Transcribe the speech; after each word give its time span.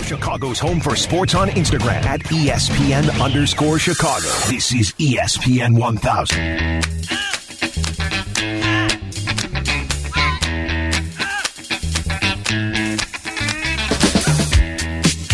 Chicago's 0.00 0.58
Home 0.58 0.80
for 0.80 0.96
Sports 0.96 1.34
on 1.34 1.48
Instagram 1.48 2.04
at 2.04 2.20
ESPN 2.24 3.20
underscore 3.22 3.78
Chicago. 3.78 4.28
This 4.48 4.72
is 4.74 4.92
ESPN 4.92 5.78
1000. 5.78 6.98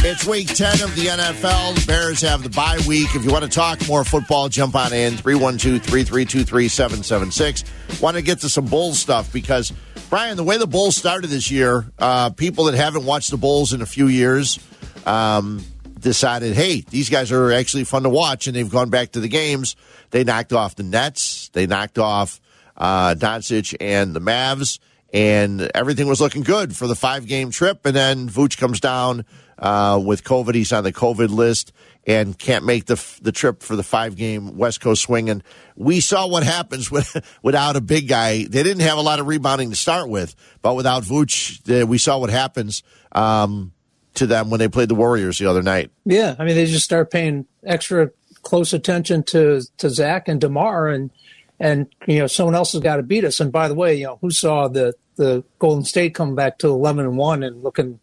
It's 0.06 0.26
week 0.26 0.48
10 0.48 0.82
of 0.82 0.94
the 0.94 1.06
NFL. 1.06 1.74
The 1.76 1.86
Bears 1.86 2.20
have 2.20 2.42
the 2.42 2.50
bye 2.50 2.78
week. 2.86 3.08
If 3.14 3.24
you 3.24 3.32
want 3.32 3.44
to 3.44 3.50
talk 3.50 3.84
more 3.88 4.04
football, 4.04 4.50
jump 4.50 4.74
on 4.76 4.92
in 4.92 5.16
312 5.16 5.82
332 5.82 6.44
3776. 6.44 7.64
Want 8.02 8.16
to 8.16 8.22
get 8.22 8.40
to 8.40 8.50
some 8.50 8.66
Bulls 8.66 8.98
stuff 8.98 9.32
because, 9.32 9.72
Brian, 10.14 10.36
the 10.36 10.44
way 10.44 10.58
the 10.58 10.66
Bulls 10.68 10.94
started 10.94 11.26
this 11.26 11.50
year, 11.50 11.90
uh, 11.98 12.30
people 12.30 12.66
that 12.66 12.76
haven't 12.76 13.04
watched 13.04 13.32
the 13.32 13.36
Bulls 13.36 13.72
in 13.72 13.82
a 13.82 13.86
few 13.86 14.06
years 14.06 14.60
um, 15.06 15.60
decided, 15.98 16.54
hey, 16.54 16.82
these 16.82 17.10
guys 17.10 17.32
are 17.32 17.50
actually 17.50 17.82
fun 17.82 18.04
to 18.04 18.08
watch, 18.08 18.46
and 18.46 18.54
they've 18.54 18.70
gone 18.70 18.90
back 18.90 19.10
to 19.10 19.18
the 19.18 19.26
games. 19.26 19.74
They 20.12 20.22
knocked 20.22 20.52
off 20.52 20.76
the 20.76 20.84
Nets, 20.84 21.48
they 21.48 21.66
knocked 21.66 21.98
off 21.98 22.40
uh, 22.76 23.16
Doncic 23.16 23.74
and 23.80 24.14
the 24.14 24.20
Mavs, 24.20 24.78
and 25.12 25.68
everything 25.74 26.06
was 26.06 26.20
looking 26.20 26.44
good 26.44 26.76
for 26.76 26.86
the 26.86 26.94
five 26.94 27.26
game 27.26 27.50
trip. 27.50 27.84
And 27.84 27.96
then 27.96 28.28
Vooch 28.28 28.56
comes 28.56 28.78
down 28.78 29.24
uh, 29.58 30.00
with 30.00 30.22
COVID. 30.22 30.54
He's 30.54 30.72
on 30.72 30.84
the 30.84 30.92
COVID 30.92 31.30
list 31.30 31.72
and 32.06 32.38
can't 32.38 32.64
make 32.64 32.86
the 32.86 33.02
the 33.22 33.32
trip 33.32 33.62
for 33.62 33.76
the 33.76 33.82
five 33.82 34.16
game 34.16 34.56
West 34.56 34.80
Coast 34.80 35.02
swing. 35.02 35.30
And 35.30 35.42
we 35.76 36.00
saw 36.00 36.26
what 36.28 36.42
happens 36.42 36.90
with, 36.90 37.16
without 37.42 37.76
a 37.76 37.80
big 37.80 38.08
guy. 38.08 38.44
They 38.44 38.62
didn't 38.62 38.82
have 38.82 38.98
a 38.98 39.02
lot 39.02 39.20
of 39.20 39.26
rebounding 39.26 39.70
to 39.70 39.76
start 39.76 40.08
with, 40.08 40.34
but 40.62 40.74
without 40.74 41.02
Vooch, 41.02 41.86
we 41.86 41.98
saw 41.98 42.18
what 42.18 42.30
happens. 42.30 42.82
Um, 43.12 43.72
to 44.14 44.26
them 44.26 44.48
when 44.48 44.60
they 44.60 44.68
played 44.68 44.88
the 44.88 44.94
Warriors 44.94 45.38
the 45.38 45.46
other 45.46 45.62
night. 45.62 45.90
Yeah, 46.04 46.36
I 46.38 46.44
mean 46.44 46.54
they 46.54 46.66
just 46.66 46.84
start 46.84 47.10
paying 47.10 47.46
extra 47.64 48.10
close 48.42 48.72
attention 48.72 49.22
to 49.24 49.62
to 49.78 49.90
Zach 49.90 50.28
and 50.28 50.40
DeMar, 50.40 50.88
and 50.88 51.10
and 51.58 51.88
you 52.06 52.20
know 52.20 52.26
someone 52.26 52.54
else 52.54 52.72
has 52.72 52.80
got 52.80 52.96
to 52.96 53.02
beat 53.02 53.24
us. 53.24 53.40
And 53.40 53.50
by 53.50 53.68
the 53.68 53.74
way, 53.74 53.96
you 53.96 54.06
know 54.06 54.18
who 54.20 54.30
saw 54.30 54.68
the 54.68 54.94
the 55.16 55.44
Golden 55.58 55.84
State 55.84 56.14
come 56.14 56.34
back 56.34 56.58
to 56.58 56.68
eleven 56.68 57.04
and 57.04 57.16
one 57.16 57.42
and 57.42 57.62
looking 57.62 57.98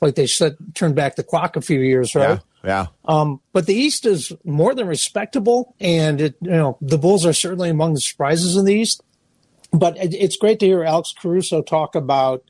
like 0.00 0.14
they 0.14 0.26
set, 0.26 0.52
turned 0.74 0.94
back 0.94 1.16
the 1.16 1.22
clock 1.22 1.56
a 1.56 1.62
few 1.62 1.80
years, 1.80 2.14
right? 2.14 2.30
Yeah. 2.30 2.38
Yeah. 2.66 2.86
Um, 3.04 3.40
but 3.52 3.66
the 3.66 3.74
East 3.74 4.04
is 4.06 4.32
more 4.44 4.74
than 4.74 4.88
respectable, 4.88 5.76
and 5.78 6.20
it, 6.20 6.34
you 6.40 6.50
know 6.50 6.76
the 6.80 6.98
Bulls 6.98 7.24
are 7.24 7.32
certainly 7.32 7.70
among 7.70 7.94
the 7.94 8.00
surprises 8.00 8.56
in 8.56 8.64
the 8.64 8.74
East. 8.74 9.02
But 9.72 9.96
it, 9.96 10.12
it's 10.14 10.36
great 10.36 10.58
to 10.60 10.66
hear 10.66 10.82
Alex 10.82 11.14
Caruso 11.16 11.62
talk 11.62 11.94
about 11.94 12.42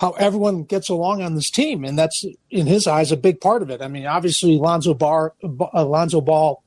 how 0.00 0.10
everyone 0.12 0.64
gets 0.64 0.90
along 0.90 1.22
on 1.22 1.34
this 1.34 1.48
team, 1.48 1.82
and 1.82 1.98
that's 1.98 2.26
in 2.50 2.66
his 2.66 2.86
eyes 2.86 3.10
a 3.10 3.16
big 3.16 3.40
part 3.40 3.62
of 3.62 3.70
it. 3.70 3.80
I 3.80 3.88
mean, 3.88 4.04
obviously 4.04 4.58
Lonzo 4.58 4.92
Bar, 4.92 5.32
Alonzo 5.72 6.20
Ball 6.20 6.62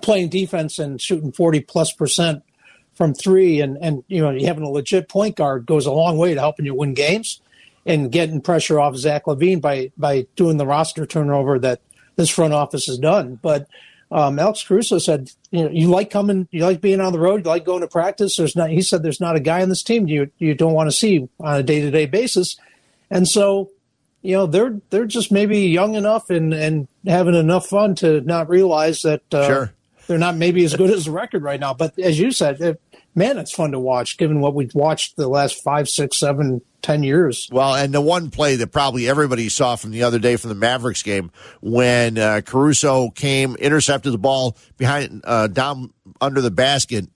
playing 0.00 0.28
defense 0.28 0.78
and 0.78 1.00
shooting 1.00 1.32
forty 1.32 1.60
plus 1.60 1.92
percent 1.92 2.44
from 2.94 3.12
three, 3.12 3.60
and 3.60 3.76
and 3.80 4.04
you 4.06 4.22
know 4.22 4.38
having 4.38 4.62
a 4.62 4.70
legit 4.70 5.08
point 5.08 5.34
guard 5.34 5.66
goes 5.66 5.84
a 5.84 5.92
long 5.92 6.16
way 6.16 6.34
to 6.34 6.40
helping 6.40 6.64
you 6.64 6.76
win 6.76 6.94
games 6.94 7.40
and 7.84 8.12
getting 8.12 8.40
pressure 8.40 8.78
off 8.78 8.94
Zach 8.94 9.24
LaVine 9.24 9.60
by 9.60 9.90
by 9.96 10.28
doing 10.36 10.58
the 10.58 10.66
roster 10.66 11.06
turnover 11.06 11.58
that 11.58 11.80
this 12.18 12.28
front 12.28 12.52
office 12.52 12.86
has 12.86 12.98
done. 12.98 13.38
But 13.40 13.68
um, 14.10 14.38
Alex 14.38 14.64
Caruso 14.64 14.98
said, 14.98 15.30
you 15.50 15.62
know, 15.62 15.70
you 15.70 15.88
like 15.88 16.10
coming, 16.10 16.48
you 16.50 16.64
like 16.64 16.80
being 16.80 17.00
on 17.00 17.12
the 17.12 17.18
road, 17.20 17.44
you 17.44 17.50
like 17.50 17.64
going 17.64 17.80
to 17.80 17.88
practice. 17.88 18.36
There's 18.36 18.56
not, 18.56 18.70
he 18.70 18.82
said, 18.82 19.02
there's 19.02 19.20
not 19.20 19.36
a 19.36 19.40
guy 19.40 19.62
on 19.62 19.68
this 19.68 19.82
team 19.82 20.08
you 20.08 20.30
you 20.38 20.54
don't 20.54 20.74
want 20.74 20.90
to 20.90 20.96
see 20.96 21.28
on 21.40 21.60
a 21.60 21.62
day 21.62 21.80
to 21.80 21.90
day 21.90 22.06
basis, 22.06 22.56
and 23.10 23.26
so, 23.26 23.70
you 24.20 24.32
know, 24.32 24.46
they're 24.46 24.80
they're 24.90 25.06
just 25.06 25.30
maybe 25.30 25.60
young 25.60 25.94
enough 25.94 26.28
and 26.28 26.52
and 26.52 26.88
having 27.06 27.34
enough 27.34 27.68
fun 27.68 27.94
to 27.96 28.20
not 28.22 28.48
realize 28.48 29.02
that 29.02 29.22
uh, 29.32 29.46
sure. 29.46 29.72
they're 30.08 30.18
not 30.18 30.36
maybe 30.36 30.64
as 30.64 30.74
good 30.74 30.90
as 30.90 31.04
the 31.04 31.12
record 31.12 31.42
right 31.42 31.60
now. 31.60 31.72
But 31.72 31.98
as 31.98 32.18
you 32.18 32.32
said, 32.32 32.60
it, 32.60 32.80
man, 33.18 33.36
it's 33.36 33.52
fun 33.52 33.72
to 33.72 33.80
watch 33.80 34.16
given 34.16 34.40
what 34.40 34.54
we've 34.54 34.74
watched 34.74 35.16
the 35.16 35.28
last 35.28 35.62
five, 35.62 35.88
six, 35.88 36.18
seven, 36.18 36.62
ten 36.80 37.02
years. 37.02 37.48
Well, 37.52 37.74
and 37.74 37.92
the 37.92 38.00
one 38.00 38.30
play 38.30 38.56
that 38.56 38.68
probably 38.68 39.08
everybody 39.08 39.48
saw 39.48 39.76
from 39.76 39.90
the 39.90 40.04
other 40.04 40.18
day 40.18 40.36
from 40.36 40.48
the 40.48 40.54
Mavericks 40.54 41.02
game 41.02 41.30
when 41.60 42.16
uh, 42.16 42.40
Caruso 42.46 43.10
came, 43.10 43.56
intercepted 43.56 44.12
the 44.12 44.18
ball 44.18 44.56
behind, 44.78 45.22
uh, 45.24 45.48
down 45.48 45.92
under 46.20 46.40
the 46.40 46.50
basket, 46.50 47.06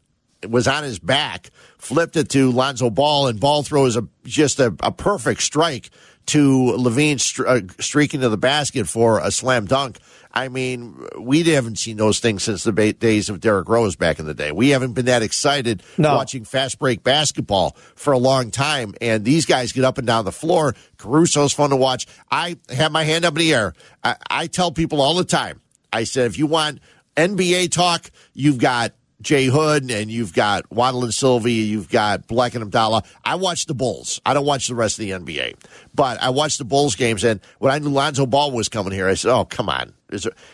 was 0.49 0.67
on 0.67 0.83
his 0.83 0.99
back, 0.99 1.51
flipped 1.79 2.17
it 2.17 2.29
to 2.31 2.51
Lonzo 2.51 2.91
Ball, 2.91 3.29
and 3.29 3.39
Ball 3.39 3.63
throws 3.63 3.97
a 3.97 4.07
just 4.25 4.59
a, 4.59 4.75
a 4.81 4.91
perfect 4.91 5.41
strike 5.41 5.91
to 6.27 6.75
LaVine 6.77 7.47
uh, 7.47 7.73
streaking 7.81 8.21
to 8.21 8.29
the 8.29 8.37
basket 8.37 8.89
for 8.89 9.21
a 9.21 9.31
slam 9.31 9.67
dunk. 9.67 9.99
I 10.35 10.49
mean, 10.49 11.07
we 11.19 11.43
haven't 11.43 11.79
seen 11.79 11.99
those 11.99 12.21
things 12.21 12.43
since 12.43 12.65
the 12.65 12.73
days 12.93 13.29
of 13.29 13.41
Derrick 13.41 13.69
Rose 13.69 13.97
back 13.97 14.19
in 14.19 14.27
the 14.27 14.35
day. 14.35 14.51
We 14.51 14.71
haven't 14.71 14.93
been 14.95 15.07
that 15.07 15.23
excited 15.23 15.83
no. 15.99 16.15
watching 16.15 16.45
fast 16.45 16.79
break 16.79 17.03
basketball 17.03 17.77
for 17.95 18.13
a 18.13 18.19
long 18.19 18.51
time. 18.51 18.95
And 19.01 19.25
these 19.25 19.45
guys 19.45 19.73
get 19.73 19.85
up 19.85 19.99
and 19.99 20.07
down 20.07 20.25
the 20.25 20.33
floor. 20.33 20.75
Caruso's 20.97 21.53
fun 21.53 21.71
to 21.71 21.77
watch. 21.77 22.07
I 22.31 22.57
have 22.71 22.93
my 22.93 23.05
hand 23.05 23.25
up 23.25 23.35
in 23.35 23.41
the 23.41 23.55
air. 23.55 23.75
I, 24.03 24.17
I 24.31 24.47
tell 24.47 24.73
people 24.73 25.01
all 25.01 25.15
the 25.15 25.25
time. 25.25 25.61
I 25.93 26.05
said, 26.05 26.27
if 26.27 26.39
you 26.39 26.47
want 26.47 26.81
NBA 27.17 27.71
talk, 27.71 28.11
you've 28.33 28.59
got 28.59 28.93
Jay 29.23 29.47
Hood 29.47 29.91
and 29.91 30.11
you've 30.11 30.35
got 30.35 30.71
Waddle 30.71 31.05
and 31.05 31.15
Silvy, 31.15 31.53
you've 31.53 31.89
got 31.89 32.27
Black 32.27 32.55
and 32.55 32.63
Abdallah. 32.63 33.05
I 33.25 33.37
watch 33.37 33.67
the 33.67 33.75
Bulls. 33.75 34.21
I 34.27 34.35
don't 34.35 34.45
watch 34.45 34.69
the 34.69 34.75
rest 34.75 34.99
of 34.99 35.05
the 35.05 35.11
NBA, 35.13 35.55
but 35.95 36.21
I 36.21 36.31
watch 36.31 36.59
the 36.59 36.65
Bulls 36.65 36.97
games. 36.97 37.25
And 37.25 37.41
when 37.59 37.73
I 37.73 37.79
knew 37.79 37.89
Lonzo 37.89 38.27
Ball 38.27 38.51
was 38.51 38.69
coming 38.69 38.93
here, 38.93 39.09
I 39.09 39.15
said, 39.15 39.33
"Oh, 39.33 39.45
come 39.45 39.69
on, 39.69 39.95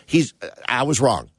he's." 0.07 0.35
I 0.69 0.83
was 0.83 1.01
wrong. 1.01 1.31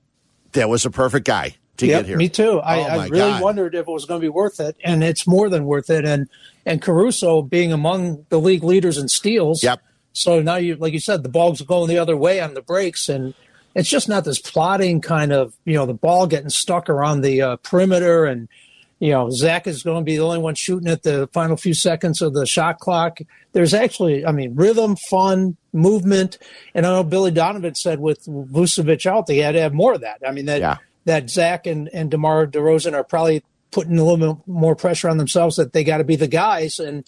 There 0.52 0.68
was 0.68 0.86
a 0.86 0.90
perfect 0.90 1.28
guy 1.28 1.56
to 1.78 1.88
yep, 1.88 2.02
get 2.02 2.08
here. 2.08 2.18
Me 2.18 2.30
too. 2.30 2.60
I, 2.60 2.80
oh 2.80 2.84
I 2.84 3.08
really 3.08 3.32
God. 3.32 3.42
wondered 3.42 3.76
if 3.76 3.88
it 3.88 3.92
was 3.92 4.06
going 4.06 4.20
to 4.20 4.26
be 4.26 4.30
worth 4.30 4.60
it, 4.60 4.76
and 4.84 5.04
it's 5.04 5.28
more 5.28 5.50
than 5.50 5.66
worth 5.66 5.90
it. 5.90 6.06
And 6.06 6.30
and 6.66 6.82
Caruso 6.82 7.42
being 7.42 7.72
among 7.72 8.26
the 8.30 8.40
league 8.40 8.64
leaders 8.64 8.98
in 8.98 9.08
steals. 9.08 9.64
Yep. 9.64 9.82
So 10.14 10.42
now 10.42 10.56
you, 10.56 10.76
like 10.76 10.94
you 10.94 11.00
said, 11.00 11.24
the 11.24 11.30
ball's 11.30 11.62
are 11.62 11.66
going 11.66 11.88
the 11.88 12.00
other 12.00 12.18
way 12.18 12.42
on 12.42 12.54
the 12.54 12.62
breaks, 12.62 13.10
and 13.10 13.34
it's 13.80 13.90
just 13.90 14.10
not 14.10 14.26
this 14.26 14.42
plotting 14.42 15.00
kind 15.00 15.32
of, 15.32 15.54
you 15.64 15.74
know, 15.74 15.86
the 15.86 15.94
ball 15.94 16.28
getting 16.28 16.50
stuck 16.50 16.90
around 16.90 17.22
the 17.22 17.42
uh, 17.42 17.56
perimeter 17.58 18.26
and, 18.26 18.50
you 19.00 19.12
know, 19.12 19.30
Zach 19.30 19.68
is 19.68 19.84
going 19.84 20.02
to 20.02 20.06
be 20.06 20.18
the 20.18 20.24
only 20.24 20.40
one 20.40 20.56
shooting 20.56 20.90
at 20.90 21.04
the 21.04 21.30
final 21.32 21.56
few 21.56 21.74
seconds 21.74 22.22
of 22.22 22.34
the 22.34 22.46
shot 22.46 22.80
clock. 22.80 23.20
There's 23.54 23.74
actually, 23.74 24.26
I 24.26 24.34
mean, 24.34 24.54
rhythm, 24.56 24.98
fun, 24.98 25.56
movement. 25.72 26.38
And 26.76 26.86
I 26.86 26.90
know 26.90 27.04
Billy 27.06 27.32
Donovan 27.32 27.76
said 27.76 28.02
with 28.02 28.26
Vucevic 28.26 29.06
out, 29.06 29.28
they 29.28 29.38
had 29.38 29.54
to 29.54 29.62
have 29.62 29.74
more 29.74 29.94
of 29.94 30.02
that. 30.02 30.20
I 30.28 30.32
mean, 30.32 30.48
that, 30.48 30.60
yeah. 30.60 30.78
that 31.06 31.30
Zach 31.30 31.66
and, 31.66 31.90
and 31.94 32.12
DeMar 32.12 32.48
DeRozan 32.48 32.94
are 32.94 33.06
probably 33.06 33.42
putting 33.72 33.98
a 33.98 34.04
little 34.04 34.36
bit 34.36 34.46
more 34.46 34.76
pressure 34.76 35.08
on 35.08 35.18
themselves 35.18 35.56
that 35.56 35.72
they 35.72 35.86
got 35.86 36.00
to 36.00 36.04
be 36.04 36.18
the 36.18 36.28
guys. 36.28 36.80
And, 36.80 37.06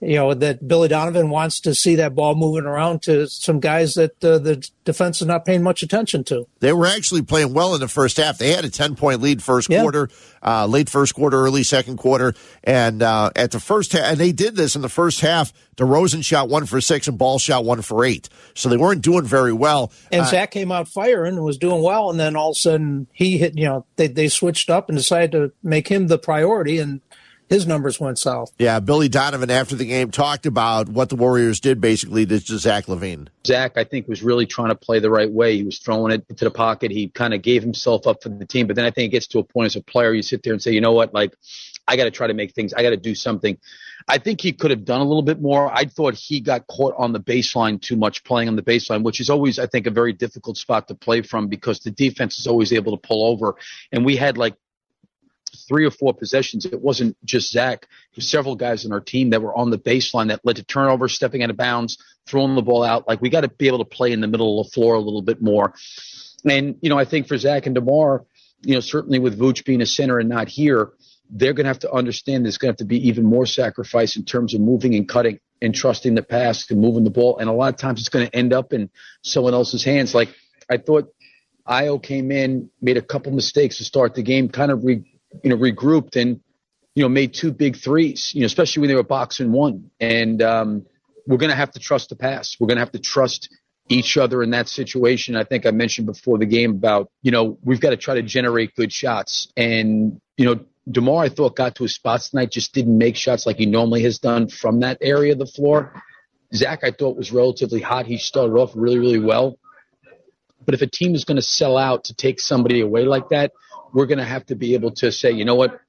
you 0.00 0.16
know 0.16 0.34
that 0.34 0.66
Billy 0.66 0.88
Donovan 0.88 1.30
wants 1.30 1.60
to 1.60 1.74
see 1.74 1.94
that 1.96 2.14
ball 2.14 2.34
moving 2.34 2.66
around 2.66 3.02
to 3.02 3.26
some 3.28 3.60
guys 3.60 3.94
that 3.94 4.22
uh, 4.22 4.38
the 4.38 4.68
defense 4.84 5.22
is 5.22 5.26
not 5.26 5.44
paying 5.44 5.62
much 5.62 5.82
attention 5.82 6.22
to. 6.24 6.46
They 6.60 6.72
were 6.72 6.86
actually 6.86 7.22
playing 7.22 7.54
well 7.54 7.74
in 7.74 7.80
the 7.80 7.88
first 7.88 8.18
half. 8.18 8.36
They 8.36 8.52
had 8.52 8.64
a 8.64 8.70
ten 8.70 8.94
point 8.94 9.22
lead 9.22 9.42
first 9.42 9.70
yeah. 9.70 9.80
quarter, 9.80 10.10
uh, 10.42 10.66
late 10.66 10.90
first 10.90 11.14
quarter, 11.14 11.38
early 11.38 11.62
second 11.62 11.96
quarter, 11.96 12.34
and 12.62 13.02
uh, 13.02 13.30
at 13.34 13.52
the 13.52 13.60
first 13.60 13.92
half, 13.92 14.04
and 14.04 14.18
they 14.18 14.32
did 14.32 14.54
this 14.56 14.76
in 14.76 14.82
the 14.82 14.88
first 14.88 15.20
half. 15.20 15.52
DeRozan 15.76 16.24
shot 16.24 16.48
one 16.48 16.64
for 16.64 16.80
six 16.80 17.06
and 17.06 17.18
Ball 17.18 17.38
shot 17.38 17.64
one 17.64 17.82
for 17.82 18.04
eight, 18.04 18.28
so 18.54 18.68
they 18.68 18.76
weren't 18.76 19.02
doing 19.02 19.24
very 19.24 19.52
well. 19.52 19.92
And 20.12 20.22
uh, 20.22 20.26
Zach 20.26 20.50
came 20.50 20.72
out 20.72 20.88
firing 20.88 21.36
and 21.36 21.44
was 21.44 21.58
doing 21.58 21.82
well, 21.82 22.10
and 22.10 22.20
then 22.20 22.36
all 22.36 22.50
of 22.50 22.56
a 22.56 22.60
sudden 22.60 23.06
he 23.12 23.38
hit. 23.38 23.56
You 23.56 23.64
know, 23.66 23.86
they 23.96 24.08
they 24.08 24.28
switched 24.28 24.68
up 24.68 24.88
and 24.88 24.96
decided 24.96 25.32
to 25.32 25.52
make 25.62 25.88
him 25.88 26.08
the 26.08 26.18
priority, 26.18 26.78
and 26.78 27.00
his 27.48 27.66
numbers 27.66 28.00
went 28.00 28.18
south. 28.18 28.52
Yeah, 28.58 28.80
Billy 28.80 29.08
Donovan 29.08 29.50
after 29.50 29.76
the 29.76 29.84
game 29.84 30.10
talked 30.10 30.46
about 30.46 30.88
what 30.88 31.08
the 31.08 31.16
Warriors 31.16 31.60
did 31.60 31.80
basically 31.80 32.26
to 32.26 32.38
Zach 32.38 32.86
LaVine. 32.86 33.28
Zach, 33.46 33.76
I 33.76 33.84
think, 33.84 34.08
was 34.08 34.22
really 34.22 34.46
trying 34.46 34.68
to 34.68 34.74
play 34.74 34.98
the 34.98 35.10
right 35.10 35.30
way. 35.30 35.56
He 35.56 35.62
was 35.62 35.78
throwing 35.78 36.12
it 36.12 36.24
into 36.28 36.44
the 36.44 36.50
pocket. 36.50 36.90
He 36.90 37.08
kind 37.08 37.34
of 37.34 37.42
gave 37.42 37.62
himself 37.62 38.06
up 38.06 38.22
for 38.22 38.28
the 38.28 38.46
team. 38.46 38.66
But 38.66 38.76
then 38.76 38.84
I 38.84 38.90
think 38.90 39.10
it 39.10 39.16
gets 39.16 39.28
to 39.28 39.38
a 39.38 39.44
point 39.44 39.66
as 39.66 39.76
a 39.76 39.82
player, 39.82 40.12
you 40.12 40.22
sit 40.22 40.42
there 40.42 40.52
and 40.52 40.62
say, 40.62 40.72
you 40.72 40.80
know 40.80 40.92
what, 40.92 41.14
like, 41.14 41.34
I 41.88 41.96
got 41.96 42.04
to 42.04 42.10
try 42.10 42.26
to 42.26 42.34
make 42.34 42.52
things, 42.52 42.74
I 42.74 42.82
got 42.82 42.90
to 42.90 42.96
do 42.96 43.14
something. 43.14 43.58
I 44.08 44.18
think 44.18 44.40
he 44.40 44.52
could 44.52 44.70
have 44.70 44.84
done 44.84 45.00
a 45.00 45.04
little 45.04 45.22
bit 45.22 45.40
more. 45.40 45.72
I 45.72 45.84
thought 45.84 46.14
he 46.14 46.40
got 46.40 46.66
caught 46.68 46.94
on 46.96 47.12
the 47.12 47.20
baseline 47.20 47.80
too 47.80 47.96
much, 47.96 48.22
playing 48.22 48.48
on 48.48 48.54
the 48.54 48.62
baseline, 48.62 49.02
which 49.02 49.20
is 49.20 49.30
always, 49.30 49.58
I 49.58 49.66
think, 49.66 49.86
a 49.86 49.90
very 49.90 50.12
difficult 50.12 50.58
spot 50.58 50.86
to 50.88 50.94
play 50.94 51.22
from 51.22 51.48
because 51.48 51.80
the 51.80 51.90
defense 51.90 52.38
is 52.38 52.46
always 52.46 52.72
able 52.72 52.96
to 52.96 53.06
pull 53.06 53.26
over. 53.26 53.56
And 53.90 54.04
we 54.04 54.16
had 54.16 54.38
like 54.38 54.54
three 55.66 55.84
or 55.84 55.90
four 55.90 56.14
possessions. 56.14 56.64
It 56.64 56.80
wasn't 56.80 57.16
just 57.24 57.50
Zach. 57.50 57.86
was 58.14 58.28
several 58.28 58.56
guys 58.56 58.84
in 58.84 58.92
our 58.92 59.00
team 59.00 59.30
that 59.30 59.42
were 59.42 59.56
on 59.56 59.70
the 59.70 59.78
baseline 59.78 60.28
that 60.28 60.40
led 60.44 60.56
to 60.56 60.64
turnovers, 60.64 61.14
stepping 61.14 61.42
out 61.42 61.50
of 61.50 61.56
bounds, 61.56 61.98
throwing 62.26 62.54
the 62.54 62.62
ball 62.62 62.82
out. 62.82 63.08
Like 63.08 63.20
we 63.20 63.30
got 63.30 63.42
to 63.42 63.48
be 63.48 63.66
able 63.66 63.78
to 63.78 63.84
play 63.84 64.12
in 64.12 64.20
the 64.20 64.28
middle 64.28 64.60
of 64.60 64.66
the 64.66 64.72
floor 64.72 64.94
a 64.94 65.00
little 65.00 65.22
bit 65.22 65.42
more. 65.42 65.74
And 66.44 66.76
you 66.80 66.90
know, 66.90 66.98
I 66.98 67.04
think 67.04 67.28
for 67.28 67.36
Zach 67.36 67.66
and 67.66 67.74
DeMar, 67.74 68.24
you 68.62 68.74
know, 68.74 68.80
certainly 68.80 69.18
with 69.18 69.38
Vooch 69.38 69.64
being 69.64 69.80
a 69.80 69.86
center 69.86 70.18
and 70.18 70.28
not 70.28 70.48
here, 70.48 70.92
they're 71.30 71.52
going 71.52 71.64
to 71.64 71.68
have 71.68 71.80
to 71.80 71.92
understand 71.92 72.44
there's 72.44 72.58
going 72.58 72.68
to 72.68 72.72
have 72.72 72.78
to 72.78 72.84
be 72.84 73.08
even 73.08 73.24
more 73.24 73.46
sacrifice 73.46 74.16
in 74.16 74.24
terms 74.24 74.54
of 74.54 74.60
moving 74.60 74.94
and 74.94 75.08
cutting 75.08 75.40
and 75.60 75.74
trusting 75.74 76.14
the 76.14 76.22
pass 76.22 76.70
and 76.70 76.80
moving 76.80 77.04
the 77.04 77.10
ball. 77.10 77.38
And 77.38 77.48
a 77.48 77.52
lot 77.52 77.74
of 77.74 77.80
times 77.80 78.00
it's 78.00 78.08
going 78.08 78.26
to 78.26 78.36
end 78.36 78.52
up 78.52 78.72
in 78.72 78.90
someone 79.22 79.54
else's 79.54 79.82
hands. 79.82 80.14
Like 80.14 80.28
I 80.70 80.76
thought 80.76 81.12
Ayo 81.66 82.00
came 82.00 82.30
in, 82.30 82.70
made 82.80 82.96
a 82.96 83.02
couple 83.02 83.32
mistakes 83.32 83.78
to 83.78 83.84
start 83.84 84.14
the 84.14 84.22
game, 84.22 84.48
kind 84.48 84.70
of 84.70 84.84
re, 84.84 85.04
you 85.42 85.50
know, 85.50 85.56
regrouped 85.56 86.16
and, 86.20 86.40
you 86.94 87.02
know, 87.02 87.08
made 87.08 87.34
two 87.34 87.52
big 87.52 87.76
threes, 87.76 88.32
you 88.34 88.40
know, 88.40 88.46
especially 88.46 88.80
when 88.80 88.88
they 88.88 88.94
were 88.94 89.02
boxing 89.02 89.52
one. 89.52 89.90
And 90.00 90.42
um, 90.42 90.86
we're 91.26 91.36
going 91.36 91.50
to 91.50 91.56
have 91.56 91.72
to 91.72 91.80
trust 91.80 92.08
the 92.08 92.16
pass. 92.16 92.56
We're 92.58 92.68
going 92.68 92.76
to 92.76 92.82
have 92.82 92.92
to 92.92 92.98
trust 92.98 93.48
each 93.88 94.16
other 94.16 94.42
in 94.42 94.50
that 94.50 94.68
situation. 94.68 95.36
I 95.36 95.44
think 95.44 95.66
I 95.66 95.70
mentioned 95.70 96.06
before 96.06 96.38
the 96.38 96.46
game 96.46 96.70
about, 96.70 97.10
you 97.22 97.30
know, 97.30 97.58
we've 97.62 97.80
got 97.80 97.90
to 97.90 97.96
try 97.96 98.14
to 98.14 98.22
generate 98.22 98.74
good 98.74 98.92
shots. 98.92 99.52
And, 99.56 100.20
you 100.36 100.44
know, 100.44 100.60
DeMar, 100.90 101.24
I 101.24 101.28
thought, 101.28 101.56
got 101.56 101.74
to 101.76 101.84
his 101.84 101.94
spots 101.94 102.30
tonight, 102.30 102.50
just 102.50 102.72
didn't 102.72 102.96
make 102.96 103.16
shots 103.16 103.46
like 103.46 103.56
he 103.56 103.66
normally 103.66 104.02
has 104.02 104.18
done 104.18 104.48
from 104.48 104.80
that 104.80 104.98
area 105.00 105.32
of 105.32 105.38
the 105.38 105.46
floor. 105.46 106.02
Zach, 106.54 106.84
I 106.84 106.92
thought, 106.92 107.16
was 107.16 107.32
relatively 107.32 107.80
hot. 107.80 108.06
He 108.06 108.18
started 108.18 108.54
off 108.54 108.72
really, 108.74 108.98
really 108.98 109.18
well. 109.18 109.58
But 110.64 110.74
if 110.74 110.82
a 110.82 110.86
team 110.86 111.14
is 111.14 111.24
going 111.24 111.36
to 111.36 111.42
sell 111.42 111.76
out 111.76 112.04
to 112.04 112.14
take 112.14 112.40
somebody 112.40 112.80
away 112.80 113.04
like 113.04 113.28
that, 113.30 113.52
we're 113.92 114.06
going 114.06 114.18
to 114.18 114.24
have 114.24 114.46
to 114.46 114.54
be 114.54 114.74
able 114.74 114.90
to 114.92 115.10
say, 115.12 115.30
you 115.30 115.44
know 115.44 115.54
what, 115.54 115.80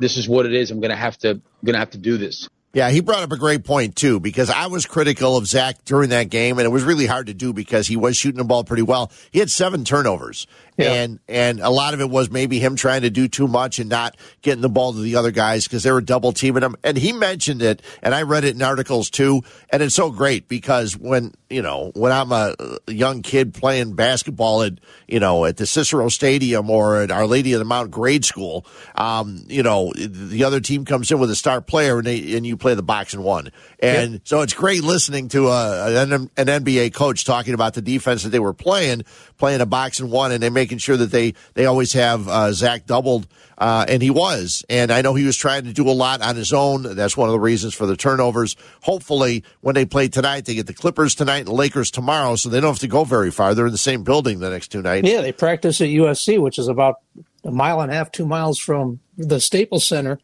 this 0.00 0.16
is 0.16 0.28
what 0.28 0.46
it 0.46 0.54
is. 0.54 0.70
I'm 0.70 0.80
going 0.80 0.90
to 0.90 0.96
have 0.96 1.16
to 1.18 1.40
going 1.64 1.74
to 1.74 1.78
have 1.78 1.90
to 1.90 1.98
do 1.98 2.16
this. 2.18 2.48
Yeah, 2.74 2.90
he 2.90 3.00
brought 3.00 3.22
up 3.22 3.30
a 3.30 3.36
great 3.36 3.64
point 3.64 3.94
too 3.94 4.18
because 4.18 4.50
I 4.50 4.66
was 4.66 4.84
critical 4.84 5.36
of 5.36 5.46
Zach 5.46 5.84
during 5.84 6.10
that 6.10 6.28
game, 6.28 6.58
and 6.58 6.66
it 6.66 6.70
was 6.70 6.82
really 6.82 7.06
hard 7.06 7.28
to 7.28 7.34
do 7.34 7.52
because 7.52 7.86
he 7.86 7.96
was 7.96 8.16
shooting 8.16 8.38
the 8.38 8.44
ball 8.44 8.64
pretty 8.64 8.82
well. 8.82 9.12
He 9.30 9.38
had 9.38 9.48
seven 9.48 9.84
turnovers, 9.84 10.48
yeah. 10.76 10.92
and 10.92 11.20
and 11.28 11.60
a 11.60 11.70
lot 11.70 11.94
of 11.94 12.00
it 12.00 12.10
was 12.10 12.32
maybe 12.32 12.58
him 12.58 12.74
trying 12.74 13.02
to 13.02 13.10
do 13.10 13.28
too 13.28 13.46
much 13.46 13.78
and 13.78 13.88
not 13.88 14.16
getting 14.42 14.60
the 14.60 14.68
ball 14.68 14.92
to 14.92 14.98
the 14.98 15.14
other 15.14 15.30
guys 15.30 15.64
because 15.64 15.84
they 15.84 15.92
were 15.92 16.00
double 16.00 16.32
teaming 16.32 16.64
him. 16.64 16.74
And 16.82 16.96
he 16.96 17.12
mentioned 17.12 17.62
it, 17.62 17.80
and 18.02 18.12
I 18.12 18.22
read 18.22 18.42
it 18.42 18.56
in 18.56 18.62
articles 18.62 19.08
too, 19.08 19.42
and 19.70 19.80
it's 19.80 19.94
so 19.94 20.10
great 20.10 20.48
because 20.48 20.96
when 20.96 21.32
you 21.48 21.62
know 21.62 21.92
when 21.94 22.10
I'm 22.10 22.32
a 22.32 22.56
young 22.88 23.22
kid 23.22 23.54
playing 23.54 23.94
basketball 23.94 24.62
at 24.64 24.80
you 25.06 25.20
know 25.20 25.44
at 25.44 25.58
the 25.58 25.66
Cicero 25.66 26.08
Stadium 26.08 26.68
or 26.70 26.96
at 26.96 27.12
Our 27.12 27.28
Lady 27.28 27.52
of 27.52 27.60
the 27.60 27.64
Mount 27.64 27.92
grade 27.92 28.24
school, 28.24 28.66
um, 28.96 29.44
you 29.46 29.62
know 29.62 29.92
the 29.96 30.42
other 30.42 30.58
team 30.58 30.84
comes 30.84 31.12
in 31.12 31.20
with 31.20 31.30
a 31.30 31.36
star 31.36 31.60
player 31.60 31.98
and 31.98 32.06
they 32.08 32.36
and 32.36 32.44
you 32.44 32.56
play 32.64 32.74
the 32.74 32.82
box 32.82 33.12
and 33.12 33.22
one. 33.22 33.52
And 33.78 34.22
so 34.24 34.40
it's 34.40 34.54
great 34.54 34.82
listening 34.82 35.28
to 35.28 35.48
a, 35.48 36.02
an, 36.02 36.30
an, 36.34 36.46
NBA 36.64 36.94
coach 36.94 37.26
talking 37.26 37.52
about 37.52 37.74
the 37.74 37.82
defense 37.82 38.22
that 38.22 38.30
they 38.30 38.38
were 38.38 38.54
playing, 38.54 39.02
playing 39.36 39.60
a 39.60 39.66
box 39.66 40.00
and 40.00 40.10
one, 40.10 40.32
and 40.32 40.42
they're 40.42 40.50
making 40.50 40.78
sure 40.78 40.96
that 40.96 41.10
they, 41.10 41.34
they 41.52 41.66
always 41.66 41.92
have 41.92 42.26
uh, 42.26 42.52
Zach 42.52 42.86
doubled. 42.86 43.26
Uh, 43.58 43.84
and 43.86 44.02
he 44.02 44.08
was. 44.08 44.64
And 44.70 44.90
I 44.90 45.02
know 45.02 45.12
he 45.12 45.26
was 45.26 45.36
trying 45.36 45.64
to 45.64 45.74
do 45.74 45.88
a 45.90 45.92
lot 45.92 46.22
on 46.22 46.36
his 46.36 46.54
own. 46.54 46.96
That's 46.96 47.18
one 47.18 47.28
of 47.28 47.34
the 47.34 47.38
reasons 47.38 47.74
for 47.74 47.84
the 47.84 47.98
turnovers. 47.98 48.56
Hopefully, 48.82 49.44
when 49.60 49.74
they 49.74 49.84
play 49.84 50.08
tonight, 50.08 50.46
they 50.46 50.54
get 50.54 50.66
the 50.66 50.74
Clippers 50.74 51.14
tonight 51.14 51.40
and 51.40 51.48
the 51.48 51.52
Lakers 51.52 51.90
tomorrow, 51.90 52.34
so 52.36 52.48
they 52.48 52.60
don't 52.60 52.70
have 52.70 52.78
to 52.78 52.88
go 52.88 53.04
very 53.04 53.30
far. 53.30 53.54
They're 53.54 53.66
in 53.66 53.72
the 53.72 53.78
same 53.78 54.04
building 54.04 54.40
the 54.40 54.50
next 54.50 54.68
two 54.68 54.80
nights. 54.80 55.06
Yeah, 55.06 55.20
they 55.20 55.32
practice 55.32 55.82
at 55.82 55.88
USC, 55.88 56.40
which 56.40 56.58
is 56.58 56.66
about 56.66 56.96
a 57.44 57.52
mile 57.52 57.82
and 57.82 57.92
a 57.92 57.94
half, 57.94 58.10
two 58.10 58.26
miles 58.26 58.58
from 58.58 59.00
the 59.18 59.38
Staples 59.38 59.86
Center. 59.86 60.18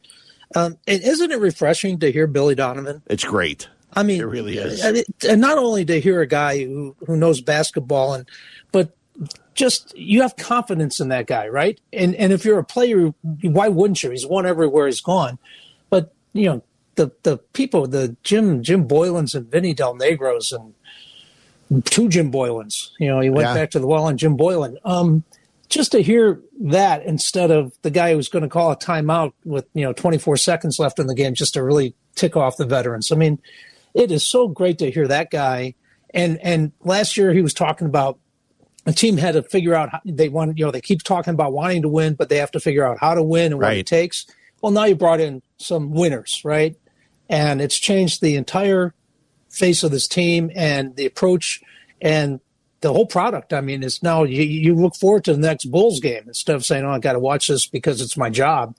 Um, 0.54 0.78
and 0.86 1.02
isn't 1.02 1.30
it 1.30 1.38
refreshing 1.38 1.98
to 2.00 2.10
hear 2.10 2.26
Billy 2.26 2.54
Donovan? 2.54 3.02
It's 3.06 3.24
great. 3.24 3.68
I 3.92 4.02
mean, 4.02 4.20
it 4.20 4.24
really 4.24 4.56
is. 4.56 4.84
And 5.24 5.40
not 5.40 5.58
only 5.58 5.84
to 5.84 6.00
hear 6.00 6.20
a 6.20 6.26
guy 6.26 6.64
who, 6.64 6.96
who 7.06 7.16
knows 7.16 7.40
basketball, 7.40 8.14
and 8.14 8.28
but 8.72 8.94
just 9.54 9.96
you 9.96 10.22
have 10.22 10.36
confidence 10.36 11.00
in 11.00 11.08
that 11.08 11.26
guy, 11.26 11.48
right? 11.48 11.80
And 11.92 12.14
and 12.14 12.32
if 12.32 12.44
you're 12.44 12.58
a 12.58 12.64
player, 12.64 13.12
why 13.42 13.68
wouldn't 13.68 14.02
you? 14.02 14.10
He's 14.10 14.26
won 14.26 14.46
everywhere 14.46 14.86
he's 14.86 15.00
gone. 15.00 15.38
But 15.88 16.12
you 16.32 16.46
know 16.46 16.62
the 16.94 17.10
the 17.22 17.38
people, 17.52 17.86
the 17.86 18.16
Jim 18.22 18.62
Jim 18.62 18.86
Boylens 18.86 19.34
and 19.34 19.50
Vinny 19.50 19.74
Del 19.74 19.96
Negros 19.96 20.52
and 20.52 21.84
two 21.84 22.08
Jim 22.08 22.30
Boylens. 22.32 22.90
You 22.98 23.08
know, 23.08 23.20
he 23.20 23.30
went 23.30 23.48
yeah. 23.48 23.54
back 23.54 23.70
to 23.72 23.78
the 23.78 23.86
well 23.86 24.08
and 24.08 24.18
Jim 24.18 24.36
Boylen. 24.36 24.76
Um, 24.84 25.24
just 25.70 25.92
to 25.92 26.02
hear 26.02 26.42
that 26.62 27.04
instead 27.06 27.50
of 27.50 27.72
the 27.82 27.90
guy 27.90 28.12
who's 28.12 28.28
going 28.28 28.42
to 28.42 28.48
call 28.48 28.72
a 28.72 28.76
timeout 28.76 29.32
with 29.44 29.66
you 29.72 29.82
know 29.82 29.92
24 29.92 30.36
seconds 30.36 30.78
left 30.78 30.98
in 30.98 31.06
the 31.06 31.14
game 31.14 31.34
just 31.34 31.54
to 31.54 31.62
really 31.62 31.94
tick 32.16 32.36
off 32.36 32.56
the 32.56 32.66
veterans. 32.66 33.10
I 33.10 33.16
mean, 33.16 33.40
it 33.94 34.10
is 34.10 34.26
so 34.26 34.48
great 34.48 34.78
to 34.78 34.90
hear 34.90 35.08
that 35.08 35.30
guy. 35.30 35.74
And 36.12 36.38
and 36.42 36.72
last 36.80 37.16
year 37.16 37.32
he 37.32 37.40
was 37.40 37.54
talking 37.54 37.86
about 37.86 38.18
a 38.84 38.92
team 38.92 39.16
had 39.16 39.34
to 39.34 39.42
figure 39.42 39.74
out 39.74 39.90
how 39.90 40.00
they 40.04 40.28
want. 40.28 40.58
You 40.58 40.66
know, 40.66 40.70
they 40.72 40.80
keep 40.80 41.02
talking 41.02 41.34
about 41.34 41.52
wanting 41.52 41.82
to 41.82 41.88
win, 41.88 42.14
but 42.14 42.28
they 42.28 42.38
have 42.38 42.50
to 42.52 42.60
figure 42.60 42.84
out 42.84 42.98
how 42.98 43.14
to 43.14 43.22
win 43.22 43.52
and 43.52 43.60
what 43.60 43.68
right. 43.68 43.78
it 43.78 43.86
takes. 43.86 44.26
Well, 44.60 44.72
now 44.72 44.84
you 44.84 44.96
brought 44.96 45.20
in 45.20 45.42
some 45.58 45.92
winners, 45.92 46.42
right? 46.44 46.76
And 47.28 47.60
it's 47.60 47.78
changed 47.78 48.20
the 48.20 48.34
entire 48.34 48.92
face 49.48 49.84
of 49.84 49.92
this 49.92 50.08
team 50.08 50.50
and 50.54 50.96
the 50.96 51.06
approach 51.06 51.60
and 52.00 52.40
the 52.80 52.92
whole 52.92 53.06
product. 53.06 53.52
I 53.52 53.60
mean, 53.60 53.82
it's 53.82 54.02
now 54.02 54.24
you, 54.24 54.42
you 54.42 54.74
look 54.74 54.94
forward 54.94 55.24
to 55.24 55.34
the 55.34 55.38
next 55.38 55.66
Bulls 55.66 56.00
game 56.00 56.24
instead 56.26 56.56
of 56.56 56.64
saying, 56.64 56.84
"Oh, 56.84 56.90
I 56.90 56.98
got 56.98 57.12
to 57.12 57.18
watch 57.18 57.48
this 57.48 57.66
because 57.66 58.00
it's 58.00 58.16
my 58.16 58.30
job." 58.30 58.74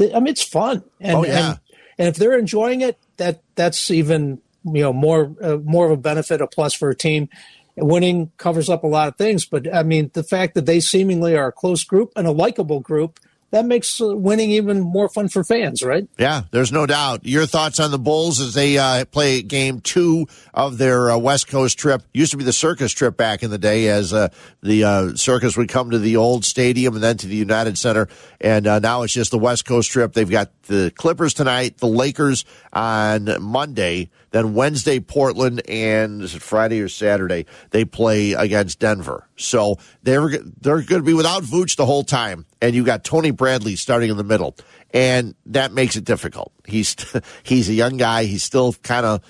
I 0.00 0.18
mean, 0.18 0.28
it's 0.28 0.42
fun, 0.42 0.82
and, 1.00 1.16
oh, 1.16 1.24
yeah. 1.24 1.50
and, 1.50 1.60
and 1.98 2.08
if 2.08 2.16
they're 2.16 2.38
enjoying 2.38 2.80
it, 2.80 2.98
that 3.18 3.42
that's 3.54 3.90
even 3.90 4.40
you 4.64 4.82
know 4.82 4.92
more 4.92 5.34
uh, 5.42 5.58
more 5.58 5.86
of 5.86 5.92
a 5.92 5.96
benefit, 5.96 6.40
a 6.40 6.46
plus 6.46 6.74
for 6.74 6.90
a 6.90 6.94
team. 6.94 7.28
Winning 7.74 8.30
covers 8.36 8.68
up 8.68 8.84
a 8.84 8.86
lot 8.86 9.08
of 9.08 9.16
things, 9.16 9.46
but 9.46 9.72
I 9.72 9.82
mean, 9.82 10.10
the 10.12 10.22
fact 10.22 10.54
that 10.54 10.66
they 10.66 10.78
seemingly 10.78 11.34
are 11.36 11.48
a 11.48 11.52
close 11.52 11.84
group 11.84 12.12
and 12.16 12.26
a 12.26 12.30
likable 12.30 12.80
group 12.80 13.18
that 13.52 13.66
makes 13.66 14.00
uh, 14.00 14.16
winning 14.16 14.50
even 14.50 14.80
more 14.80 15.08
fun 15.08 15.28
for 15.28 15.44
fans, 15.44 15.82
right? 15.82 16.08
Yeah, 16.18 16.42
there's 16.50 16.72
no 16.72 16.86
doubt. 16.86 17.24
Your 17.24 17.46
thoughts 17.46 17.78
on 17.78 17.90
the 17.90 17.98
Bulls 17.98 18.40
as 18.40 18.54
they 18.54 18.78
uh, 18.78 19.04
play 19.04 19.42
game 19.42 19.80
two 19.80 20.26
of 20.54 20.78
their 20.78 21.10
uh, 21.10 21.18
West 21.18 21.48
Coast 21.48 21.78
trip? 21.78 22.02
Used 22.12 22.32
to 22.32 22.38
be 22.38 22.44
the 22.44 22.52
circus 22.52 22.92
trip 22.92 23.16
back 23.16 23.42
in 23.42 23.50
the 23.50 23.58
day, 23.58 23.88
as 23.88 24.12
uh, 24.12 24.28
the 24.62 24.84
uh, 24.84 25.14
circus 25.14 25.56
would 25.56 25.68
come 25.68 25.90
to 25.90 25.98
the 25.98 26.16
old 26.16 26.44
stadium 26.44 26.94
and 26.94 27.04
then 27.04 27.18
to 27.18 27.26
the 27.26 27.36
United 27.36 27.78
Center, 27.78 28.08
and 28.40 28.66
uh, 28.66 28.78
now 28.78 29.02
it's 29.02 29.12
just 29.12 29.30
the 29.30 29.38
West 29.38 29.66
Coast 29.66 29.90
trip. 29.90 30.14
They've 30.14 30.28
got 30.28 30.50
the 30.62 30.90
Clippers 30.96 31.34
tonight, 31.34 31.78
the 31.78 31.86
Lakers 31.86 32.44
on 32.72 33.28
Monday. 33.40 34.10
Then 34.30 34.54
Wednesday, 34.54 34.98
Portland, 34.98 35.60
and 35.68 36.22
is 36.22 36.34
it 36.34 36.40
Friday 36.40 36.80
or 36.80 36.88
Saturday? 36.88 37.44
They 37.68 37.84
play 37.84 38.32
against 38.32 38.78
Denver. 38.78 39.28
So 39.36 39.76
they're 40.02 40.30
they're 40.60 40.80
going 40.80 41.02
to 41.02 41.02
be 41.02 41.12
without 41.12 41.42
Vooch 41.42 41.76
the 41.76 41.84
whole 41.84 42.02
time, 42.02 42.46
and 42.62 42.74
you 42.76 42.84
got 42.84 43.04
Tony 43.04 43.32
Bradley 43.32 43.76
starting 43.76 44.08
in 44.08 44.16
the 44.16 44.24
middle, 44.24 44.56
and 44.94 45.34
that 45.46 45.72
makes 45.72 45.96
it 45.96 46.04
difficult. 46.04 46.52
He's 46.64 46.96
he's 47.42 47.68
a 47.68 47.74
young 47.74 47.98
guy. 47.98 48.24
He's 48.24 48.44
still 48.44 48.72
kind 48.82 49.04
of 49.04 49.20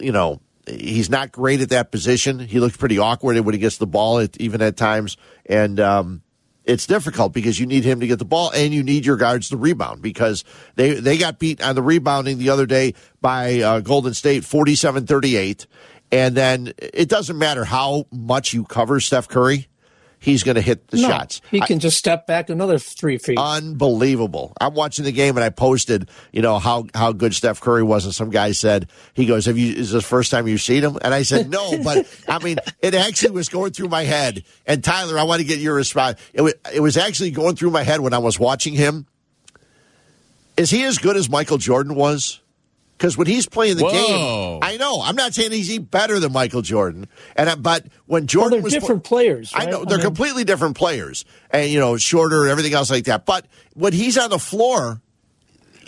you 0.00 0.10
know 0.10 0.40
he's 0.66 1.08
not 1.08 1.30
great 1.30 1.60
at 1.60 1.68
that 1.68 1.92
position. 1.92 2.40
He 2.40 2.58
looks 2.58 2.76
pretty 2.76 2.98
awkward 2.98 3.38
when 3.40 3.54
he 3.54 3.60
gets 3.60 3.76
the 3.76 3.86
ball, 3.86 4.26
even 4.40 4.62
at 4.62 4.76
times, 4.76 5.16
and 5.46 5.78
um, 5.78 6.22
it's 6.64 6.86
difficult 6.86 7.32
because 7.32 7.60
you 7.60 7.66
need 7.66 7.84
him 7.84 8.00
to 8.00 8.06
get 8.06 8.18
the 8.18 8.24
ball 8.24 8.50
and 8.54 8.74
you 8.74 8.82
need 8.82 9.06
your 9.06 9.16
guards 9.16 9.50
to 9.50 9.56
rebound 9.56 10.02
because 10.02 10.44
they, 10.74 10.94
they 10.94 11.16
got 11.16 11.38
beat 11.38 11.62
on 11.62 11.74
the 11.74 11.82
rebounding 11.82 12.38
the 12.38 12.50
other 12.50 12.66
day 12.66 12.92
by 13.22 13.60
uh, 13.60 13.80
Golden 13.80 14.12
State 14.12 14.44
47 14.44 15.06
38. 15.06 15.66
And 16.12 16.34
then 16.34 16.72
it 16.78 17.08
doesn't 17.08 17.38
matter 17.38 17.64
how 17.64 18.06
much 18.10 18.52
you 18.52 18.64
cover 18.64 19.00
Steph 19.00 19.28
Curry 19.28 19.67
he's 20.18 20.42
going 20.42 20.56
to 20.56 20.60
hit 20.60 20.88
the 20.88 20.96
no, 20.98 21.08
shots. 21.08 21.40
He 21.50 21.60
can 21.60 21.76
I, 21.76 21.80
just 21.80 21.96
step 21.96 22.26
back 22.26 22.50
another 22.50 22.78
three 22.78 23.18
feet. 23.18 23.38
Unbelievable. 23.38 24.52
I'm 24.60 24.74
watching 24.74 25.04
the 25.04 25.12
game 25.12 25.36
and 25.36 25.44
I 25.44 25.50
posted, 25.50 26.08
you 26.32 26.42
know, 26.42 26.58
how, 26.58 26.86
how 26.94 27.12
good 27.12 27.34
Steph 27.34 27.60
Curry 27.60 27.82
was. 27.82 28.04
And 28.04 28.14
some 28.14 28.30
guy 28.30 28.52
said, 28.52 28.88
he 29.14 29.26
goes, 29.26 29.46
have 29.46 29.58
you, 29.58 29.74
is 29.74 29.92
this 29.92 30.02
the 30.02 30.08
first 30.08 30.30
time 30.30 30.48
you've 30.48 30.60
seen 30.60 30.82
him? 30.82 30.98
And 31.02 31.14
I 31.14 31.22
said, 31.22 31.50
no, 31.50 31.82
but 31.84 32.06
I 32.28 32.42
mean, 32.42 32.58
it 32.80 32.94
actually 32.94 33.32
was 33.32 33.48
going 33.48 33.72
through 33.72 33.88
my 33.88 34.04
head. 34.04 34.44
And 34.66 34.82
Tyler, 34.82 35.18
I 35.18 35.24
want 35.24 35.40
to 35.40 35.46
get 35.46 35.58
your 35.58 35.74
response. 35.74 36.20
It 36.32 36.42
was, 36.42 36.54
it 36.72 36.80
was 36.80 36.96
actually 36.96 37.30
going 37.30 37.56
through 37.56 37.70
my 37.70 37.82
head 37.82 38.00
when 38.00 38.12
I 38.12 38.18
was 38.18 38.38
watching 38.38 38.74
him. 38.74 39.06
Is 40.56 40.70
he 40.70 40.84
as 40.84 40.98
good 40.98 41.16
as 41.16 41.30
Michael 41.30 41.58
Jordan 41.58 41.94
was? 41.94 42.40
Because 42.98 43.16
when 43.16 43.28
he's 43.28 43.46
playing 43.46 43.76
the 43.76 43.84
Whoa. 43.84 43.92
game, 43.92 44.58
I 44.60 44.76
know 44.76 45.00
I'm 45.00 45.14
not 45.14 45.32
saying 45.32 45.52
he's 45.52 45.78
better 45.78 46.18
than 46.18 46.32
Michael 46.32 46.62
Jordan, 46.62 47.06
and 47.36 47.48
I, 47.48 47.54
but 47.54 47.86
when 48.06 48.26
Jordan 48.26 48.50
well, 48.50 48.56
they're 48.56 48.64
was 48.64 48.72
different 48.72 49.04
players, 49.04 49.54
right? 49.54 49.68
I 49.68 49.70
know 49.70 49.84
they're 49.84 49.98
I 49.98 50.02
mean, 50.02 50.06
completely 50.06 50.42
different 50.42 50.76
players, 50.76 51.24
and 51.50 51.70
you 51.70 51.78
know 51.78 51.96
shorter 51.96 52.42
and 52.42 52.50
everything 52.50 52.74
else 52.74 52.90
like 52.90 53.04
that. 53.04 53.24
But 53.24 53.46
when 53.74 53.92
he's 53.92 54.18
on 54.18 54.30
the 54.30 54.38
floor, 54.40 55.00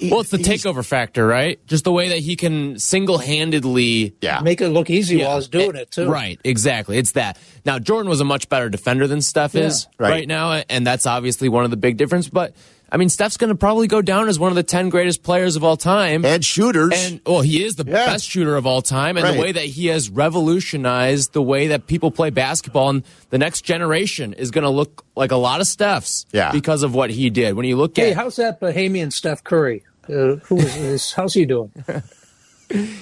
he, 0.01 0.11
well, 0.11 0.21
it's 0.21 0.31
the 0.31 0.39
takeover 0.39 0.87
factor, 0.87 1.27
right? 1.27 1.65
Just 1.67 1.83
the 1.85 1.93
way 1.93 2.11
that 2.11 2.19
he 2.19 2.37
can 2.37 2.79
single-handedly 2.79 4.15
yeah. 4.23 4.41
make 4.41 4.61
it 4.61 4.69
look 4.69 4.89
easy 4.89 5.17
yeah. 5.17 5.27
while 5.27 5.37
he's 5.37 5.49
doing 5.49 5.77
eh, 5.77 5.81
it 5.81 5.91
too. 5.91 6.09
Right, 6.09 6.41
exactly. 6.45 6.97
It's 6.97 7.13
that. 7.13 7.39
Now 7.67 7.79
Jordan 7.79 8.09
was 8.09 8.21
a 8.21 8.25
much 8.25 8.49
better 8.49 8.69
defender 8.69 9.07
than 9.07 9.21
Steph 9.21 9.55
yeah. 9.55 9.65
is 9.65 9.89
right. 9.99 10.11
right 10.11 10.29
now, 10.29 10.63
and 10.71 10.87
that's 10.87 11.07
obviously 11.07 11.49
one 11.49 11.65
of 11.65 11.71
the 11.71 11.77
big 11.77 11.97
difference. 11.97 12.29
But 12.29 12.55
I 12.93 12.97
mean, 12.97 13.09
Steph's 13.09 13.37
going 13.37 13.51
to 13.51 13.55
probably 13.57 13.87
go 13.87 14.03
down 14.03 14.29
as 14.29 14.39
one 14.39 14.51
of 14.51 14.57
the 14.57 14.63
10 14.63 14.89
greatest 14.89 15.23
players 15.23 15.57
of 15.57 15.63
all 15.63 15.77
time. 15.77 16.25
And 16.25 16.45
shooters. 16.45 16.93
And, 16.95 17.21
well, 17.25 17.41
he 17.41 17.65
is 17.65 17.77
the 17.77 17.85
yeah. 17.85 18.07
best 18.07 18.29
shooter 18.29 18.57
of 18.57 18.67
all 18.67 18.83
time. 18.83 19.17
And 19.17 19.25
right. 19.25 19.35
the 19.35 19.41
way 19.41 19.53
that 19.53 19.65
he 19.65 19.87
has 19.87 20.11
revolutionized 20.11 21.33
the 21.33 21.43
way 21.43 21.69
that 21.69 21.87
people 21.87 22.11
play 22.11 22.31
basketball 22.31 22.91
and 22.91 23.05
the 23.31 23.39
next 23.39 23.63
generation 23.63 24.33
is 24.33 24.51
going 24.51 24.65
to 24.65 24.71
look 24.71 25.05
like 25.15 25.31
a 25.31 25.37
lot 25.37 25.61
of 25.61 25.67
Steph's 25.67 26.27
yeah. 26.33 26.51
because 26.51 26.83
of 26.83 26.95
what 26.95 27.11
he 27.11 27.31
did. 27.31 27.55
When 27.55 27.67
you 27.67 27.77
look 27.77 27.99
at 27.99 28.05
hey, 28.05 28.11
at. 28.11 28.17
how's 28.17 28.37
that 28.37 28.61
Bahamian 28.61 29.13
Steph 29.13 29.45
Curry? 29.45 29.85
Uh, 30.09 30.37
who 30.37 30.57
is, 30.57 30.77
is 30.77 31.13
how's 31.13 31.35
he 31.35 31.45
doing? 31.45 31.73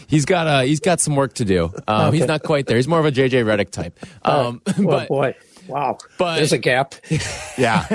he's 0.06 0.24
got 0.24 0.46
uh, 0.46 0.60
he's 0.60 0.80
got 0.80 1.00
some 1.00 1.16
work 1.16 1.34
to 1.34 1.44
do. 1.44 1.72
Um, 1.86 2.08
okay. 2.08 2.18
He's 2.18 2.26
not 2.26 2.42
quite 2.42 2.66
there. 2.66 2.76
He's 2.76 2.88
more 2.88 2.98
of 2.98 3.06
a 3.06 3.12
JJ 3.12 3.44
Redick 3.44 3.70
type. 3.70 3.98
Um, 4.24 4.60
oh, 4.66 4.84
but, 4.84 5.08
boy. 5.08 5.34
Wow. 5.68 5.98
But 6.16 6.36
there's 6.36 6.52
a 6.52 6.58
gap. 6.58 6.94
yeah. 7.58 7.82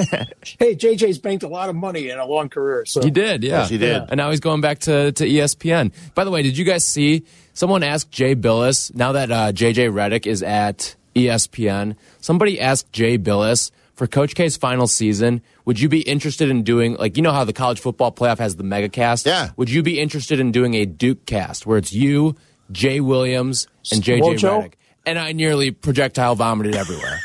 hey, 0.60 0.75
JJ's 0.75 1.18
banked 1.18 1.44
a 1.44 1.48
lot 1.48 1.70
of 1.70 1.75
money 1.75 2.10
in 2.10 2.20
a 2.20 2.25
long 2.25 2.50
career. 2.50 2.86
So 2.86 3.01
he 3.01 3.12
did, 3.12 3.44
yeah. 3.44 3.62
Yes, 3.62 3.70
he 3.70 3.77
did. 3.77 4.03
And 4.10 4.18
now 4.18 4.30
he's 4.30 4.39
going 4.39 4.62
back 4.62 4.80
to, 4.80 5.12
to 5.12 5.27
ESPN. 5.27 5.92
By 6.15 6.24
the 6.24 6.32
way, 6.32 6.44
did 6.44 6.58
you 6.58 6.65
guys 6.65 6.86
see 6.86 7.25
someone 7.53 7.84
asked 7.84 8.12
Jay 8.12 8.36
Bilas 8.36 8.94
now 8.94 9.13
that 9.13 9.32
uh, 9.32 9.51
JJ 9.51 9.92
Redick 9.92 10.25
is 10.27 10.44
at 10.44 10.96
ESPN? 11.15 11.96
Somebody 12.22 12.60
asked 12.62 12.92
Jay 12.94 13.18
Bilas 13.18 13.72
for 13.96 14.08
Coach 14.08 14.36
K's 14.36 14.58
final 14.58 14.88
season, 14.88 15.42
would 15.65 15.80
you 15.80 15.88
be 15.89 16.01
interested 16.01 16.50
in 16.50 16.63
doing 16.63 16.96
like 16.96 17.15
you 17.15 17.24
know 17.24 17.32
how 17.32 17.44
the 17.44 17.53
college 17.53 17.80
football 17.80 18.12
playoff 18.12 18.39
has 18.39 18.56
the 18.56 18.63
mega 18.63 18.89
cast? 18.89 19.25
Yeah. 19.25 19.51
Would 19.58 19.70
you 19.70 19.84
be 19.84 20.00
interested 20.00 20.39
in 20.39 20.51
doing 20.51 20.74
a 20.74 20.86
Duke 20.86 21.25
cast 21.25 21.65
where 21.65 21.77
it's 21.77 21.94
you, 21.94 22.36
Jay 22.72 23.00
Williams, 23.00 23.68
and 23.92 24.01
JJ 24.01 24.39
Redick? 24.39 24.74
And 25.06 25.20
I 25.20 25.34
nearly 25.34 25.72
projectile 25.72 26.36
vomited 26.36 26.75
everywhere. 26.75 27.20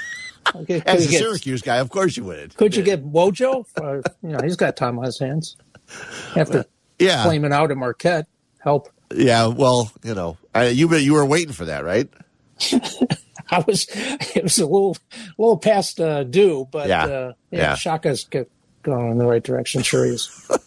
Okay, 0.55 0.83
As 0.87 1.07
a 1.07 1.11
get, 1.11 1.21
Syracuse 1.21 1.63
guy, 1.63 1.77
of 1.77 1.91
course 1.91 2.17
you 2.17 2.25
would. 2.25 2.57
Could 2.57 2.77
you 2.77 2.83
get 2.83 3.05
Wojo? 3.05 3.65
Or, 3.81 4.03
you 4.23 4.31
know, 4.31 4.41
he's 4.43 4.57
got 4.57 4.77
time 4.77 4.99
on 4.99 5.05
his 5.05 5.19
hands. 5.19 5.57
After 6.37 6.65
yeah. 6.99 7.25
flaming 7.25 7.53
out 7.53 7.71
at 7.71 7.77
Marquette, 7.77 8.27
help. 8.59 8.89
Yeah, 9.15 9.47
well, 9.47 9.91
you 10.03 10.15
know, 10.15 10.37
I, 10.55 10.69
you 10.69 10.95
you 10.97 11.15
were 11.15 11.25
waiting 11.25 11.55
for 11.55 11.65
that, 11.65 11.85
right? 11.85 12.09
I 13.51 13.65
was 13.67 13.87
it 13.89 14.43
was 14.43 14.59
a 14.59 14.67
little 14.67 14.97
a 15.17 15.35
little 15.39 15.59
past 15.59 16.01
uh, 16.01 16.25
due, 16.25 16.69
but 16.71 16.89
yeah, 16.89 17.05
uh, 17.05 17.33
yeah, 17.51 17.61
yeah. 17.61 17.75
Shaka's 17.75 18.25
going 18.83 19.11
in 19.11 19.19
the 19.19 19.27
right 19.27 19.43
direction. 19.43 19.83
Sure 19.83 20.05
he 20.05 20.13
is. 20.13 20.51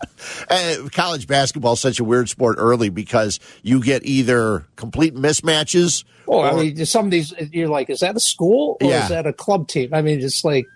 Uh, 0.48 0.88
college 0.92 1.26
basketball 1.26 1.72
is 1.74 1.80
such 1.80 2.00
a 2.00 2.04
weird 2.04 2.28
sport 2.28 2.56
early 2.58 2.88
because 2.88 3.40
you 3.62 3.82
get 3.82 4.04
either 4.04 4.66
complete 4.76 5.14
mismatches. 5.14 6.04
Oh, 6.28 6.38
or, 6.38 6.46
I 6.46 6.54
mean, 6.54 6.86
some 6.86 7.06
of 7.06 7.10
these 7.10 7.32
you're 7.50 7.68
like, 7.68 7.88
is 7.88 8.00
that 8.00 8.16
a 8.16 8.20
school 8.20 8.76
or 8.80 8.90
yeah. 8.90 9.02
is 9.04 9.08
that 9.08 9.26
a 9.26 9.32
club 9.32 9.68
team? 9.68 9.92
I 9.94 10.02
mean, 10.02 10.20
it's 10.20 10.44
like 10.44 10.66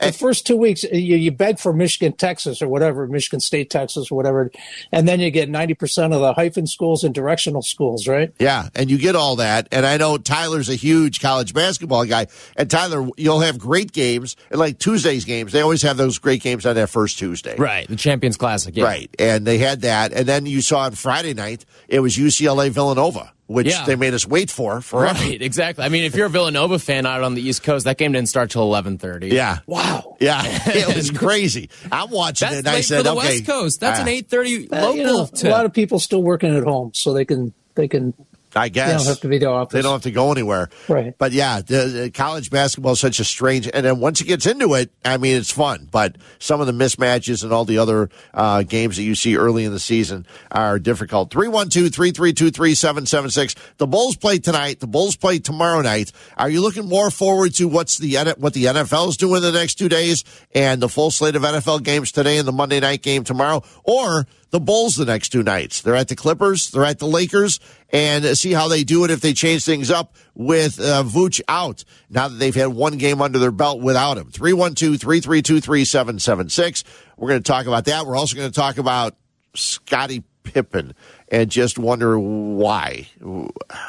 the 0.00 0.12
first 0.12 0.46
two 0.46 0.56
weeks 0.56 0.84
you, 0.84 1.16
you 1.16 1.30
beg 1.30 1.58
for 1.58 1.72
Michigan, 1.72 2.12
Texas, 2.12 2.62
or 2.62 2.68
whatever, 2.68 3.06
Michigan 3.06 3.40
State, 3.40 3.70
Texas, 3.70 4.10
or 4.10 4.16
whatever, 4.16 4.50
and 4.90 5.06
then 5.06 5.20
you 5.20 5.30
get 5.30 5.48
ninety 5.48 5.74
percent 5.74 6.12
of 6.12 6.20
the 6.20 6.32
hyphen 6.34 6.66
schools 6.66 7.04
and 7.04 7.14
directional 7.14 7.62
schools, 7.62 8.06
right? 8.06 8.32
Yeah, 8.38 8.68
and 8.74 8.90
you 8.90 8.98
get 8.98 9.16
all 9.16 9.36
that. 9.36 9.68
And 9.72 9.86
I 9.86 9.96
know 9.96 10.18
Tyler's 10.18 10.68
a 10.68 10.74
huge 10.74 11.20
college 11.20 11.54
basketball 11.54 12.04
guy, 12.04 12.26
and 12.56 12.70
Tyler, 12.70 13.08
you'll 13.16 13.40
have 13.40 13.58
great 13.58 13.92
games, 13.92 14.36
and 14.50 14.58
like 14.58 14.78
Tuesdays 14.78 15.24
games, 15.24 15.52
they 15.52 15.60
always 15.60 15.82
have 15.82 15.96
those 15.96 16.18
great 16.18 16.42
games 16.42 16.66
on 16.66 16.74
that 16.76 16.88
first 16.88 17.18
Tuesday, 17.18 17.56
right? 17.56 17.88
The 17.88 17.96
Champions 17.96 18.36
Classic, 18.36 18.76
yeah. 18.76 18.84
right? 18.84 19.14
And 19.18 19.46
they 19.46 19.58
had 19.58 19.82
that, 19.82 20.12
and 20.12 20.26
then 20.26 20.46
you 20.46 20.62
saw 20.62 20.80
on 20.80 20.92
Friday 20.92 21.34
night 21.34 21.64
it 21.88 22.00
was 22.00 22.16
UCLA 22.16 22.70
Villanova 22.70 23.32
which 23.52 23.68
yeah. 23.68 23.84
they 23.84 23.96
made 23.96 24.14
us 24.14 24.26
wait 24.26 24.50
for 24.50 24.80
forever. 24.80 25.18
Right, 25.18 25.40
exactly. 25.40 25.84
I 25.84 25.88
mean, 25.88 26.04
if 26.04 26.14
you're 26.14 26.26
a 26.26 26.30
Villanova 26.30 26.78
fan 26.78 27.06
out 27.06 27.22
on 27.22 27.34
the 27.34 27.42
East 27.42 27.62
Coast, 27.62 27.84
that 27.84 27.98
game 27.98 28.12
didn't 28.12 28.28
start 28.28 28.50
till 28.50 28.68
11:30. 28.68 29.32
Yeah. 29.32 29.58
Wow. 29.66 30.16
Yeah, 30.20 30.42
it 30.66 30.94
was 30.94 31.10
crazy. 31.10 31.70
I'm 31.90 32.10
watching 32.10 32.48
That's 32.48 32.60
it. 32.60 32.66
and 32.66 32.68
I 32.68 32.80
said, 32.80 32.98
for 32.98 33.02
the 33.02 33.14
okay, 33.16 33.28
West 33.28 33.46
Coast. 33.46 33.80
That's 33.80 34.00
uh, 34.00 34.02
an 34.02 34.08
8:30 34.08 34.72
local. 34.72 34.96
You 34.96 35.04
know, 35.04 35.28
a 35.44 35.48
lot 35.48 35.64
of 35.64 35.72
people 35.72 35.98
still 35.98 36.22
working 36.22 36.56
at 36.56 36.64
home, 36.64 36.92
so 36.94 37.12
they 37.12 37.24
can 37.24 37.52
they 37.74 37.88
can 37.88 38.14
I 38.54 38.68
guess 38.68 38.88
they 38.88 38.96
don't 38.98 39.06
have 39.06 39.20
to 39.20 39.28
be 39.28 39.38
the 39.38 39.46
office. 39.46 39.72
They 39.72 39.82
don't 39.82 39.92
have 39.92 40.02
to 40.02 40.10
go 40.10 40.30
anywhere. 40.32 40.68
Right. 40.88 41.16
But 41.16 41.32
yeah, 41.32 41.60
the, 41.60 41.84
the 41.84 42.10
college 42.10 42.50
basketball 42.50 42.92
is 42.92 43.00
such 43.00 43.20
a 43.20 43.24
strange. 43.24 43.68
And 43.72 43.84
then 43.84 43.98
once 43.98 44.20
it 44.20 44.24
gets 44.24 44.46
into 44.46 44.74
it, 44.74 44.90
I 45.04 45.16
mean, 45.16 45.36
it's 45.36 45.50
fun. 45.50 45.88
But 45.90 46.16
some 46.38 46.60
of 46.60 46.66
the 46.66 46.72
mismatches 46.72 47.42
and 47.42 47.52
all 47.52 47.64
the 47.64 47.78
other 47.78 48.10
uh, 48.34 48.62
games 48.62 48.96
that 48.96 49.02
you 49.02 49.14
see 49.14 49.36
early 49.36 49.64
in 49.64 49.72
the 49.72 49.80
season 49.80 50.26
are 50.50 50.78
difficult. 50.78 51.30
312 51.32 51.92
332 51.94 52.50
3776. 52.50 53.54
The 53.78 53.86
Bulls 53.86 54.16
play 54.16 54.38
tonight. 54.38 54.80
The 54.80 54.86
Bulls 54.86 55.16
play 55.16 55.38
tomorrow 55.38 55.80
night. 55.80 56.12
Are 56.36 56.50
you 56.50 56.60
looking 56.60 56.88
more 56.88 57.10
forward 57.10 57.54
to 57.54 57.68
what's 57.68 57.98
the 57.98 58.16
what 58.38 58.54
the 58.54 58.64
NFL 58.64 59.08
is 59.08 59.16
doing 59.16 59.42
the 59.42 59.52
next 59.52 59.76
two 59.76 59.88
days 59.88 60.24
and 60.54 60.80
the 60.80 60.88
full 60.88 61.10
slate 61.10 61.36
of 61.36 61.42
NFL 61.42 61.82
games 61.82 62.12
today 62.12 62.38
and 62.38 62.46
the 62.46 62.52
Monday 62.52 62.80
night 62.80 63.02
game 63.02 63.24
tomorrow? 63.24 63.62
Or 63.84 64.26
the 64.52 64.60
Bulls 64.60 64.96
the 64.96 65.06
next 65.06 65.30
two 65.30 65.42
nights. 65.42 65.80
They're 65.80 65.96
at 65.96 66.08
the 66.08 66.14
Clippers, 66.14 66.70
they're 66.70 66.84
at 66.84 66.98
the 66.98 67.06
Lakers, 67.06 67.58
and 67.90 68.24
see 68.38 68.52
how 68.52 68.68
they 68.68 68.84
do 68.84 69.04
it 69.04 69.10
if 69.10 69.20
they 69.20 69.32
change 69.32 69.64
things 69.64 69.90
up 69.90 70.14
with 70.34 70.78
uh, 70.78 71.02
Vooch 71.02 71.40
out 71.48 71.84
now 72.10 72.28
that 72.28 72.36
they've 72.36 72.54
had 72.54 72.68
one 72.68 72.98
game 72.98 73.20
under 73.20 73.38
their 73.38 73.50
belt 73.50 73.80
without 73.80 74.18
him. 74.18 74.30
312 74.30 75.00
332 75.00 75.60
3776. 75.60 76.84
We're 77.16 77.28
going 77.28 77.42
to 77.42 77.50
talk 77.50 77.66
about 77.66 77.86
that. 77.86 78.06
We're 78.06 78.16
also 78.16 78.36
going 78.36 78.50
to 78.50 78.54
talk 78.54 78.76
about 78.76 79.16
Scottie 79.54 80.22
Pippen 80.42 80.94
and 81.28 81.50
just 81.50 81.78
wonder 81.78 82.18
why. 82.18 83.08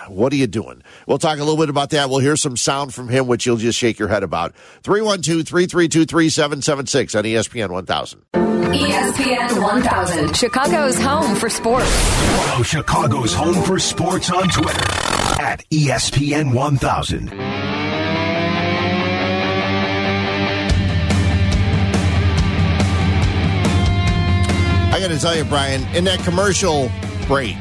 What 0.07 0.33
are 0.33 0.35
you 0.35 0.47
doing? 0.47 0.83
We'll 1.07 1.17
talk 1.17 1.37
a 1.37 1.43
little 1.43 1.57
bit 1.57 1.69
about 1.69 1.89
that. 1.91 2.09
We'll 2.09 2.19
hear 2.19 2.35
some 2.35 2.57
sound 2.57 2.93
from 2.93 3.09
him, 3.09 3.27
which 3.27 3.45
you'll 3.45 3.57
just 3.57 3.77
shake 3.77 3.99
your 3.99 4.07
head 4.07 4.23
about. 4.23 4.55
312 4.83 5.47
332 5.47 6.05
3776 6.05 7.15
on 7.15 7.23
ESPN 7.23 7.69
1000. 7.69 8.21
ESPN 8.33 9.61
1000, 9.61 10.35
Chicago's 10.35 10.97
home 10.97 11.35
for 11.35 11.49
sports. 11.49 11.89
Follow 12.37 12.63
Chicago's 12.63 13.33
home 13.33 13.63
for 13.63 13.77
sports 13.77 14.31
on 14.31 14.49
Twitter 14.49 14.91
at 15.39 15.63
ESPN 15.69 16.53
1000. 16.53 17.92
I 24.93 24.99
got 24.99 25.07
to 25.07 25.17
tell 25.17 25.35
you, 25.35 25.43
Brian, 25.45 25.83
in 25.95 26.03
that 26.03 26.19
commercial 26.19 26.91
break, 27.25 27.57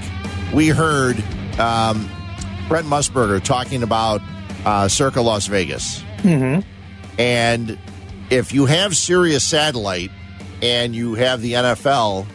we 0.52 0.68
heard 0.68 1.16
um, 1.58 2.06
Brent 2.68 2.86
Musburger 2.86 3.42
talking 3.42 3.82
about 3.82 4.20
uh, 4.66 4.86
Circa 4.86 5.22
Las 5.22 5.46
Vegas. 5.46 6.02
Mm-hmm. 6.18 6.60
And 7.18 7.78
if 8.28 8.52
you 8.52 8.66
have 8.66 8.94
Sirius 8.94 9.44
Satellite, 9.44 10.10
and 10.60 10.94
you 10.94 11.14
have 11.14 11.40
the 11.40 11.54
NFL, 11.54 12.26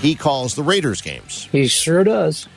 he 0.00 0.16
calls 0.16 0.56
the 0.56 0.64
Raiders 0.64 1.00
games. 1.00 1.48
He 1.52 1.68
sure 1.68 2.02
does. 2.02 2.48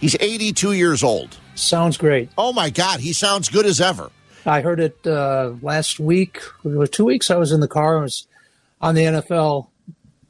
He's 0.00 0.16
82 0.18 0.72
years 0.72 1.04
old. 1.04 1.36
Sounds 1.54 1.98
great. 1.98 2.30
Oh 2.38 2.54
my 2.54 2.70
God, 2.70 3.00
he 3.00 3.12
sounds 3.12 3.50
good 3.50 3.66
as 3.66 3.78
ever. 3.78 4.10
I 4.46 4.62
heard 4.62 4.80
it 4.80 5.06
uh, 5.06 5.52
last 5.60 6.00
week. 6.00 6.40
Or 6.64 6.86
two 6.86 7.04
weeks. 7.04 7.30
I 7.30 7.36
was 7.36 7.52
in 7.52 7.60
the 7.60 7.68
car. 7.68 7.98
I 7.98 8.00
was 8.00 8.26
on 8.80 8.94
the 8.94 9.02
NFL 9.02 9.68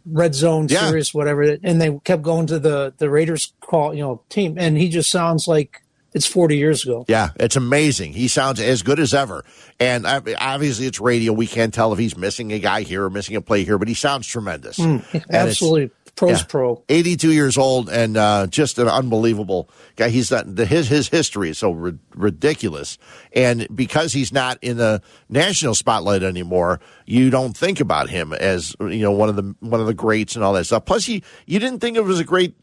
red 0.07 0.35
zone 0.35 0.69
yeah. 0.69 0.89
series, 0.89 1.15
whatever, 1.15 1.43
and 1.63 1.81
they 1.81 1.99
kept 2.05 2.23
going 2.23 2.47
to 2.49 2.59
the 2.59 2.95
the 2.99 3.11
Raiders 3.11 3.53
call, 3.61 3.95
you 3.95 4.03
know, 4.03 4.23
team, 4.29 4.57
and 4.59 4.77
he 4.77 4.89
just 4.89 5.11
sounds 5.11 5.49
like 5.49 5.83
it's 6.15 6.27
40 6.27 6.57
years 6.57 6.85
ago. 6.85 7.05
Yeah, 7.09 7.31
it's 7.37 7.57
amazing. 7.57 8.13
He 8.13 8.29
sounds 8.29 8.61
as 8.61 8.83
good 8.83 9.01
as 9.01 9.13
ever. 9.13 9.45
And 9.81 10.07
obviously, 10.07 10.87
it's 10.87 11.01
radio. 11.01 11.33
We 11.33 11.49
can't 11.49 11.75
tell 11.75 11.93
if 11.93 11.99
he's 11.99 12.17
missing 12.17 12.53
a 12.53 12.61
guy 12.61 12.83
here 12.83 13.05
or 13.05 13.11
missing 13.11 13.35
a 13.35 13.41
play 13.41 13.65
here, 13.65 13.79
but 13.79 13.89
he 13.89 13.95
sounds 13.95 14.27
tremendous. 14.27 14.79
Mm, 14.79 15.25
absolutely. 15.31 15.91
Pros 16.17 16.41
yeah, 16.41 16.47
pro. 16.49 16.85
82 16.89 17.33
years 17.33 17.59
old 17.59 17.89
and 17.89 18.17
uh, 18.17 18.47
just 18.47 18.79
an 18.79 18.89
unbelievable 18.89 19.69
guy. 19.97 20.11
He's 20.11 20.31
not, 20.31 20.55
the, 20.55 20.65
his, 20.65 20.89
his 20.89 21.09
history 21.09 21.51
is 21.51 21.59
so 21.59 21.73
ri- 21.73 21.99
ridiculous. 22.15 22.99
And 23.33 23.67
because 23.75 24.13
he's 24.13 24.33
not 24.33 24.59
in 24.63 24.77
the 24.77 25.03
national 25.29 25.75
spotlight 25.75 26.23
anymore, 26.23 26.81
you 27.05 27.31
don't 27.31 27.57
think 27.57 27.81
about 27.81 28.11
him 28.11 28.33
as, 28.33 28.77
you 28.81 29.01
know, 29.01 29.13
one 29.13 29.29
of 29.29 29.37
the, 29.37 29.55
one 29.61 29.81
of 29.81 29.87
the 29.87 29.95
greats 29.95 30.37
and 30.37 30.45
all 30.45 30.53
that 30.53 30.65
stuff. 30.65 30.85
Plus, 30.85 31.05
he, 31.05 31.23
you 31.47 31.59
didn't 31.59 31.81
think 31.81 31.97
of 31.97 32.07
him 32.07 32.13
as 32.13 32.21
a 32.21 32.25
great 32.25 32.55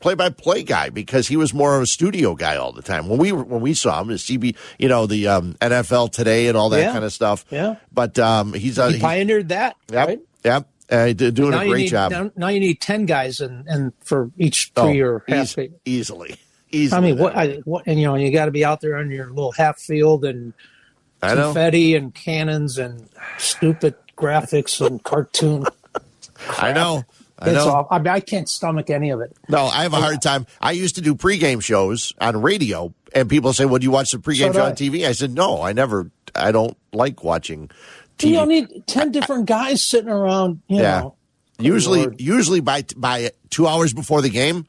play-by-play 0.00 0.62
guy 0.62 0.90
because 0.90 1.28
he 1.28 1.36
was 1.36 1.54
more 1.54 1.76
of 1.76 1.82
a 1.82 1.86
studio 1.86 2.34
guy 2.34 2.56
all 2.56 2.72
the 2.72 2.82
time. 2.82 3.08
When 3.08 3.18
we 3.18 3.32
when 3.32 3.60
we 3.60 3.74
saw 3.74 4.00
him, 4.00 4.08
the 4.08 4.14
CB, 4.14 4.56
you 4.78 4.88
know, 4.88 5.06
the 5.06 5.28
um, 5.28 5.54
NFL 5.54 6.12
Today 6.12 6.48
and 6.48 6.56
all 6.56 6.68
that 6.70 6.80
yeah. 6.80 6.92
kind 6.92 7.04
of 7.04 7.12
stuff. 7.12 7.44
Yeah. 7.50 7.76
But 7.92 8.18
um, 8.18 8.52
he's 8.52 8.78
uh, 8.78 8.88
he 8.88 9.00
pioneered 9.00 9.48
that. 9.50 9.76
Yep. 9.90 10.08
Right? 10.08 10.20
Yep. 10.44 10.68
Uh, 10.88 11.12
doing 11.12 11.52
a 11.52 11.66
great 11.66 11.82
need, 11.82 11.88
job. 11.88 12.12
Now, 12.12 12.30
now, 12.36 12.48
you 12.48 12.60
need 12.60 12.80
ten 12.80 13.06
guys 13.06 13.40
and 13.40 13.66
and 13.66 13.92
for 14.04 14.30
each 14.38 14.70
three 14.74 15.02
oh, 15.02 15.06
or 15.06 15.24
half. 15.26 15.58
Easy, 15.58 15.72
easily. 15.84 16.36
Easily. 16.70 16.98
I 16.98 17.00
mean, 17.00 17.18
what, 17.18 17.36
I, 17.36 17.54
what, 17.64 17.84
and 17.86 17.98
you 17.98 18.06
know, 18.06 18.16
you 18.16 18.30
got 18.32 18.46
to 18.46 18.50
be 18.50 18.64
out 18.64 18.80
there 18.80 18.96
on 18.96 19.10
your 19.10 19.28
little 19.28 19.52
half 19.52 19.78
field 19.78 20.24
and 20.24 20.52
confetti 21.20 21.94
and 21.94 22.14
cannons 22.14 22.78
and 22.78 23.08
stupid 23.38 23.94
graphics 24.16 24.84
and 24.84 25.02
cartoon. 25.02 25.64
I 26.58 26.72
know. 26.72 27.04
I 27.38 27.50
it's 27.50 27.58
all, 27.58 27.86
I 27.90 27.98
mean, 27.98 28.08
I 28.08 28.20
can't 28.20 28.48
stomach 28.48 28.88
any 28.88 29.10
of 29.10 29.20
it. 29.20 29.36
No, 29.48 29.66
I 29.66 29.82
have 29.82 29.92
a 29.92 30.00
hard 30.00 30.22
time. 30.22 30.46
I 30.60 30.72
used 30.72 30.94
to 30.94 31.02
do 31.02 31.14
pregame 31.14 31.62
shows 31.62 32.14
on 32.18 32.40
radio, 32.40 32.94
and 33.14 33.28
people 33.28 33.52
say, 33.52 33.66
"Well, 33.66 33.78
do 33.78 33.84
you 33.84 33.90
watch 33.90 34.12
the 34.12 34.18
pregame 34.18 34.52
so 34.52 34.52
show 34.54 34.64
on 34.64 34.72
TV?" 34.72 35.06
I 35.06 35.12
said, 35.12 35.34
"No, 35.34 35.60
I 35.60 35.72
never. 35.72 36.10
I 36.34 36.50
don't 36.50 36.76
like 36.92 37.22
watching 37.22 37.70
TV." 38.18 38.28
You 38.30 38.34
don't 38.36 38.48
need 38.48 38.86
ten 38.86 39.12
different 39.12 39.46
guys 39.46 39.82
sitting 39.84 40.10
around. 40.10 40.60
You 40.68 40.78
yeah. 40.80 41.00
Know. 41.00 41.14
Usually, 41.58 42.06
usually 42.18 42.60
by 42.60 42.84
by 42.96 43.30
two 43.50 43.66
hours 43.66 43.94
before 43.94 44.20
the 44.20 44.28
game, 44.28 44.66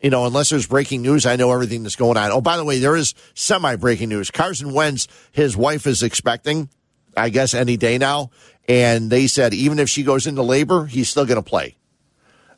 you 0.00 0.10
know, 0.10 0.24
unless 0.24 0.50
there's 0.50 0.66
breaking 0.68 1.02
news, 1.02 1.26
I 1.26 1.34
know 1.36 1.50
everything 1.52 1.82
that's 1.82 1.96
going 1.96 2.16
on. 2.16 2.30
Oh, 2.30 2.40
by 2.40 2.56
the 2.56 2.64
way, 2.64 2.78
there 2.78 2.94
is 2.94 3.14
semi 3.34 3.74
breaking 3.76 4.08
news. 4.08 4.30
Carson 4.30 4.72
Wentz, 4.72 5.08
his 5.32 5.56
wife 5.56 5.86
is 5.86 6.02
expecting, 6.04 6.68
I 7.16 7.30
guess, 7.30 7.54
any 7.54 7.76
day 7.76 7.98
now. 7.98 8.30
And 8.68 9.10
they 9.10 9.26
said 9.26 9.52
even 9.54 9.78
if 9.80 9.88
she 9.88 10.04
goes 10.04 10.26
into 10.28 10.42
labor, 10.42 10.86
he's 10.86 11.08
still 11.08 11.24
going 11.26 11.42
to 11.42 11.48
play 11.48 11.74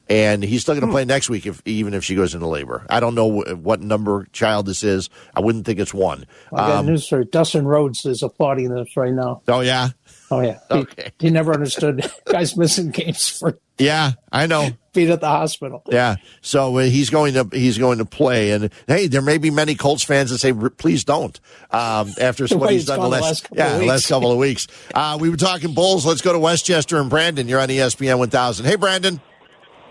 and 0.09 0.43
he's 0.43 0.63
still 0.63 0.75
going 0.75 0.85
to 0.87 0.93
play 0.93 1.05
next 1.05 1.31
week, 1.31 1.47
if 1.47 1.63
even 1.65 1.95
if 1.95 2.03
she 2.03 2.17
goes 2.17 2.35
into 2.35 2.49
labor. 2.49 2.85
I 2.91 2.99
don't 2.99 3.15
know 3.15 3.41
wh- 3.43 3.65
what 3.65 3.81
number 3.81 4.27
child 4.33 4.67
this 4.67 4.83
is. 4.83 5.09
I 5.35 5.41
wouldn't 5.41 5.65
think 5.65 5.79
it's 5.79 5.95
one. 5.95 6.27
I 6.53 6.57
got 6.57 6.71
Um, 6.79 6.87
news 6.87 7.07
for. 7.07 7.23
Dustin 7.23 7.65
Rhodes 7.65 8.05
is 8.05 8.23
applauding 8.25 8.75
this 8.75 8.97
right 8.97 9.13
now. 9.13 9.41
oh 9.47 9.61
yeah, 9.61 9.91
Oh 10.33 10.41
yeah, 10.41 10.59
he, 10.71 10.75
Okay. 10.79 11.11
he 11.19 11.31
never 11.31 11.53
understood 11.53 12.09
guys 12.27 12.57
missing 12.57 12.91
games 12.91 13.29
for 13.29 13.59
yeah, 13.79 14.13
I 14.31 14.47
know. 14.47 14.69
being 14.93 15.11
at 15.11 15.21
the 15.21 15.27
hospital. 15.29 15.83
Yeah, 15.91 16.17
so 16.41 16.77
uh, 16.79 16.83
he's 16.83 17.11
going 17.11 17.35
to 17.35 17.49
he's 17.53 17.79
going 17.79 17.99
to 17.99 18.05
play, 18.05 18.53
and 18.53 18.71
hey, 18.87 19.07
there 19.09 19.23
may 19.23 19.39
be 19.39 19.51
many 19.51 19.75
Colts 19.75 20.05
fans 20.05 20.31
that 20.31 20.39
say, 20.39 20.53
"Please 20.53 21.03
don't." 21.05 21.39
Um, 21.73 22.13
after 22.21 22.47
The 22.47 22.59
what 22.59 22.71
he's 22.71 22.85
done 22.85 22.99
the 23.01 23.03
gone 23.09 23.11
the 23.11 23.17
last, 23.17 23.23
last 23.25 23.43
couple 23.45 23.57
yeah, 23.59 23.73
of 23.75 23.81
the 23.81 23.87
last 23.87 23.97
weeks. 24.03 24.09
couple 24.09 24.31
of 24.33 24.39
weeks. 24.39 24.67
Uh, 24.95 25.19
we 25.21 25.31
were 25.31 25.37
talking 25.37 25.75
Bulls. 25.75 26.07
Let's 26.07 26.21
go 26.21 26.33
to 26.33 26.39
Westchester 26.39 26.99
and 27.01 27.11
Brandon. 27.11 27.49
You're 27.49 27.61
on 27.61 27.69
ESPN 27.69 28.19
1000. 28.19 28.67
Hey, 28.67 28.77
Brandon. 28.77 29.21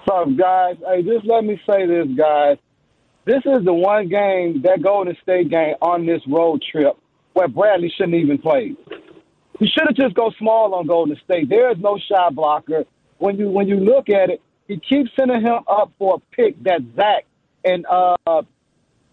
What's 0.05 0.29
up, 0.31 0.37
guys? 0.37 0.77
Hey, 0.87 1.01
just 1.03 1.25
let 1.25 1.43
me 1.43 1.59
say 1.67 1.85
this, 1.85 2.07
guys. 2.17 2.57
This 3.25 3.41
is 3.45 3.65
the 3.65 3.73
one 3.73 4.07
game, 4.07 4.61
that 4.63 4.81
Golden 4.81 5.15
State 5.21 5.49
game 5.49 5.75
on 5.81 6.05
this 6.05 6.21
road 6.27 6.63
trip, 6.71 6.95
where 7.33 7.47
Bradley 7.47 7.91
shouldn't 7.95 8.15
even 8.15 8.37
play. 8.37 8.75
He 9.59 9.67
should 9.67 9.87
have 9.87 9.95
just 9.95 10.15
go 10.15 10.31
small 10.39 10.73
on 10.73 10.87
Golden 10.87 11.17
State. 11.23 11.49
There 11.49 11.69
is 11.71 11.77
no 11.79 11.99
shot 12.09 12.33
blocker. 12.33 12.85
When 13.17 13.37
you 13.37 13.49
when 13.49 13.67
you 13.67 13.75
look 13.75 14.09
at 14.09 14.29
it, 14.29 14.41
he 14.67 14.77
keeps 14.77 15.11
sending 15.19 15.41
him 15.41 15.59
up 15.67 15.91
for 15.99 16.15
a 16.15 16.35
pick 16.35 16.61
that 16.63 16.81
Zach 16.95 17.25
and 17.65 17.85
uh 17.85 18.15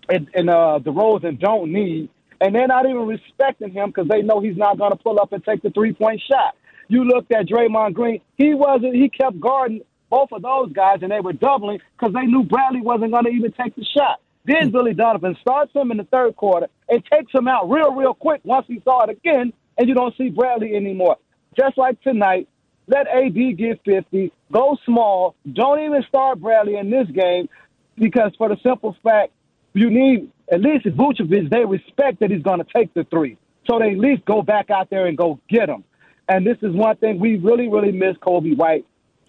and, 0.08 0.28
and 0.34 0.48
uh 0.48 0.78
DeRozan 0.82 1.40
don't 1.40 1.72
need, 1.72 2.08
and 2.40 2.54
they're 2.54 2.68
not 2.68 2.86
even 2.86 3.06
respecting 3.06 3.72
him 3.72 3.88
because 3.88 4.06
they 4.08 4.22
know 4.22 4.40
he's 4.40 4.56
not 4.56 4.78
going 4.78 4.92
to 4.92 4.96
pull 4.96 5.18
up 5.20 5.32
and 5.32 5.44
take 5.44 5.62
the 5.62 5.70
three 5.70 5.92
point 5.92 6.22
shot. 6.30 6.54
You 6.88 7.02
looked 7.04 7.32
at 7.32 7.46
Draymond 7.46 7.94
Green; 7.94 8.20
he 8.36 8.54
wasn't. 8.54 8.94
He 8.94 9.08
kept 9.08 9.40
guarding 9.40 9.80
both 10.08 10.30
of 10.30 10.42
those 10.42 10.72
guys, 10.72 10.98
and 11.02 11.10
they 11.10 11.20
were 11.20 11.32
doubling 11.32 11.80
because 11.98 12.14
they 12.14 12.26
knew 12.26 12.44
Bradley 12.44 12.80
wasn't 12.80 13.10
going 13.10 13.24
to 13.24 13.30
even 13.30 13.50
take 13.52 13.74
the 13.74 13.84
shot. 13.84 14.20
Then 14.44 14.70
Billy 14.70 14.94
Donovan 14.94 15.36
starts 15.40 15.74
him 15.74 15.90
in 15.90 15.96
the 15.96 16.04
third 16.04 16.36
quarter 16.36 16.68
and 16.88 17.04
takes 17.04 17.34
him 17.34 17.48
out 17.48 17.68
real, 17.68 17.92
real 17.92 18.14
quick 18.14 18.40
once 18.44 18.64
he 18.68 18.80
saw 18.84 19.02
it 19.02 19.10
again, 19.10 19.52
and 19.78 19.88
you 19.88 19.94
don't 19.94 20.16
see 20.16 20.30
Bradley 20.30 20.74
anymore. 20.74 21.16
Just 21.56 21.78
like 21.78 22.00
tonight, 22.02 22.48
let 22.86 23.08
AD 23.08 23.34
get 23.56 23.80
50, 23.84 24.32
go 24.52 24.76
small, 24.84 25.34
don't 25.52 25.80
even 25.80 26.02
start 26.08 26.40
Bradley 26.40 26.76
in 26.76 26.90
this 26.90 27.08
game 27.08 27.48
because 27.96 28.32
for 28.38 28.48
the 28.48 28.56
simple 28.62 28.96
fact, 29.02 29.32
you 29.74 29.90
need 29.90 30.30
at 30.52 30.60
least 30.60 30.86
Vucevic, 30.86 31.50
they 31.50 31.64
respect 31.64 32.20
that 32.20 32.30
he's 32.30 32.42
going 32.42 32.60
to 32.60 32.66
take 32.74 32.94
the 32.94 33.04
three. 33.04 33.36
So 33.68 33.78
they 33.78 33.90
at 33.90 33.98
least 33.98 34.24
go 34.24 34.42
back 34.42 34.70
out 34.70 34.90
there 34.90 35.06
and 35.06 35.18
go 35.18 35.40
get 35.48 35.68
him. 35.68 35.82
And 36.28 36.46
this 36.46 36.56
is 36.62 36.74
one 36.74 36.96
thing 36.96 37.18
we 37.18 37.36
really, 37.36 37.68
really 37.68 37.92
miss 37.92 38.16
Coby 38.18 38.56
White. 38.56 38.86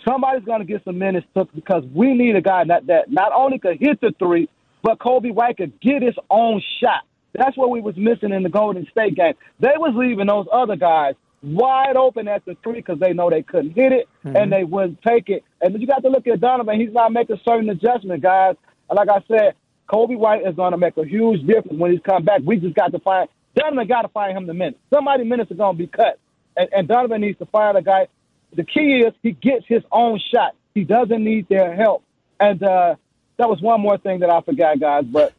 Somebody's 0.08 0.46
going 0.46 0.60
to 0.60 0.66
get 0.66 0.84
some 0.86 1.00
minutes 1.00 1.26
took 1.36 1.54
because 1.54 1.84
we 1.94 2.14
need 2.14 2.36
a 2.36 2.42
guy 2.42 2.64
that, 2.66 2.88
that 2.88 3.12
not 3.12 3.32
only 3.34 3.60
could 3.60 3.78
hit 3.80 4.00
the 4.00 4.14
three, 4.20 4.48
but 4.84 5.00
Coby 5.00 5.34
White 5.34 5.58
could 5.58 5.80
get 5.82 6.02
his 6.02 6.16
own 6.30 6.62
shot. 6.80 7.04
That's 7.38 7.56
what 7.56 7.70
we 7.70 7.82
was 7.82 7.96
missing 7.96 8.34
in 8.34 8.44
the 8.44 8.50
Golden 8.50 8.88
State 8.92 9.16
game. 9.16 9.36
They 9.60 9.76
was 9.78 9.94
leaving 9.96 10.28
those 10.28 10.48
other 10.52 10.76
guys 10.76 11.14
wide 11.44 11.96
open 11.96 12.28
at 12.28 12.44
the 12.46 12.58
three 12.64 12.74
because 12.74 13.00
they 13.00 13.14
know 13.14 13.30
they 13.30 13.44
couldn't 13.44 13.72
hit 13.72 13.92
it 13.92 14.10
and 14.24 14.52
they 14.52 14.64
wouldn't 14.64 15.02
take 15.04 15.30
it. 15.30 15.44
And 15.62 15.80
you 15.80 15.88
got 15.88 16.02
to 16.02 16.10
look 16.10 16.28
at 16.28 16.42
Donovan. 16.42 16.80
He's 16.80 16.92
not 16.92 17.14
making 17.14 17.40
certain 17.46 17.70
adjustments, 17.70 18.24
guys. 18.24 18.56
And 18.90 18.98
like 18.98 19.10
I 19.10 19.24
said, 19.28 19.54
Coby 19.88 20.18
White 20.18 20.46
is 20.46 20.56
going 20.56 20.72
to 20.72 20.78
make 20.78 20.98
a 20.98 21.06
huge 21.06 21.46
difference 21.46 21.80
when 21.80 21.92
he's 21.92 22.02
come 22.02 22.26
back. 22.26 22.42
We 22.44 22.58
just 22.58 22.76
got 22.76 22.92
to 22.92 23.00
find 23.00 23.30
Donovan. 23.56 23.88
Got 23.88 24.02
to 24.02 24.10
find 24.10 24.36
him 24.36 24.48
the 24.48 24.54
minutes. 24.54 24.80
Somebody 24.94 25.24
minutes 25.24 25.52
are 25.52 25.56
going 25.56 25.78
to 25.78 25.84
be 25.84 25.88
cut, 25.88 26.20
and, 26.56 26.70
and 26.74 26.88
Donovan 26.88 27.22
needs 27.22 27.38
to 27.40 27.46
find 27.46 27.78
a 27.78 27.82
guy. 27.82 28.08
The 28.54 28.64
key 28.64 29.04
is 29.06 29.14
he 29.22 29.32
gets 29.32 29.66
his 29.68 29.84
own 29.92 30.20
shot. 30.34 30.56
He 30.74 30.84
doesn't 30.84 31.24
need 31.24 31.48
their 31.50 31.76
help. 31.76 32.04
And 32.40 32.62
uh, 32.64 32.96
that 33.38 33.50
was 33.50 33.62
one 33.62 33.82
more 33.82 33.98
thing 33.98 34.20
that 34.20 34.30
I 34.30 34.42
forgot, 34.42 34.80
guys. 34.80 35.06
But 35.06 35.34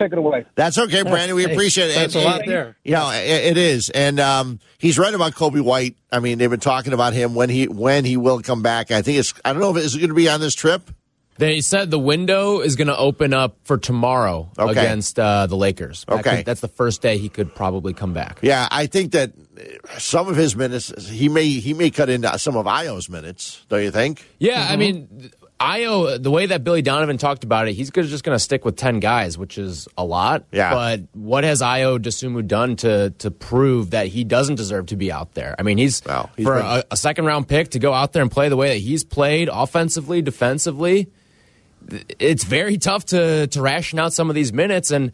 take 0.00 0.12
it 0.12 0.18
away. 0.18 0.44
That's 0.56 0.76
okay, 0.78 1.02
Brandon. 1.02 1.36
We 1.36 1.44
appreciate 1.44 1.90
it. 1.90 1.94
That's 1.94 2.14
a 2.16 2.18
And- 2.18 2.24
lot 2.26 2.42
there. 2.46 2.76
You 2.84 2.92
know, 2.92 3.10
it, 3.10 3.26
it 3.52 3.56
is, 3.58 3.90
and 3.90 4.18
um, 4.18 4.58
he's 4.78 4.98
right 4.98 5.14
about 5.14 5.34
Coby 5.34 5.60
White. 5.60 5.96
I 6.10 6.18
mean, 6.18 6.38
they've 6.38 6.50
been 6.50 6.58
talking 6.60 6.92
about 6.92 7.12
him 7.12 7.34
when 7.34 7.48
he 7.50 7.68
when 7.68 8.04
he 8.04 8.16
will 8.16 8.40
come 8.40 8.62
back. 8.62 8.90
I 8.90 9.02
think 9.02 9.18
it's. 9.18 9.32
I 9.44 9.52
don't 9.52 9.60
know 9.62 9.76
if 9.76 9.84
it's 9.84 9.94
going 9.94 10.08
to 10.08 10.14
be 10.14 10.28
on 10.28 10.40
this 10.40 10.54
trip. 10.54 10.90
They 11.38 11.62
said 11.62 11.90
the 11.90 11.98
window 11.98 12.60
is 12.60 12.76
going 12.76 12.88
to 12.88 12.96
open 12.98 13.32
up 13.32 13.56
for 13.64 13.78
tomorrow 13.78 14.50
Okay. 14.58 14.72
against 14.72 15.18
uh, 15.18 15.46
the 15.46 15.56
Lakers. 15.56 16.04
That 16.06 16.18
Okay. 16.18 16.36
could- 16.38 16.44
that's 16.46 16.60
the 16.60 16.68
first 16.68 17.00
day 17.00 17.16
he 17.16 17.30
could 17.30 17.54
probably 17.54 17.94
come 17.94 18.12
back. 18.12 18.40
Yeah, 18.42 18.68
I 18.70 18.84
think 18.86 19.12
that 19.12 19.32
some 19.96 20.28
of 20.28 20.36
his 20.36 20.54
minutes 20.54 20.92
he 21.08 21.30
may 21.30 21.46
he 21.48 21.72
may 21.72 21.90
cut 21.90 22.10
into 22.10 22.38
some 22.38 22.56
of 22.58 22.66
Ayo's 22.66 23.08
minutes. 23.08 23.64
Don't 23.70 23.82
you 23.82 23.90
think? 23.90 24.26
Yeah, 24.38 24.66
I 24.68 24.76
mean, 24.76 25.30
Ayo, 25.60 26.20
the 26.22 26.30
way 26.30 26.46
that 26.46 26.64
Billy 26.64 26.80
Donovan 26.80 27.18
talked 27.18 27.44
about 27.44 27.68
it, 27.68 27.74
he's 27.74 27.90
just 27.90 28.24
going 28.24 28.34
to 28.34 28.38
stick 28.38 28.64
with 28.64 28.76
10 28.76 28.98
guys, 28.98 29.36
which 29.36 29.58
is 29.58 29.88
a 29.98 30.04
lot. 30.04 30.44
Yeah. 30.52 30.72
But 30.72 31.00
what 31.12 31.44
has 31.44 31.60
Ayo 31.60 31.98
Dosunmu 31.98 32.46
done 32.46 32.76
to 32.76 33.10
to 33.18 33.30
prove 33.30 33.90
that 33.90 34.06
he 34.06 34.24
doesn't 34.24 34.54
deserve 34.54 34.86
to 34.86 34.96
be 34.96 35.12
out 35.12 35.34
there? 35.34 35.54
I 35.58 35.62
mean, 35.62 35.76
he's, 35.76 36.00
he's 36.36 36.46
for 36.46 36.54
been- 36.56 36.64
a, 36.64 36.84
a 36.92 36.96
second 36.96 37.26
round 37.26 37.46
pick 37.46 37.70
to 37.70 37.78
go 37.78 37.92
out 37.92 38.14
there 38.14 38.22
and 38.22 38.30
play 38.30 38.48
the 38.48 38.56
way 38.56 38.68
that 38.68 38.78
he's 38.78 39.04
played 39.04 39.50
offensively, 39.52 40.22
defensively. 40.22 41.08
It's 42.18 42.44
very 42.44 42.78
tough 42.78 43.04
to 43.06 43.46
to 43.48 43.62
ration 43.62 43.98
out 43.98 44.12
some 44.14 44.28
of 44.30 44.34
these 44.34 44.52
minutes 44.52 44.90
and. 44.90 45.12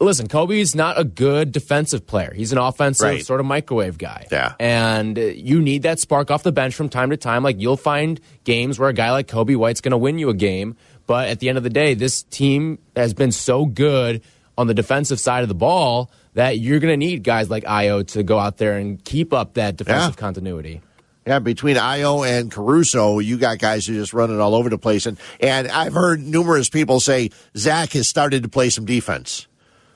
Listen, 0.00 0.28
Coby's 0.28 0.74
not 0.74 0.98
a 0.98 1.04
good 1.04 1.52
defensive 1.52 2.06
player. 2.06 2.32
He's 2.34 2.52
an 2.52 2.58
offensive 2.58 3.04
Right. 3.06 3.24
sort 3.26 3.40
of 3.40 3.46
microwave 3.46 3.98
guy. 3.98 4.26
Yeah. 4.30 4.54
And 4.60 5.18
uh, 5.18 5.22
you 5.22 5.60
need 5.60 5.82
that 5.82 5.98
spark 6.00 6.30
off 6.30 6.42
the 6.42 6.52
bench 6.52 6.74
from 6.74 6.88
time 6.88 7.10
to 7.10 7.16
time. 7.16 7.42
Like 7.42 7.60
you'll 7.60 7.76
find 7.76 8.20
games 8.44 8.78
where 8.78 8.88
a 8.88 8.92
guy 8.94 9.10
like 9.10 9.26
Coby 9.28 9.56
White's 9.56 9.80
going 9.80 9.92
to 9.92 9.98
win 9.98 10.18
you 10.18 10.28
a 10.30 10.34
game. 10.34 10.76
But 11.06 11.28
at 11.28 11.40
the 11.40 11.48
end 11.48 11.58
of 11.58 11.64
the 11.64 11.70
day, 11.70 11.94
this 11.94 12.22
team 12.22 12.78
has 12.96 13.12
been 13.14 13.32
so 13.32 13.66
good 13.66 14.22
on 14.56 14.66
the 14.66 14.74
defensive 14.74 15.18
side 15.18 15.42
of 15.42 15.48
the 15.48 15.54
ball 15.54 16.10
that 16.34 16.58
you're 16.58 16.78
going 16.78 16.92
to 16.92 16.96
need 16.96 17.22
guys 17.24 17.50
like 17.50 17.64
Ayo 17.64 18.06
to 18.08 18.22
go 18.22 18.38
out 18.38 18.58
there 18.58 18.78
and 18.78 19.04
keep 19.04 19.32
up 19.32 19.54
that 19.54 19.76
defensive 19.76 20.14
Yeah. 20.16 20.20
continuity. 20.20 20.80
Yeah, 21.26 21.38
between 21.38 21.76
Ayo 21.76 22.26
and 22.28 22.50
Caruso, 22.50 23.20
you 23.20 23.38
got 23.38 23.58
guys 23.58 23.86
who 23.86 23.94
just 23.94 24.12
running 24.12 24.40
all 24.40 24.56
over 24.56 24.68
the 24.68 24.76
place, 24.78 25.06
and 25.06 25.16
and 25.38 25.68
I've 25.68 25.92
heard 25.94 26.20
numerous 26.20 26.68
people 26.68 26.98
say 26.98 27.30
Zach 27.56 27.92
has 27.92 28.08
started 28.08 28.42
to 28.42 28.48
play 28.48 28.70
some 28.70 28.84
defense. 28.86 29.46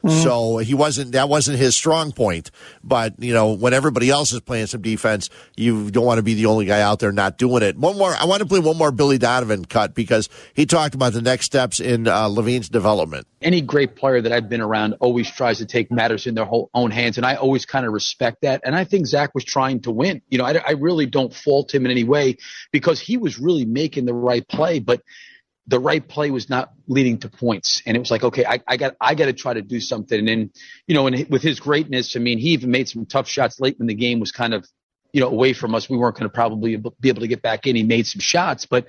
So 0.08 0.58
he 0.58 0.74
wasn't 0.74 1.12
that 1.12 1.28
wasn't 1.28 1.58
his 1.58 1.74
strong 1.76 2.12
point, 2.12 2.50
but 2.84 3.14
you 3.18 3.34
know 3.34 3.52
when 3.52 3.72
everybody 3.72 4.10
else 4.10 4.32
is 4.32 4.40
playing 4.40 4.66
some 4.66 4.82
defense, 4.82 5.30
you 5.56 5.90
don't 5.90 6.04
want 6.04 6.18
to 6.18 6.22
be 6.22 6.34
the 6.34 6.46
only 6.46 6.64
guy 6.64 6.80
out 6.80 6.98
there 6.98 7.12
not 7.12 7.38
doing 7.38 7.62
it. 7.62 7.76
One 7.76 7.96
more, 7.98 8.14
I 8.14 8.24
want 8.24 8.40
to 8.40 8.46
play 8.46 8.60
one 8.60 8.76
more 8.76 8.92
Billy 8.92 9.18
Donovan 9.18 9.64
cut 9.64 9.94
because 9.94 10.28
he 10.54 10.66
talked 10.66 10.94
about 10.94 11.12
the 11.12 11.22
next 11.22 11.46
steps 11.46 11.80
in 11.80 12.08
uh, 12.08 12.28
LaVine's 12.28 12.68
development. 12.68 13.26
any 13.42 13.60
great 13.60 13.96
player 13.96 14.20
that 14.20 14.32
I've 14.32 14.48
been 14.48 14.60
around 14.60 14.94
always 15.00 15.30
tries 15.30 15.58
to 15.58 15.66
take 15.66 15.90
matters 15.90 16.26
in 16.26 16.34
their 16.34 16.44
whole 16.44 16.70
own 16.74 16.90
hands, 16.90 17.16
and 17.16 17.26
I 17.26 17.36
always 17.36 17.66
kind 17.66 17.86
of 17.86 17.92
respect 17.92 18.42
that. 18.42 18.60
And 18.64 18.74
I 18.74 18.84
think 18.84 19.06
Zach 19.06 19.34
was 19.34 19.44
trying 19.44 19.80
to 19.82 19.90
win. 19.90 20.22
You 20.28 20.38
know, 20.38 20.44
I, 20.44 20.60
I 20.66 20.72
really 20.72 21.06
don't 21.06 21.32
fault 21.32 21.74
him 21.74 21.84
in 21.84 21.90
any 21.90 22.04
way 22.04 22.36
because 22.72 23.00
he 23.00 23.16
was 23.16 23.38
really 23.38 23.64
making 23.64 24.04
the 24.04 24.14
right 24.14 24.46
play, 24.46 24.80
but 24.80 25.02
the 25.66 25.80
right 25.80 26.06
play 26.06 26.30
was 26.30 26.48
not 26.48 26.72
leading 26.86 27.18
to 27.18 27.28
points. 27.28 27.82
And 27.86 27.96
it 27.96 28.00
was 28.00 28.10
like, 28.10 28.22
okay, 28.22 28.44
I, 28.44 28.60
I 28.68 28.76
got, 28.76 28.94
I 29.00 29.14
got 29.14 29.26
to 29.26 29.32
try 29.32 29.54
to 29.54 29.62
do 29.62 29.80
something. 29.80 30.18
And 30.18 30.28
then, 30.28 30.50
you 30.86 30.94
know, 30.94 31.06
and 31.06 31.28
with 31.28 31.42
his 31.42 31.58
greatness, 31.58 32.14
I 32.14 32.20
mean, 32.20 32.38
he 32.38 32.50
even 32.50 32.70
made 32.70 32.88
some 32.88 33.06
tough 33.06 33.28
shots 33.28 33.58
late 33.58 33.78
when 33.78 33.88
the 33.88 33.94
game 33.94 34.20
was 34.20 34.30
kind 34.30 34.54
of, 34.54 34.66
you 35.12 35.20
know, 35.20 35.28
away 35.28 35.52
from 35.52 35.74
us. 35.74 35.90
We 35.90 35.96
weren't 35.96 36.16
going 36.16 36.28
to 36.28 36.34
probably 36.34 36.76
be 37.00 37.08
able 37.08 37.22
to 37.22 37.28
get 37.28 37.42
back 37.42 37.66
in. 37.66 37.74
He 37.74 37.82
made 37.82 38.06
some 38.06 38.20
shots, 38.20 38.66
but 38.66 38.86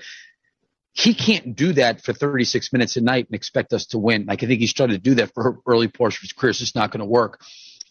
he 0.93 1.13
can't 1.13 1.55
do 1.55 1.73
that 1.73 2.03
for 2.03 2.13
36 2.13 2.73
minutes 2.73 2.95
a 2.97 3.01
night 3.01 3.27
and 3.27 3.35
expect 3.35 3.73
us 3.73 3.87
to 3.87 3.99
win. 3.99 4.25
Like 4.25 4.43
I 4.43 4.47
think 4.47 4.59
he's 4.59 4.73
trying 4.73 4.89
to 4.89 4.97
do 4.97 5.15
that 5.15 5.33
for 5.33 5.59
early 5.65 5.87
portion 5.87 6.19
of 6.19 6.21
his 6.21 6.33
career. 6.33 6.51
It's 6.51 6.59
just 6.59 6.75
not 6.75 6.91
going 6.91 7.01
to 7.01 7.05
work. 7.05 7.41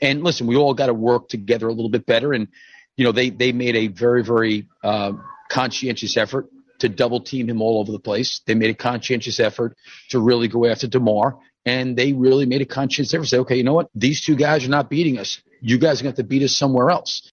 And 0.01 0.23
listen, 0.23 0.47
we 0.47 0.57
all 0.57 0.75
got 0.75 0.87
to 0.87 0.95
work 0.95 1.29
together 1.29 1.69
a 1.69 1.73
little 1.73 1.89
bit 1.89 2.05
better. 2.05 2.33
And 2.33 2.49
you 2.97 3.05
know, 3.05 3.13
they 3.13 3.31
they 3.31 3.53
made 3.53 3.77
a 3.77 3.89
very 3.89 4.23
very 4.23 4.67
uh, 4.83 5.13
conscientious 5.49 6.17
effort 6.17 6.49
to 6.79 6.89
double 6.89 7.21
team 7.21 7.49
him 7.49 7.63
all 7.63 7.81
over 7.81 7.93
the 7.93 7.99
place. 7.99 8.41
They 8.47 8.55
made 8.55 8.71
a 8.71 8.75
conscientious 8.75 9.41
effort 9.41 9.77
to 10.11 10.21
really 10.21 10.49
go 10.49 10.67
after 10.67 10.87
DeMar, 10.87 11.39
and 11.65 11.97
they 11.97 12.13
really 12.13 12.47
made 12.47 12.63
a 12.63 12.67
conscientious 12.67 13.13
effort 13.15 13.25
to 13.25 13.29
say, 13.29 13.39
okay, 13.39 13.57
you 13.57 13.65
know 13.65 13.75
what, 13.75 13.91
these 13.95 14.25
two 14.25 14.37
guys 14.37 14.65
are 14.65 14.71
not 14.71 14.91
beating 14.91 15.19
us. 15.19 15.41
You 15.61 15.79
guys 15.79 16.01
are 16.01 16.05
going 16.05 16.15
to 16.15 16.21
have 16.23 16.29
to 16.29 16.29
beat 16.29 16.43
us 16.43 16.57
somewhere 16.57 16.91
else. 16.91 17.33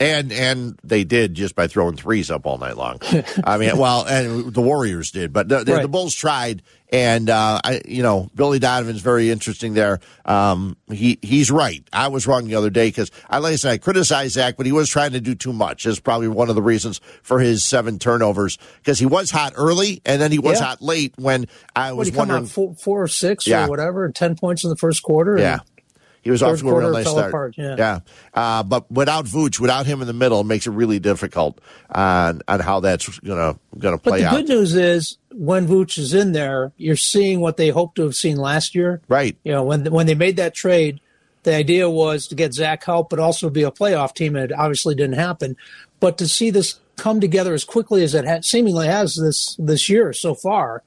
And 0.00 0.32
and 0.32 0.78
they 0.82 1.04
did 1.04 1.34
just 1.34 1.54
by 1.54 1.66
throwing 1.68 1.96
threes 1.96 2.30
up 2.30 2.46
all 2.46 2.58
night 2.58 2.76
long. 2.76 2.98
I 3.44 3.56
mean, 3.58 3.76
well, 3.76 4.04
and 4.06 4.52
the 4.52 4.62
Warriors 4.62 5.10
did, 5.10 5.32
but 5.32 5.48
the, 5.48 5.62
the, 5.64 5.72
Right. 5.74 5.82
the 5.82 5.88
Bulls 5.88 6.14
tried. 6.14 6.62
And 6.90 7.30
uh, 7.30 7.58
I, 7.64 7.80
you 7.86 8.02
know, 8.02 8.28
Billy 8.34 8.58
Donovan's 8.58 9.00
very 9.00 9.30
interesting 9.30 9.72
there. 9.72 10.00
Um, 10.26 10.76
he 10.90 11.18
he's 11.22 11.50
right. 11.50 11.82
I 11.92 12.08
was 12.08 12.26
wrong 12.26 12.46
the 12.46 12.54
other 12.56 12.68
day 12.68 12.88
because 12.88 13.10
I 13.30 13.38
like 13.38 13.52
I 13.54 13.56
said 13.56 13.72
I 13.72 13.78
criticized 13.78 14.34
Zach, 14.34 14.56
but 14.58 14.66
he 14.66 14.72
was 14.72 14.90
trying 14.90 15.12
to 15.12 15.20
do 15.20 15.34
too 15.34 15.54
much. 15.54 15.84
That's 15.84 16.00
probably 16.00 16.28
one 16.28 16.50
of 16.50 16.54
the 16.54 16.60
reasons 16.62 17.00
for 17.22 17.40
his 17.40 17.64
seven 17.64 17.98
turnovers 17.98 18.58
because 18.78 18.98
he 18.98 19.06
was 19.06 19.30
hot 19.30 19.54
early 19.56 20.02
and 20.04 20.20
then 20.20 20.32
he 20.32 20.38
was 20.38 20.58
Yeah. 20.60 20.66
hot 20.66 20.82
late 20.82 21.14
when 21.16 21.46
I 21.74 21.92
was 21.92 22.08
do 22.08 22.12
you 22.12 22.18
come 22.18 22.28
wondering. 22.28 22.46
four, 22.46 22.74
four 22.74 23.02
or 23.04 23.08
six 23.08 23.46
Yeah. 23.46 23.64
or 23.66 23.68
whatever, 23.70 24.10
ten 24.10 24.34
points 24.34 24.62
in 24.64 24.68
the 24.68 24.76
first 24.76 25.02
quarter? 25.02 25.38
Yeah. 25.38 25.60
He 26.22 26.30
was 26.30 26.42
off 26.42 26.58
to 26.60 26.68
a 26.68 26.78
real 26.78 26.92
nice 26.92 27.08
start. 27.08 27.28
apart, 27.30 27.54
yeah. 27.58 27.98
Uh, 28.32 28.62
but 28.62 28.90
without 28.90 29.24
Vooch, 29.24 29.58
without 29.58 29.86
him 29.86 30.00
in 30.00 30.06
the 30.06 30.12
middle, 30.12 30.40
it 30.40 30.44
makes 30.46 30.66
it 30.66 30.70
really 30.70 30.98
difficult 31.00 31.60
on 31.90 32.42
on 32.46 32.60
how 32.60 32.80
that's 32.80 33.18
gonna 33.20 33.58
gonna 33.76 33.98
play 33.98 34.12
But 34.12 34.18
the 34.20 34.26
out. 34.26 34.36
good 34.36 34.48
news 34.48 34.74
is 34.76 35.18
when 35.34 35.66
Vooch 35.66 35.98
is 35.98 36.14
in 36.14 36.30
there, 36.32 36.72
you're 36.76 36.94
seeing 36.96 37.40
what 37.40 37.56
they 37.56 37.70
hoped 37.70 37.96
to 37.96 38.02
have 38.02 38.14
seen 38.14 38.36
last 38.36 38.74
year. 38.74 39.00
Right. 39.08 39.36
You 39.42 39.52
know, 39.52 39.64
when 39.64 39.84
when 39.86 40.06
they 40.06 40.14
made 40.14 40.36
that 40.36 40.54
trade, 40.54 41.00
the 41.42 41.54
idea 41.54 41.90
was 41.90 42.28
to 42.28 42.36
get 42.36 42.54
Zach 42.54 42.84
help, 42.84 43.10
but 43.10 43.18
also 43.18 43.50
be 43.50 43.64
a 43.64 43.72
playoff 43.72 44.14
team, 44.14 44.36
and 44.36 44.44
it 44.50 44.56
obviously 44.56 44.94
didn't 44.94 45.16
happen. 45.18 45.56
But 45.98 46.18
to 46.18 46.28
see 46.28 46.50
this 46.50 46.78
come 46.96 47.20
together 47.20 47.52
as 47.52 47.64
quickly 47.64 48.04
as 48.04 48.14
it 48.14 48.26
ha- 48.28 48.42
seemingly 48.42 48.86
has 48.86 49.16
this 49.16 49.56
this 49.58 49.88
year 49.88 50.12
so 50.12 50.34
far, 50.36 50.84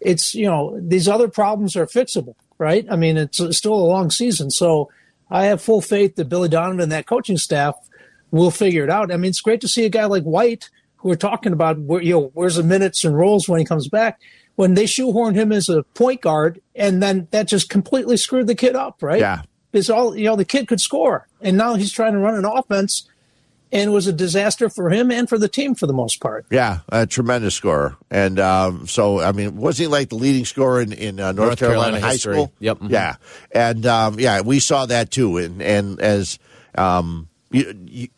it's 0.00 0.34
you 0.34 0.44
know 0.46 0.78
these 0.78 1.08
other 1.08 1.28
problems 1.28 1.74
are 1.74 1.86
fixable, 1.86 2.34
right? 2.58 2.86
I 2.90 2.96
mean, 2.96 3.16
it's 3.16 3.40
still 3.56 3.74
a 3.74 3.76
long 3.76 4.10
season, 4.10 4.50
so 4.50 4.90
I 5.30 5.46
have 5.46 5.62
full 5.62 5.80
faith 5.80 6.16
that 6.16 6.28
Billy 6.28 6.48
Donovan 6.48 6.80
and 6.80 6.92
that 6.92 7.06
coaching 7.06 7.38
staff 7.38 7.74
will 8.30 8.50
figure 8.50 8.84
it 8.84 8.90
out. 8.90 9.12
I 9.12 9.16
mean, 9.16 9.30
it's 9.30 9.40
great 9.40 9.60
to 9.62 9.68
see 9.68 9.84
a 9.84 9.88
guy 9.88 10.04
like 10.06 10.24
White, 10.24 10.70
who 10.96 11.08
we're 11.08 11.16
talking 11.16 11.52
about, 11.52 11.78
where 11.78 12.02
you 12.02 12.14
know 12.14 12.30
where's 12.34 12.56
the 12.56 12.62
minutes 12.62 13.04
and 13.04 13.16
roles 13.16 13.48
when 13.48 13.58
he 13.60 13.64
comes 13.64 13.88
back. 13.88 14.20
When 14.56 14.74
they 14.74 14.84
shoehorned 14.84 15.34
him 15.34 15.50
as 15.50 15.68
a 15.68 15.82
point 15.94 16.20
guard, 16.20 16.60
and 16.76 17.02
then 17.02 17.26
that 17.32 17.48
just 17.48 17.68
completely 17.68 18.16
screwed 18.16 18.46
the 18.46 18.54
kid 18.54 18.76
up, 18.76 19.02
right? 19.02 19.20
Yeah. 19.20 19.42
It's 19.72 19.90
all 19.90 20.16
you 20.16 20.26
know. 20.26 20.36
The 20.36 20.44
kid 20.44 20.68
could 20.68 20.80
score, 20.80 21.26
and 21.40 21.56
now 21.56 21.74
he's 21.74 21.90
trying 21.90 22.12
to 22.12 22.20
run 22.20 22.36
an 22.36 22.44
offense, 22.44 23.08
and 23.74 23.92
was 23.92 24.06
a 24.06 24.12
disaster 24.12 24.70
for 24.70 24.88
him 24.88 25.10
and 25.10 25.28
for 25.28 25.36
the 25.36 25.48
team 25.48 25.74
for 25.74 25.86
the 25.86 25.92
most 25.92 26.20
part. 26.20 26.46
Yeah, 26.50 26.78
a 26.88 27.06
tremendous 27.06 27.54
scorer, 27.54 27.96
and 28.10 28.38
um, 28.40 28.86
so 28.86 29.20
I 29.20 29.32
mean, 29.32 29.56
was 29.56 29.76
he 29.76 29.86
like 29.88 30.08
the 30.08 30.14
leading 30.14 30.44
scorer 30.46 30.80
in, 30.80 30.92
in 30.92 31.20
uh, 31.20 31.32
North, 31.32 31.48
North 31.48 31.58
Carolina, 31.58 31.82
Carolina 31.82 32.06
high 32.06 32.12
history. 32.12 32.34
school? 32.34 32.52
Yep. 32.60 32.78
Mhm. 32.78 32.90
Yeah, 32.90 33.16
and 33.50 33.84
um, 33.84 34.18
yeah, 34.18 34.40
we 34.40 34.60
saw 34.60 34.86
that 34.86 35.10
too. 35.10 35.36
And 35.38 35.60
and 35.60 36.00
as 36.00 36.38
um, 36.76 37.28
you, 37.50 37.74
you, 37.84 38.08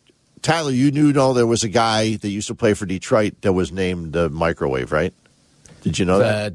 Tyler, 0.42 0.70
you 0.70 0.90
knew 0.92 1.12
know 1.12 1.32
there 1.32 1.46
was 1.46 1.64
a 1.64 1.68
guy 1.68 2.16
that 2.16 2.28
used 2.28 2.48
to 2.48 2.54
play 2.54 2.74
for 2.74 2.86
Detroit 2.86 3.40
that 3.40 3.52
was 3.54 3.72
named 3.72 4.12
the 4.12 4.30
microwave, 4.30 4.92
right? 4.92 5.12
Did 5.82 5.98
you 5.98 6.04
know 6.04 6.18
that? 6.18 6.52
Uh, 6.52 6.54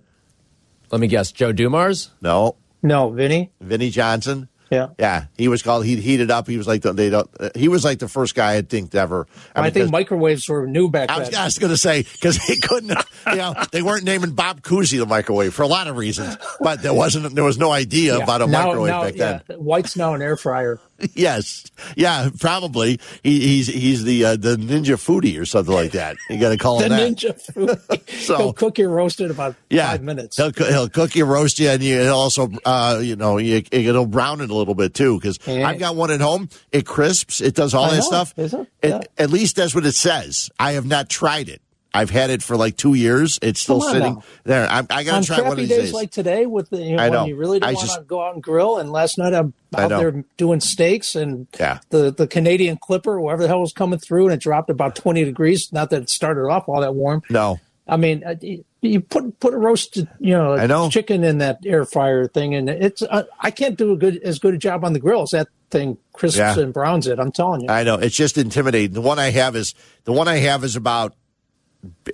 let 0.92 1.02
me 1.02 1.08
guess, 1.08 1.32
Joe 1.32 1.52
Dumars. 1.54 2.12
No, 2.22 2.56
No, 2.84 3.10
Vinny. 3.10 3.52
Vinny 3.62 3.90
Johnson. 3.90 4.50
Yeah. 4.72 4.88
Yeah, 4.98 5.26
he 5.38 5.50
was 5.50 5.62
called. 5.62 5.86
He'd 5.86 6.00
heated 6.00 6.32
up. 6.32 6.48
He 6.48 6.58
was 6.58 6.66
like 6.66 6.82
the, 6.82 6.94
they 6.94 7.10
don't. 7.10 7.30
Uh, 7.38 7.50
he 7.56 7.68
was 7.68 7.84
like 7.84 8.00
the 8.00 8.08
first 8.08 8.36
guy 8.36 8.56
I 8.56 8.62
think 8.62 8.96
ever. 8.96 9.28
I, 9.54 9.64
mean, 9.64 9.72
think 9.74 9.84
'cause- 9.86 9.92
microwaves 9.92 10.48
were 10.48 10.66
new 10.66 10.90
back 10.90 11.10
then. 11.10 11.36
I 11.36 11.44
was 11.44 11.60
going 11.60 11.72
to 11.72 11.78
say 11.78 12.04
because 12.04 12.40
they 12.48 12.56
couldn't, 12.56 12.98
you 13.28 13.36
know, 13.36 13.54
they 13.74 13.82
weren't 13.82 14.06
naming 14.06 14.32
Bob 14.32 14.62
Cousy 14.62 14.98
the 14.98 15.06
microwave 15.06 15.54
for 15.54 15.64
a 15.64 15.68
lot 15.68 15.88
of 15.88 15.98
reasons, 15.98 16.38
but 16.62 16.82
there 16.82 16.94
wasn't, 16.94 17.36
there 17.36 17.44
was 17.44 17.58
no 17.58 17.70
idea 17.72 18.18
Yeah. 18.18 18.24
about 18.24 18.42
a 18.42 18.48
Now- 18.48 18.68
microwave 18.68 18.90
now, 18.92 19.04
back 19.04 19.16
then. 19.16 19.42
yeah, 19.50 19.56
White's 19.58 19.98
now 19.98 20.14
an 20.14 20.22
air 20.22 20.38
fryer. 20.38 20.80
yes, 21.14 21.66
yeah, 21.96 22.30
probably 22.40 23.00
he, 23.24 23.40
he's 23.40 23.68
he's 23.68 24.04
the 24.04 24.26
uh, 24.26 24.36
the 24.36 24.56
Ninja 24.56 24.96
Foodi 24.98 25.40
or 25.40 25.46
something 25.46 25.74
like 25.74 25.92
that. 25.92 26.18
You 26.30 26.40
got 26.40 26.50
to 26.50 26.58
call 26.58 26.80
The 26.80 26.86
him 26.86 26.90
that. 26.92 27.12
Ninja 27.18 27.52
Foodi. 27.54 28.10
So- 28.22 28.38
He'll 28.38 28.54
cook 28.54 28.78
your 28.78 28.90
roast 28.90 29.20
in 29.20 29.32
about 29.32 29.56
Yeah, 29.70 29.90
five 29.92 30.04
minutes. 30.04 30.38
He'll, 30.38 30.52
he'll 30.52 30.90
cook 30.90 31.16
you, 31.16 31.26
roast 31.26 31.60
you, 31.60 31.70
and 31.70 31.82
you 31.82 32.00
he'll 32.02 32.14
also, 32.16 32.50
uh, 32.66 33.00
you 33.02 33.16
know, 33.16 33.38
you, 33.38 33.64
it'll 33.72 34.06
brown 34.06 34.42
it 34.42 34.50
a 34.50 34.56
little 34.56 34.76
bit 34.76 34.94
too. 34.94 35.18
Because 35.20 35.40
Yeah. 35.48 35.68
I've 35.68 35.80
got 35.80 35.96
one 35.96 36.12
at 36.12 36.22
home. 36.22 36.50
It 36.72 36.86
crisps. 36.86 37.42
It 37.42 37.56
does 37.56 37.74
all 37.74 37.86
I 37.86 37.90
that 37.92 37.96
know. 37.98 38.02
stuff. 38.02 38.34
Is 38.38 38.54
it? 38.54 38.68
Yeah. 38.84 39.02
At 39.18 39.30
least 39.32 39.56
that's 39.56 39.74
what 39.74 39.86
it 39.86 39.94
says. 39.96 40.50
I 40.60 40.74
have 40.74 40.86
not 40.86 41.10
tried 41.10 41.50
it. 41.50 41.62
I've 41.94 42.10
had 42.10 42.30
it 42.30 42.42
for 42.42 42.56
like 42.56 42.78
two 42.78 42.94
years. 42.94 43.38
It's 43.42 43.60
still 43.60 43.82
sitting 43.82 44.14
now. 44.16 44.24
there. 44.46 44.66
I, 44.70 44.86
I 44.90 45.04
got 45.04 45.22
to 45.22 45.28
try 45.28 45.42
one 45.42 45.52
of 45.52 45.58
days, 45.58 45.68
these 45.70 45.78
days. 45.78 45.94
like 45.94 46.10
today, 46.12 46.46
with 46.46 46.70
the 46.70 46.78
you 46.82 46.96
know, 46.96 47.04
I 47.04 47.10
know. 47.10 47.20
when 47.22 47.28
you 47.30 47.36
really 47.36 47.60
don't 47.60 47.74
want 47.74 47.90
to 47.92 48.02
go 48.04 48.24
out 48.26 48.34
and 48.34 48.42
grill. 48.42 48.78
And 48.78 48.92
last 48.92 49.18
night 49.18 49.34
I'm 49.34 49.54
out 49.76 49.90
there 49.90 50.24
doing 50.38 50.62
steaks, 50.62 51.16
and 51.16 51.48
Yeah. 51.60 51.80
the 51.90 52.12
the 52.12 52.28
Canadian 52.28 52.78
Clipper, 52.78 53.20
whatever 53.20 53.42
the 53.44 53.48
hell 53.50 53.60
was 53.62 53.74
coming 53.74 54.00
through, 54.00 54.26
and 54.28 54.34
it 54.34 54.40
dropped 54.40 54.70
about 54.70 54.96
twenty 54.96 55.26
degrees. 55.26 55.72
Not 55.74 55.90
that 55.90 56.04
it 56.04 56.10
started 56.10 56.44
off 56.50 56.70
all 56.70 56.80
that 56.82 56.96
warm. 56.96 57.24
no, 57.30 57.60
I 57.88 57.98
mean, 57.98 58.24
uh, 58.26 58.36
you- 58.42 58.64
you 58.84 59.00
put 59.00 59.40
put 59.40 59.54
a 59.54 59.58
roasted, 59.58 60.08
you 60.20 60.32
know, 60.34 60.54
I 60.54 60.66
know. 60.66 60.90
chicken 60.90 61.24
in 61.24 61.38
that 61.38 61.60
air 61.66 61.86
fryer 61.86 62.28
thing, 62.28 62.56
and 62.56 62.68
it's 62.68 63.04
uh, 63.04 63.24
I 63.40 63.52
can't 63.52 63.78
do 63.78 63.92
a 63.92 63.96
good 63.98 64.20
as 64.24 64.40
good 64.40 64.56
a 64.56 64.58
job 64.58 64.84
on 64.84 64.94
the 64.94 65.00
grill 65.00 65.22
as 65.22 65.30
that 65.32 65.50
thing 65.70 65.98
crisps 66.14 66.40
Yeah. 66.40 66.58
and 66.58 66.74
browns 66.74 67.06
it. 67.06 67.20
I'm 67.20 67.32
telling 67.32 67.62
you. 67.62 67.70
I 67.70 67.84
know. 67.84 67.96
It's 67.96 68.16
just 68.16 68.38
intimidating. 68.40 68.94
The 68.94 69.02
one 69.02 69.20
I 69.20 69.30
have 69.30 69.56
is 69.56 69.76
the 70.06 70.14
one 70.14 70.28
I 70.28 70.38
have 70.38 70.64
is 70.64 70.76
about. 70.76 71.14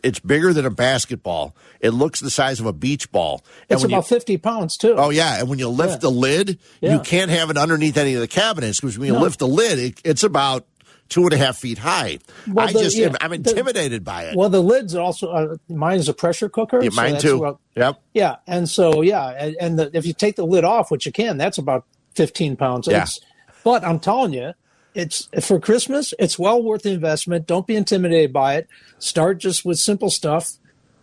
It's 0.03 0.19
bigger 0.19 0.53
than 0.53 0.65
a 0.65 0.69
basketball. 0.69 1.56
It 1.80 1.89
looks 1.91 2.19
the 2.19 2.30
size 2.30 2.60
of 2.60 2.65
a 2.65 2.73
beach 2.73 3.12
ball. 3.12 3.43
And 3.69 3.75
it's 3.75 3.82
when 3.84 3.91
you- 3.91 3.97
about 3.97 4.08
fifty 4.08 4.38
pounds 4.38 4.77
too. 4.77 4.95
Oh 4.97 5.10
yeah, 5.10 5.39
and 5.39 5.49
when 5.49 5.60
you 5.60 5.67
lift 5.69 5.93
Yeah. 5.93 5.97
the 5.97 6.12
lid, 6.12 6.60
you 6.82 6.99
can't 6.99 7.32
have 7.32 7.49
it 7.49 7.58
underneath 7.58 7.97
any 7.97 8.13
of 8.13 8.21
the 8.21 8.27
cabinets 8.27 8.80
because 8.80 8.97
when 8.97 9.08
you 9.08 9.13
No. 9.13 9.21
lift 9.21 9.39
the 9.39 9.47
lid, 9.47 9.80
it, 9.80 10.01
it's 10.03 10.23
about 10.23 10.65
two 11.10 11.23
and 11.23 11.34
a 11.34 11.38
half 11.38 11.58
feet 11.58 11.77
high. 11.77 12.19
Well, 12.47 12.67
I 12.67 12.71
the- 12.73 12.80
just 12.80 12.97
yeah, 12.97 13.13
I'm 13.21 13.30
the- 13.30 13.36
intimidated 13.36 14.03
by 14.03 14.23
it. 14.23 14.36
Well, 14.36 14.49
the 14.49 14.62
lid's 14.62 14.93
are 14.95 15.01
also 15.01 15.30
uh, 15.32 15.56
mine 15.69 15.99
is 15.99 16.10
a 16.10 16.13
pressure 16.13 16.49
cooker. 16.49 16.82
Yeah, 16.84 16.89
mine 16.93 17.12
that's 17.13 17.23
too. 17.23 17.38
about- 17.38 17.60
yep. 17.75 18.01
yeah, 18.13 18.36
and 18.45 18.67
so 18.69 19.01
yeah, 19.01 19.30
and, 19.30 19.56
and 19.60 19.80
the, 19.80 19.91
if 19.93 20.06
you 20.06 20.13
take 20.13 20.36
the 20.36 20.45
lid 20.45 20.63
off, 20.63 20.91
which 20.91 21.06
you 21.06 21.12
can, 21.12 21.38
that's 21.38 21.58
about 21.58 21.86
fifteen 22.15 22.56
pounds. 22.56 22.88
Yeah. 22.88 23.03
It's, 23.03 23.19
but 23.63 23.84
I'm 23.84 23.99
telling 23.99 24.34
you, 24.34 24.53
it's 24.97 25.29
for 25.45 25.60
Christmas. 25.60 26.13
It's 26.19 26.38
well 26.39 26.62
worth 26.62 26.81
the 26.83 26.91
investment. 26.91 27.47
Don't 27.47 27.67
be 27.67 27.75
intimidated 27.75 28.33
by 28.33 28.55
it. 28.55 28.67
Start 28.99 29.38
just 29.38 29.63
with 29.63 29.77
simple 29.79 30.10
stuff, 30.10 30.51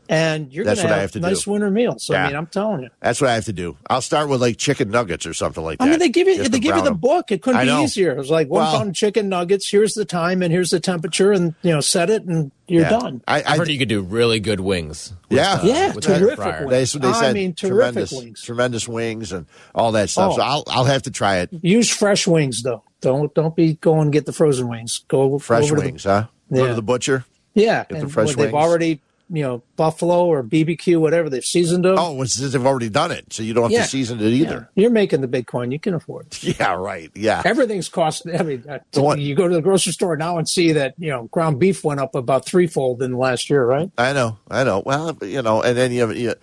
and 0.09 0.53
you're 0.53 0.65
going 0.65 0.77
to 0.77 0.83
have 0.87 1.01
have 1.01 1.13
to 1.13 1.21
nice 1.21 1.45
do. 1.45 1.53
winter 1.53 1.71
meals. 1.71 2.09
Yeah. 2.11 2.25
I 2.25 2.27
mean, 2.27 2.37
I'm 2.37 2.47
telling 2.47 2.83
you. 2.83 2.91
That's 3.01 3.21
what 3.23 3.31
I 3.31 3.35
have 3.35 3.47
to 3.47 3.53
do. 3.55 3.79
I'll 3.89 4.03
start 4.03 4.29
with 4.29 4.41
like 4.43 4.59
chicken 4.59 4.91
nuggets 4.91 5.25
or 5.25 5.33
something 5.33 5.65
like 5.65 5.79
that. 5.79 5.85
I 5.85 5.89
mean, 5.91 5.99
they 5.99 6.11
give 6.11 6.27
you 6.29 6.43
they 6.43 6.59
give 6.59 6.65
you 6.77 6.83
brown 6.83 6.85
the 6.85 6.91
'em. 6.91 6.97
book. 6.99 7.31
It 7.33 7.41
couldn't 7.41 7.65
be 7.65 7.73
easier. 7.85 8.11
It 8.13 8.19
was 8.19 8.31
like 8.31 8.49
one 8.51 8.63
Well- 8.65 8.79
pound 8.79 8.95
chicken 8.97 9.29
nuggets. 9.31 9.71
Here's 9.71 9.95
the 9.95 10.05
time 10.05 10.43
and 10.43 10.53
here's 10.53 10.71
the 10.71 10.81
temperature, 10.81 11.33
and 11.33 11.55
you 11.63 11.71
know, 11.73 11.81
set 11.81 12.11
it 12.11 12.25
and 12.25 12.51
you're 12.67 12.83
Yeah. 12.83 12.91
done. 12.91 13.23
I, 13.29 13.39
I've 13.39 13.47
I 13.47 13.57
heard 13.59 13.69
you 13.69 13.79
could 13.79 13.89
do 13.89 14.03
really 14.03 14.41
good 14.41 14.61
wings. 14.61 15.13
with, 15.31 15.39
Yeah. 15.39 15.53
uh, 15.55 15.61
Yeah, 15.65 15.95
with 15.95 16.05
the 16.05 16.19
terrific 16.19 16.67
wings. 16.69 16.93
They, 16.93 16.99
they 16.99 17.09
I 17.09 17.33
mean, 17.33 17.55
terrific 17.55 17.77
tremendous, 17.95 18.13
wings. 18.13 18.43
tremendous 18.43 18.89
wings 18.89 19.33
and 19.33 19.47
all 19.75 19.93
that 19.93 20.11
stuff. 20.11 20.33
Oh. 20.33 20.37
So 20.37 20.43
I'll 20.43 20.65
I'll 20.67 20.85
have 20.85 21.03
to 21.03 21.11
try 21.11 21.39
it. 21.39 21.51
Use 21.63 21.89
fresh 21.89 22.27
wings 22.27 22.63
though. 22.63 22.83
Don't 23.05 23.33
don't 23.35 23.55
be 23.55 23.75
going 23.75 24.03
and 24.03 24.13
get 24.13 24.27
the 24.27 24.33
frozen 24.33 24.69
wings. 24.69 25.05
Go 25.09 25.39
Fresh 25.39 25.65
over 25.65 25.77
to 25.77 25.81
the- 25.83 25.87
wings, 25.89 26.05
huh? 26.05 26.25
Go 26.53 26.63
to 26.65 26.69
Yeah. 26.71 26.75
the 26.75 26.83
butcher. 26.83 27.25
yeah, 27.55 27.85
the 27.89 27.97
and 27.97 28.13
fresh 28.13 28.29
when 28.29 28.37
they've 28.47 28.55
already 28.55 29.01
you 29.31 29.43
know 29.43 29.63
buffalo 29.77 30.27
or 30.27 30.43
BBQ 30.45 30.99
whatever 31.01 31.31
they've 31.31 31.45
seasoned 31.45 31.85
them. 31.85 31.97
Oh, 31.99 32.21
it's, 32.23 32.37
they've 32.37 32.65
already 32.67 32.91
done 32.91 33.11
it, 33.11 33.33
so 33.33 33.43
you 33.43 33.55
don't 33.55 33.65
have 33.65 33.73
Yeah. 33.73 33.83
to 33.83 33.89
season 33.89 34.21
it 34.21 34.27
either. 34.27 34.69
You're 34.75 34.91
making 34.91 35.23
the 35.23 35.29
big 35.29 35.47
coin. 35.47 35.71
You 35.71 35.79
can 35.79 35.95
afford. 35.95 36.27
it. 36.31 36.43
Yeah, 36.61 36.75
right. 36.75 37.11
Yeah. 37.15 37.43
Everything's 37.45 37.89
cost. 37.89 38.27
I 38.29 38.43
mean, 38.43 38.65
uh, 38.69 39.15
you 39.17 39.35
go 39.35 39.49
to 39.49 39.55
the 39.55 39.63
grocery 39.63 39.93
store 39.93 40.17
now 40.17 40.39
and 40.39 40.49
see 40.49 40.73
that 40.73 40.95
you 40.99 41.11
know 41.11 41.25
ground 41.25 41.59
beef 41.59 41.83
went 41.85 42.01
up 42.01 42.15
about 42.15 42.45
threefold 42.45 43.03
in 43.03 43.13
the 43.13 43.17
last 43.19 43.49
year, 43.49 43.65
right? 43.65 43.91
I 43.99 44.13
know, 44.13 44.39
I 44.51 44.65
know. 44.65 44.83
Well, 44.85 45.17
you 45.23 45.43
know, 45.43 45.63
and 45.63 45.77
then 45.77 45.91
you, 45.93 46.11
you 46.13 46.35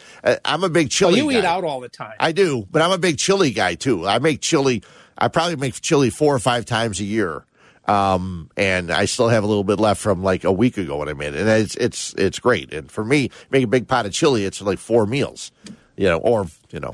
I'm 0.45 0.63
a 0.63 0.69
big 0.69 0.85
Well, 0.85 0.89
chili. 1.11 1.17
you 1.19 1.31
eat 1.31 1.45
out 1.45 1.63
all 1.63 1.79
the 1.81 1.89
time. 1.89 2.13
I 2.19 2.31
do, 2.31 2.65
but 2.71 2.81
I'm 2.81 2.91
a 2.91 2.97
big 2.97 3.17
chili 3.17 3.51
guy 3.51 3.75
too. 3.75 4.07
I 4.07 4.19
make 4.19 4.41
chili. 4.41 4.81
I 5.17 5.27
probably 5.27 5.55
make 5.55 5.79
chili 5.81 6.09
four 6.09 6.33
or 6.35 6.39
five 6.39 6.65
times 6.65 6.99
a 6.99 7.03
year, 7.03 7.45
um, 7.91 8.49
and 8.55 8.89
I 8.89 9.05
still 9.05 9.27
have 9.27 9.43
a 9.43 9.47
little 9.47 9.65
bit 9.65 9.79
left 9.79 10.01
from 10.01 10.23
like 10.23 10.45
a 10.45 10.51
week 10.51 10.77
ago 10.77 10.97
when 10.97 11.09
I 11.09 11.13
made 11.13 11.33
it, 11.35 11.41
and 11.41 11.49
it's 11.49 11.75
it's 11.75 12.13
it's 12.13 12.39
great. 12.39 12.73
And 12.73 12.89
for 12.89 13.03
me, 13.03 13.29
make 13.49 13.63
a 13.63 13.67
big 13.67 13.87
pot 13.87 14.05
of 14.05 14.13
chili. 14.13 14.45
It's 14.45 14.61
like 14.61 14.79
four 14.79 15.05
meals, 15.05 15.51
you 15.97 16.07
know, 16.07 16.17
or 16.17 16.47
you 16.71 16.79
know, 16.79 16.93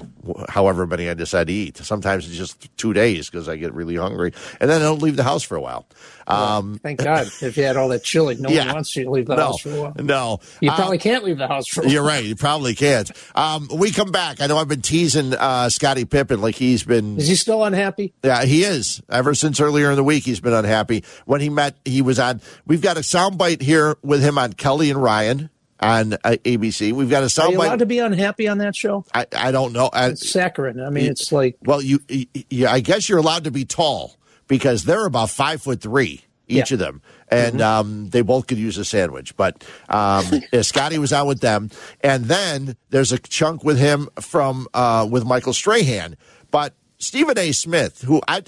however 0.50 0.88
many 0.88 1.10
I 1.10 1.14
decide 1.14 1.48
to 1.48 1.54
eat. 1.54 1.78
Sometimes 1.78 2.28
it's 2.28 2.36
just 2.38 2.76
two 2.78 2.94
days 2.94 3.30
because 3.30 3.48
I 3.48 3.56
get 3.56 3.74
really 3.74 3.96
hungry, 3.96 4.34
and 4.60 4.70
then 4.70 4.82
I 4.82 4.86
don't 4.86 5.02
leave 5.02 5.16
the 5.16 5.24
house 5.24 5.44
for 5.44 5.56
a 5.56 5.62
while. 5.62 5.86
Um, 6.28 6.80
Thank 6.84 7.04
God. 7.04 7.28
If 7.42 7.56
you 7.58 7.64
had 7.64 7.78
all 7.78 7.90
that 7.90 8.04
chili, 8.04 8.36
no 8.36 8.50
yeah, 8.50 8.66
one 8.66 8.76
wants 8.76 8.96
you 8.96 9.06
to 9.06 9.12
leave 9.12 9.28
the 9.28 9.36
no, 9.36 9.44
house 9.44 9.62
for 9.62 9.70
a 9.70 9.82
while. 9.82 9.94
no. 9.98 10.40
You 10.60 10.70
Um, 10.72 10.76
probably 10.76 10.98
can't 10.98 11.24
leave 11.24 11.38
the 11.38 11.48
house 11.48 11.68
for 11.68 11.82
a 11.82 11.84
while. 11.84 11.94
You're 11.94 12.04
right. 12.04 12.24
You 12.24 12.36
probably 12.36 12.76
can't. 12.76 13.10
Um, 13.36 13.70
we 13.74 13.92
come 13.92 14.12
back. 14.12 14.42
I 14.42 14.48
know 14.48 14.58
I've 14.58 14.68
been 14.68 14.82
teasing 14.82 15.34
uh, 15.34 15.70
Scottie 15.70 16.06
Pippen 16.06 16.42
like 16.42 16.56
he's 16.56 16.84
been. 16.84 17.18
Is 17.18 17.28
he 17.28 17.36
still 17.36 17.64
unhappy? 17.64 18.14
Yeah, 18.24 18.44
he 18.44 18.64
is. 18.64 19.02
Ever 19.10 19.36
since 19.36 19.60
earlier 19.62 19.90
in 19.92 19.96
the 19.96 20.04
week, 20.04 20.26
he's 20.26 20.40
been 20.40 20.54
unhappy. 20.54 21.04
When 21.26 21.40
he 21.40 21.50
met, 21.50 21.76
he 21.86 22.02
was 22.02 22.20
on. 22.20 22.42
We've 22.66 22.82
got 22.82 22.98
a 22.98 23.02
soundbite 23.02 23.62
here 23.62 23.96
with 24.02 24.22
him 24.22 24.38
on 24.38 24.54
Kelly 24.54 24.90
and 24.90 25.02
Ryan 25.02 25.50
on 25.80 26.14
uh, 26.14 26.18
ABC. 26.44 26.92
We've 26.94 27.10
got 27.10 27.24
a 27.24 27.30
sound. 27.30 27.50
Are 27.50 27.52
you 27.52 27.58
allowed 27.60 27.76
soundbite. 27.76 27.80
to 27.80 27.86
be 27.86 28.00
unhappy 28.00 28.48
on 28.48 28.58
that 28.60 28.76
show? 28.76 29.06
I, 29.14 29.28
I 29.36 29.52
don't 29.52 29.74
know. 29.74 29.90
I, 29.94 30.08
It's 30.10 30.30
saccharine. 30.30 30.80
I 30.80 30.90
mean, 30.90 31.06
it's 31.06 31.32
like 31.32 31.58
well, 31.64 31.82
you, 31.82 32.00
you, 32.08 32.68
I 32.68 32.80
guess 32.80 33.10
you're 33.10 33.20
allowed 33.20 33.44
to 33.46 33.52
be 33.52 33.66
tall 33.66 34.18
because 34.48 34.86
they're 34.86 35.06
about 35.06 35.30
five 35.30 35.62
foot 35.62 35.82
three, 35.82 36.24
each 36.48 36.58
Yeah. 36.58 36.64
Mm-hmm. 36.64 36.74
of 36.74 36.80
them, 36.80 37.02
and 37.30 37.62
um, 37.62 38.10
they 38.10 38.22
both 38.22 38.48
could 38.48 38.58
use 38.58 38.78
a 38.78 38.86
sandwich. 38.86 39.36
But 39.36 39.64
um, 39.90 40.26
Scottie 40.62 40.98
was 41.00 41.14
out 41.14 41.28
with 41.28 41.42
them, 41.42 41.70
and 42.02 42.26
then 42.26 42.76
there's 42.90 43.12
a 43.12 43.20
chunk 43.20 43.64
with 43.64 43.78
him 43.78 44.10
from 44.20 44.68
uh, 44.74 45.08
with 45.10 45.26
Michael 45.26 45.54
Strahan. 45.54 46.18
But 46.50 46.74
Stephen 46.98 47.38
A. 47.38 47.52
Smith, 47.52 48.02
who 48.04 48.22
I 48.28 48.44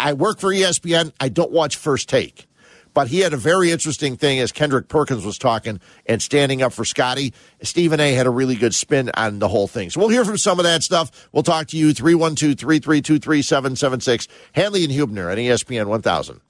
I 0.00 0.12
work 0.12 0.38
for 0.38 0.52
ESPN, 0.52 1.12
I 1.20 1.28
don't 1.28 1.52
watch 1.52 1.76
First 1.76 2.08
Take. 2.08 2.47
But 2.98 3.06
he 3.06 3.20
had 3.20 3.32
a 3.32 3.36
very 3.36 3.70
interesting 3.70 4.16
thing 4.16 4.40
as 4.40 4.50
Kendrick 4.50 4.88
Perkins 4.88 5.24
was 5.24 5.38
talking 5.38 5.78
and 6.06 6.20
standing 6.20 6.62
up 6.62 6.72
for 6.72 6.84
Scottie. 6.84 7.32
Stephen 7.62 8.00
A 8.00 8.12
had 8.12 8.26
a 8.26 8.30
really 8.30 8.56
good 8.56 8.74
spin 8.74 9.12
on 9.14 9.38
the 9.38 9.46
whole 9.46 9.68
thing. 9.68 9.88
So 9.88 10.00
we'll 10.00 10.08
hear 10.08 10.24
from 10.24 10.36
some 10.36 10.58
of 10.58 10.64
that 10.64 10.82
stuff. 10.82 11.28
We'll 11.30 11.44
talk 11.44 11.68
to 11.68 11.76
you 11.76 11.94
312 11.94 12.58
332 12.58 13.20
3776. 13.20 14.26
Hanley 14.50 14.82
and 14.82 14.92
Hubner 14.92 15.30
on 15.30 15.36
ESPN 15.36 15.86
1000. 15.86 16.40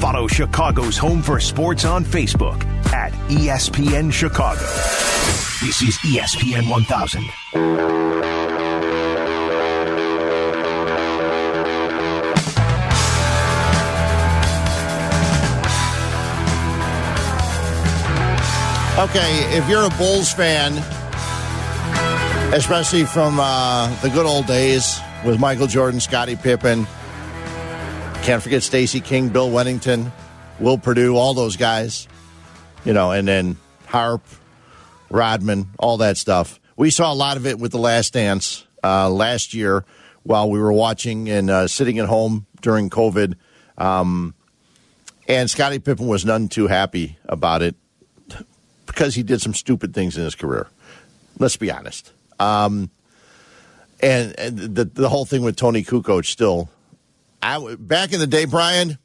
Follow 0.00 0.26
Chicago's 0.26 0.98
Home 0.98 1.22
for 1.22 1.38
Sports 1.38 1.84
on 1.84 2.04
Facebook 2.04 2.64
at 2.92 3.12
ESPN 3.30 4.12
Chicago. 4.12 4.58
This 5.62 5.82
is 5.82 5.96
ESPN 5.98 6.68
1000. 6.68 8.43
Okay, 18.96 19.56
if 19.56 19.68
you're 19.68 19.82
a 19.82 19.90
Bulls 19.98 20.32
fan, 20.32 20.72
especially 22.54 23.04
from 23.04 23.40
uh, 23.40 23.92
the 24.02 24.08
good 24.08 24.24
old 24.24 24.46
days 24.46 25.00
with 25.24 25.40
Michael 25.40 25.66
Jordan, 25.66 25.98
Scottie 25.98 26.36
Pippen, 26.36 26.86
can't 28.22 28.40
forget 28.40 28.62
Stacey 28.62 29.00
King, 29.00 29.30
Bill 29.30 29.50
Wennington, 29.50 30.12
Will 30.60 30.78
Perdue, 30.78 31.16
all 31.16 31.34
those 31.34 31.56
guys, 31.56 32.06
you 32.84 32.92
know, 32.92 33.10
and 33.10 33.26
then 33.26 33.56
Harp, 33.86 34.22
Rodman, 35.10 35.70
all 35.76 35.96
that 35.96 36.16
stuff. 36.16 36.60
We 36.76 36.90
saw 36.90 37.12
a 37.12 37.16
lot 37.16 37.36
of 37.36 37.46
it 37.46 37.58
with 37.58 37.72
The 37.72 37.78
Last 37.78 38.12
Dance 38.12 38.64
uh, 38.84 39.10
last 39.10 39.54
year 39.54 39.84
while 40.22 40.48
we 40.48 40.60
were 40.60 40.72
watching 40.72 41.28
and 41.28 41.50
uh, 41.50 41.66
sitting 41.66 41.98
at 41.98 42.06
home 42.06 42.46
during 42.60 42.90
COVID. 42.90 43.34
Um, 43.76 44.36
and 45.26 45.50
Scottie 45.50 45.80
Pippen 45.80 46.06
was 46.06 46.24
none 46.24 46.46
too 46.46 46.68
happy 46.68 47.18
about 47.26 47.60
it 47.60 47.74
because 48.86 49.14
he 49.14 49.22
did 49.22 49.40
some 49.40 49.54
stupid 49.54 49.94
things 49.94 50.16
in 50.16 50.24
his 50.24 50.34
career. 50.34 50.68
Let's 51.38 51.56
be 51.56 51.70
honest. 51.70 52.12
Um, 52.38 52.90
and, 54.00 54.38
and 54.38 54.58
the 54.58 54.84
the 54.84 55.08
whole 55.08 55.24
thing 55.24 55.42
with 55.42 55.56
Toni 55.56 55.82
Kukoc 55.82 56.26
still. 56.26 56.68
I 57.42 57.76
back 57.78 58.12
in 58.12 58.20
the 58.20 58.26
day, 58.26 58.44
Brian, 58.44 58.98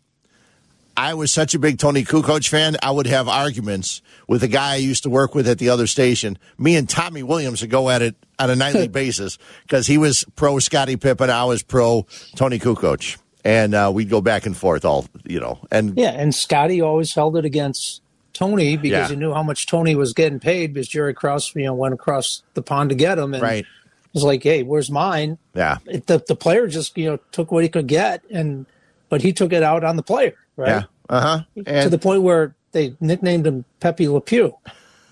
I 1.00 1.14
was 1.14 1.32
such 1.32 1.56
a 1.56 1.60
big 1.60 1.80
Toni 1.80 2.04
Kukoc 2.04 2.48
fan. 2.48 2.76
I 2.84 2.92
would 2.92 3.08
have 3.08 3.28
arguments 3.28 4.02
with 4.28 4.42
the 4.42 4.48
guy 4.48 4.74
I 4.74 4.76
used 4.76 5.04
to 5.04 5.10
work 5.10 5.34
with 5.34 5.48
at 5.48 5.58
the 5.58 5.70
other 5.70 5.88
station. 5.88 6.38
Me 6.58 6.76
and 6.76 6.90
Tommy 6.90 7.24
Williams 7.24 7.62
would 7.62 7.70
go 7.70 7.90
at 7.90 8.02
it 8.02 8.16
on 8.38 8.50
a 8.50 8.56
nightly 8.56 8.88
basis 8.90 9.38
because 9.64 9.88
he 9.88 9.98
was 9.98 10.26
pro 10.36 10.60
Scottie 10.60 10.98
Pippen, 10.98 11.30
I 11.30 11.46
was 11.46 11.64
pro 11.64 12.06
Toni 12.36 12.60
Kukoc, 12.60 13.18
and 13.46 13.74
uh, 13.74 13.92
we'd 13.94 14.10
go 14.10 14.20
back 14.20 14.46
and 14.46 14.58
forth 14.58 14.84
all 14.84 15.06
you 15.24 15.40
know. 15.40 15.60
And 15.72 15.98
Yeah, 15.98 16.12
and 16.12 16.36
Scottie 16.36 16.82
always 16.82 17.14
held 17.14 17.38
it 17.38 17.46
against 17.46 18.02
Toni 18.40 18.78
because 18.78 19.10
Yeah. 19.10 19.10
he 19.10 19.16
knew 19.18 19.34
how 19.34 19.44
much 19.44 19.68
Toni 19.68 19.96
was 19.96 20.14
getting 20.14 20.40
paid 20.40 20.74
because 20.74 20.88
Jerry 20.88 21.14
Krause, 21.14 21.52
you 21.56 21.66
know, 21.66 21.74
went 21.74 21.94
across 21.94 22.42
the 22.54 22.62
pond 22.62 22.90
to 22.90 22.96
get 22.96 23.18
him 23.20 23.34
and 23.34 23.44
Right. 23.44 23.66
was 24.14 24.24
like, 24.24 24.42
"Hey, 24.42 24.64
where's 24.64 24.90
mine?" 24.90 25.38
yeah, 25.54 25.78
It, 25.86 26.08
the 26.08 26.24
the 26.26 26.36
player 26.36 26.66
just 26.68 26.98
you 26.98 27.10
know 27.12 27.20
took 27.34 27.52
what 27.52 27.64
he 27.64 27.70
could 27.70 27.88
get, 27.88 28.22
and 28.32 28.66
but 29.10 29.22
he 29.22 29.34
took 29.34 29.52
it 29.52 29.62
out 29.62 29.84
on 29.84 29.98
the 29.98 30.04
player, 30.04 30.34
right? 30.56 30.70
yeah, 30.70 30.84
uh 31.10 31.44
huh. 31.56 31.74
To 31.84 31.90
the 31.90 31.98
point 32.00 32.22
where 32.24 32.56
they 32.72 32.96
nicknamed 33.02 33.46
him 33.46 33.66
Pepe 33.82 34.08
Le 34.08 34.22
Pew, 34.22 34.56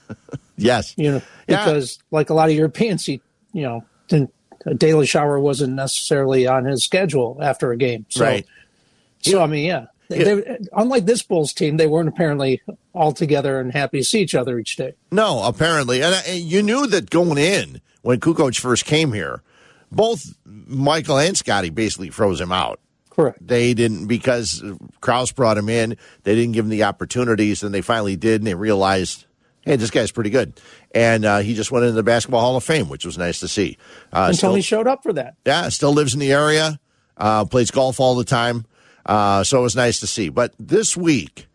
yes, 0.58 0.94
you 0.98 1.12
know, 1.12 1.22
Yeah. 1.48 1.66
because 1.66 2.00
like 2.12 2.30
a 2.30 2.34
lot 2.34 2.50
of 2.50 2.56
Europeans, 2.56 3.06
he 3.06 3.22
you 3.54 3.64
know 3.64 3.84
didn't. 4.08 4.32
A 4.66 4.74
daily 4.74 5.06
shower 5.06 5.40
wasn't 5.40 5.74
necessarily 5.74 6.46
on 6.48 6.66
his 6.66 6.84
schedule 6.84 7.38
after 7.42 7.72
a 7.72 7.78
game, 7.78 8.06
so, 8.10 8.26
right. 8.26 8.46
So 9.22 9.42
I 9.42 9.48
mean, 9.48 9.66
yeah. 9.66 9.86
They, 10.10 10.24
they- 10.24 10.58
unlike 10.74 11.06
this 11.06 11.22
Bulls 11.22 11.52
team, 11.54 11.76
they 11.78 11.88
weren't 11.88 12.08
apparently 12.10 12.62
all 12.98 13.12
together 13.14 13.60
and 13.60 13.72
happy 13.72 14.00
to 14.00 14.04
see 14.04 14.20
each 14.22 14.36
other 14.36 14.58
each 14.60 14.76
day. 14.76 14.94
No, 15.12 15.44
apparently, 15.44 16.02
and, 16.04 16.16
and 16.28 16.40
you 16.40 16.64
knew 16.64 16.88
that 16.88 17.10
going 17.10 17.38
in 17.38 17.82
when 18.02 18.20
Kukoc 18.20 18.60
first 18.60 18.86
came 18.86 19.14
here, 19.14 19.42
both 19.92 20.36
Michael 20.46 21.18
and 21.18 21.38
Scottie 21.38 21.70
basically 21.70 22.10
froze 22.10 22.42
him 22.42 22.52
out. 22.52 22.80
Correct. 23.10 23.40
They 23.46 23.74
didn't 23.74 24.08
because 24.08 24.64
Krause 25.02 25.32
brought 25.32 25.58
him 25.58 25.70
in. 25.70 25.98
They 26.24 26.36
didn't 26.36 26.54
give 26.54 26.66
him 26.66 26.70
the 26.70 26.84
opportunities, 26.84 27.64
and 27.64 27.74
they 27.74 27.82
finally 27.82 28.16
did, 28.16 28.42
and 28.42 28.48
they 28.48 28.54
realized, 28.54 29.26
hey, 29.62 29.76
this 29.76 29.90
guy's 29.90 30.12
pretty 30.12 30.30
good. 30.30 30.60
And 30.94 31.26
uh, 31.26 31.40
he 31.40 31.56
just 31.56 31.72
went 31.72 31.84
into 31.86 31.96
the 31.96 32.04
Basketball 32.04 32.42
Hall 32.42 32.56
of 32.58 32.64
Fame, 32.64 32.90
which 32.90 33.06
was 33.06 33.18
nice 33.18 33.40
to 33.40 33.48
see. 33.48 33.78
Uh, 34.14 34.26
And 34.28 34.36
still- 34.38 34.52
Toni 34.52 34.62
showed 34.62 34.88
up 34.88 35.02
for 35.04 35.14
that. 35.14 35.36
yeah, 35.46 35.70
still 35.70 35.94
lives 35.94 36.14
in 36.14 36.20
the 36.20 36.32
area, 36.32 36.80
uh, 37.18 37.46
plays 37.46 37.72
golf 37.72 38.00
all 38.00 38.16
the 38.16 38.24
time. 38.24 38.66
Uh, 39.06 39.44
so 39.44 39.60
it 39.60 39.64
was 39.64 39.76
nice 39.76 40.00
to 40.02 40.08
see. 40.08 40.30
But 40.30 40.54
this 40.60 40.96
week, 40.98 41.47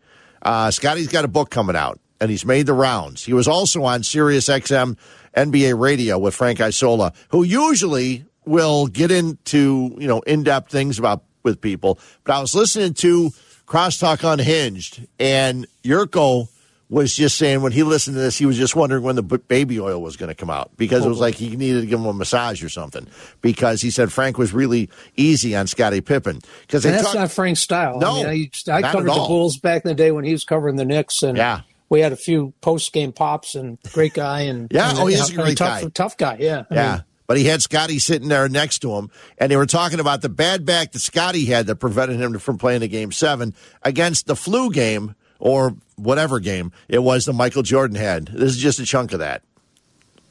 uh, 0.43 0.71
Scottie's 0.71 1.07
got 1.07 1.25
a 1.25 1.29
book 1.29 1.49
coming 1.49 1.75
out, 1.75 1.99
and 2.19 2.29
he's 2.29 2.45
made 2.45 2.65
the 2.65 2.73
rounds. 2.73 3.23
He 3.23 3.33
was 3.33 3.47
also 3.47 3.83
on 3.83 4.03
Sirius 4.03 4.47
XM 4.49 4.97
NBA 5.35 5.79
Radio 5.79 6.19
with 6.19 6.35
Frank 6.35 6.61
Isola, 6.61 7.13
who 7.29 7.43
usually 7.43 8.25
will 8.45 8.87
get 8.87 9.09
into 9.09 9.95
you 9.97 10.07
know 10.07 10.19
in 10.21 10.43
depth 10.43 10.71
things 10.71 10.99
about 10.99 11.23
with 11.43 11.61
people. 11.61 11.99
But 12.23 12.35
I 12.35 12.41
was 12.41 12.53
listening 12.53 12.93
to 12.95 13.31
Crosstalk 13.65 14.29
Unhinged, 14.29 15.07
and 15.19 15.65
Jurko 15.83 16.47
was 16.93 17.15
just 17.15 17.39
saying 17.39 17.61
when 17.63 17.71
he 17.71 17.81
listened 17.81 18.15
to 18.15 18.21
this, 18.21 18.37
he 18.37 18.45
was 18.45 18.55
just 18.55 18.75
wondering 18.75 19.01
when 19.01 19.15
the 19.15 19.23
baby 19.23 19.79
oil 19.79 19.99
was 19.99 20.15
going 20.15 20.27
to 20.29 20.35
come 20.35 20.51
out 20.51 20.69
because 20.77 21.03
it 21.03 21.09
was 21.09 21.17
oh. 21.17 21.21
like 21.21 21.33
he 21.33 21.55
needed 21.55 21.81
to 21.81 21.87
give 21.87 21.99
him 21.99 22.05
a 22.05 22.13
massage 22.13 22.63
or 22.63 22.69
something. 22.69 23.07
Because 23.41 23.81
he 23.81 23.89
said 23.89 24.11
Frank 24.11 24.37
was 24.37 24.53
really 24.53 24.89
easy 25.17 25.55
on 25.55 25.65
Scottie 25.65 26.01
Pippen 26.01 26.39
because 26.61 26.85
And 26.85 26.93
that's 26.93 27.05
talk- 27.05 27.15
not 27.15 27.31
Frank's 27.31 27.61
style. 27.61 27.99
No, 27.99 28.23
I, 28.23 28.33
mean, 28.35 28.51
I, 28.67 28.71
I 28.73 28.81
covered 28.83 29.09
the. 29.09 29.13
Bulls 29.13 29.57
back 29.57 29.83
in 29.85 29.89
the 29.89 29.95
day 29.95 30.11
when 30.11 30.23
he 30.23 30.33
was 30.33 30.43
covering 30.43 30.75
the 30.75 30.85
Knicks, 30.85 31.23
and 31.23 31.35
Yeah. 31.35 31.61
we 31.89 32.01
had 32.01 32.11
a 32.11 32.15
few 32.15 32.53
post 32.61 32.93
game 32.93 33.11
pops 33.11 33.55
and 33.55 33.79
great 33.91 34.13
guy 34.13 34.41
and 34.41 34.67
Yeah, 34.71 34.91
and, 34.91 34.99
oh, 34.99 35.07
he 35.07 35.15
is 35.15 35.31
a 35.31 35.35
great 35.35 35.57
tough, 35.57 35.81
guy. 35.81 35.89
tough 35.89 36.15
guy. 36.17 36.37
Yeah, 36.39 36.63
I 36.69 36.75
Yeah. 36.75 36.91
mean, 36.91 37.03
but 37.25 37.37
he 37.37 37.45
had 37.45 37.63
Scottie 37.63 37.97
sitting 37.97 38.27
there 38.27 38.47
next 38.47 38.79
to 38.79 38.93
him, 38.93 39.09
and 39.39 39.49
they 39.49 39.55
were 39.55 39.65
talking 39.65 39.99
about 39.99 40.21
the 40.21 40.29
bad 40.29 40.63
back 40.65 40.91
that 40.91 40.99
Scottie 40.99 41.45
had 41.45 41.65
that 41.65 41.77
prevented 41.77 42.19
him 42.19 42.37
from 42.37 42.59
playing 42.59 42.81
the 42.81 42.87
game 42.87 43.11
seven 43.11 43.55
against 43.81 44.27
the 44.27 44.35
flu 44.35 44.71
game 44.71 45.15
or 45.43 45.75
whatever 45.97 46.39
game 46.39 46.71
it 46.87 46.99
was 46.99 47.25
that 47.25 47.33
Michael 47.33 47.63
Jordan 47.63 47.97
had. 47.97 48.27
This 48.27 48.55
is 48.55 48.57
just 48.57 48.79
a 48.79 48.85
chunk 48.85 49.11
of 49.11 49.19
that. 49.19 49.43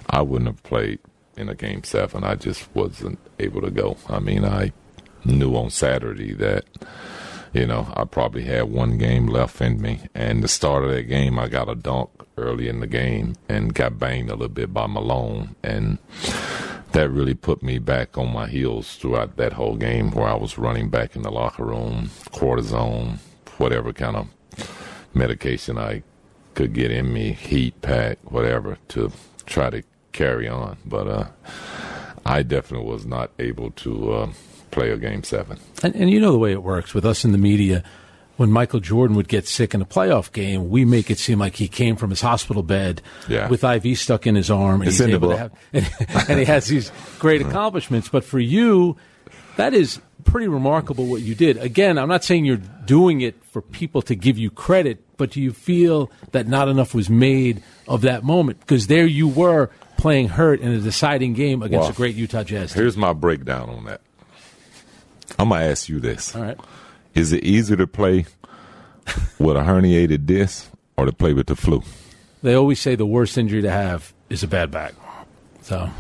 I 0.09 0.23
wouldn't 0.23 0.49
have 0.49 0.63
played 0.63 1.01
in 1.37 1.51
a 1.51 1.55
game 1.55 1.85
seven. 1.85 2.25
I 2.25 2.35
just 2.35 2.67
wasn't 2.75 3.19
able 3.39 3.61
to 3.61 3.71
go. 3.71 3.99
I 4.09 4.21
mean, 4.21 4.43
I 4.45 4.73
knew 5.25 5.55
on 5.55 5.69
Saturday 5.69 6.33
that, 6.35 6.65
you 7.53 7.67
know, 7.67 7.93
I 7.95 8.05
probably 8.05 8.45
had 8.45 8.73
one 8.73 8.97
game 8.97 9.27
left 9.27 9.61
in 9.61 9.83
me. 9.83 10.01
And 10.15 10.43
the 10.43 10.49
start 10.49 10.83
of 10.83 10.91
that 10.91 11.03
game, 11.03 11.39
I 11.39 11.49
got 11.49 11.69
a 11.69 11.75
dunk 11.75 12.09
early 12.39 12.69
in 12.69 12.81
the 12.81 12.87
game 12.87 13.35
and 13.51 13.75
got 13.75 13.99
banged 13.99 14.31
a 14.31 14.35
little 14.35 14.49
bit 14.49 14.73
by 14.73 14.87
Malone. 14.87 15.55
And 15.63 15.99
that 16.93 17.11
really 17.11 17.35
put 17.35 17.63
me 17.63 17.79
back 17.79 18.17
on 18.17 18.33
my 18.33 18.49
heels 18.49 18.97
throughout 18.97 19.37
that 19.37 19.53
whole 19.53 19.77
game 19.77 20.11
where 20.11 20.27
I 20.29 20.37
was 20.37 20.57
running 20.57 20.89
back 20.89 21.15
in 21.17 21.23
the 21.23 21.31
locker 21.31 21.67
room, 21.67 22.09
cortisone, 22.31 23.19
whatever 23.59 23.93
kind 23.93 24.17
of 24.17 24.29
medication 25.15 25.79
I 25.79 26.03
could 26.55 26.73
get 26.75 26.91
in 26.91 27.13
me, 27.13 27.33
heat 27.33 27.81
pack, 27.83 28.19
whatever, 28.31 28.79
to 28.89 29.11
try 29.47 29.71
to 29.71 29.83
carry 30.13 30.49
on. 30.49 30.77
But 30.85 31.07
uh, 31.09 31.27
I 32.27 32.43
definitely 32.43 32.87
was 32.89 33.07
not 33.07 33.31
able 33.39 33.71
to 33.73 34.13
uh, 34.13 34.33
play 34.71 34.91
a 34.91 34.97
game 34.97 35.23
seven. 35.25 35.59
And, 35.83 35.95
and 35.95 36.11
you 36.11 36.21
know 36.21 36.33
the 36.33 36.39
way 36.39 36.53
it 36.53 36.63
works 36.63 36.95
with 36.95 37.05
us 37.07 37.25
in 37.25 37.33
the 37.33 37.39
media. 37.39 37.83
When 38.39 38.51
Michael 38.51 38.81
Jordan 38.81 39.15
would 39.17 39.29
get 39.29 39.47
sick 39.47 39.75
in 39.75 39.83
a 39.83 39.85
playoff 39.85 40.33
game, 40.33 40.71
we 40.71 40.85
make 40.87 41.11
it 41.11 41.19
seem 41.19 41.39
like 41.39 41.55
he 41.57 41.69
came 41.69 41.97
from 41.97 42.11
his 42.11 42.23
hospital 42.23 42.63
bed 42.63 43.03
Yeah. 43.29 43.49
with 43.49 43.63
IV 43.63 43.97
stuck 43.99 44.27
in 44.27 44.35
his 44.35 44.51
arm, 44.51 44.81
and 44.81 44.89
It's 44.89 44.97
he's 44.99 45.01
in 45.07 45.11
the 45.11 45.17
able 45.17 45.31
to 45.31 45.37
have, 45.37 45.53
and, 45.73 45.91
and 46.31 46.39
he 46.39 46.45
has 46.47 46.67
these 46.67 46.91
great 47.19 47.43
accomplishments. 47.47 48.09
But 48.09 48.25
for 48.25 48.41
you, 48.41 48.97
that 49.57 49.75
is 49.75 50.01
pretty 50.23 50.49
remarkable 50.49 51.07
what 51.07 51.23
you 51.23 51.35
did. 51.35 51.57
Again, 51.59 51.99
I'm 51.99 52.09
not 52.09 52.25
saying 52.25 52.45
you're 52.45 52.57
doing 52.57 53.21
it 53.21 53.43
for 53.45 53.61
people 53.63 54.03
to 54.03 54.15
give 54.15 54.39
you 54.39 54.51
credit, 54.51 55.05
but 55.17 55.31
do 55.31 55.41
you 55.41 55.53
feel 55.53 56.11
that 56.33 56.47
not 56.47 56.69
enough 56.69 56.95
was 56.95 57.11
made 57.11 57.63
of 57.87 58.03
that 58.03 58.25
moment? 58.25 58.61
Because 58.61 58.87
there 58.87 59.07
you 59.07 59.29
were 59.29 59.71
playing 59.97 60.29
hurt 60.29 60.61
in 60.61 60.73
a 60.73 60.81
deciding 60.81 61.35
game 61.35 61.63
against 61.63 61.91
a 61.91 61.93
great 61.93 62.15
Utah 62.17 62.43
Jazz 62.43 62.73
team. 62.73 62.83
Here's 62.83 62.97
my 62.97 63.13
breakdown 63.13 63.69
on 63.69 63.85
that. 63.85 64.01
I'm 65.39 65.49
going 65.49 65.61
to 65.61 65.67
ask 65.67 65.89
you 65.89 66.01
this. 66.01 66.35
All 66.35 66.43
right. 66.43 66.59
Is 67.15 67.33
it 67.33 67.45
easier 67.45 67.77
to 67.77 67.87
play 67.87 68.27
with 69.39 69.57
a 69.57 69.61
herniated 69.61 70.27
disc 70.27 70.71
or 70.97 71.07
to 71.07 71.13
play 71.13 71.33
with 71.33 71.47
the 71.47 71.57
flu? 71.57 71.83
They 72.43 72.55
always 72.55 72.81
say 72.81 72.97
the 72.97 73.07
worst 73.07 73.39
injury 73.39 73.63
to 73.63 73.71
have 73.71 74.13
is 74.29 74.43
a 74.43 74.49
bad 74.49 74.71
back. 74.71 74.95
So 75.63 75.91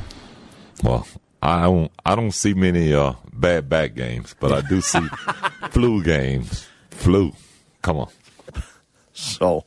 Well, 0.82 1.06
I 1.42 1.62
don't 1.62 1.90
I 2.06 2.14
don't 2.14 2.30
see 2.30 2.54
many 2.54 2.94
uh, 2.94 3.14
bad 3.32 3.68
back 3.68 3.94
games, 3.94 4.34
but 4.38 4.52
I 4.52 4.60
do 4.68 4.80
see 4.80 5.00
flu 5.70 6.02
games. 6.02 6.68
Flu. 6.90 7.32
Come 7.82 7.96
on. 7.96 8.08
So 9.12 9.64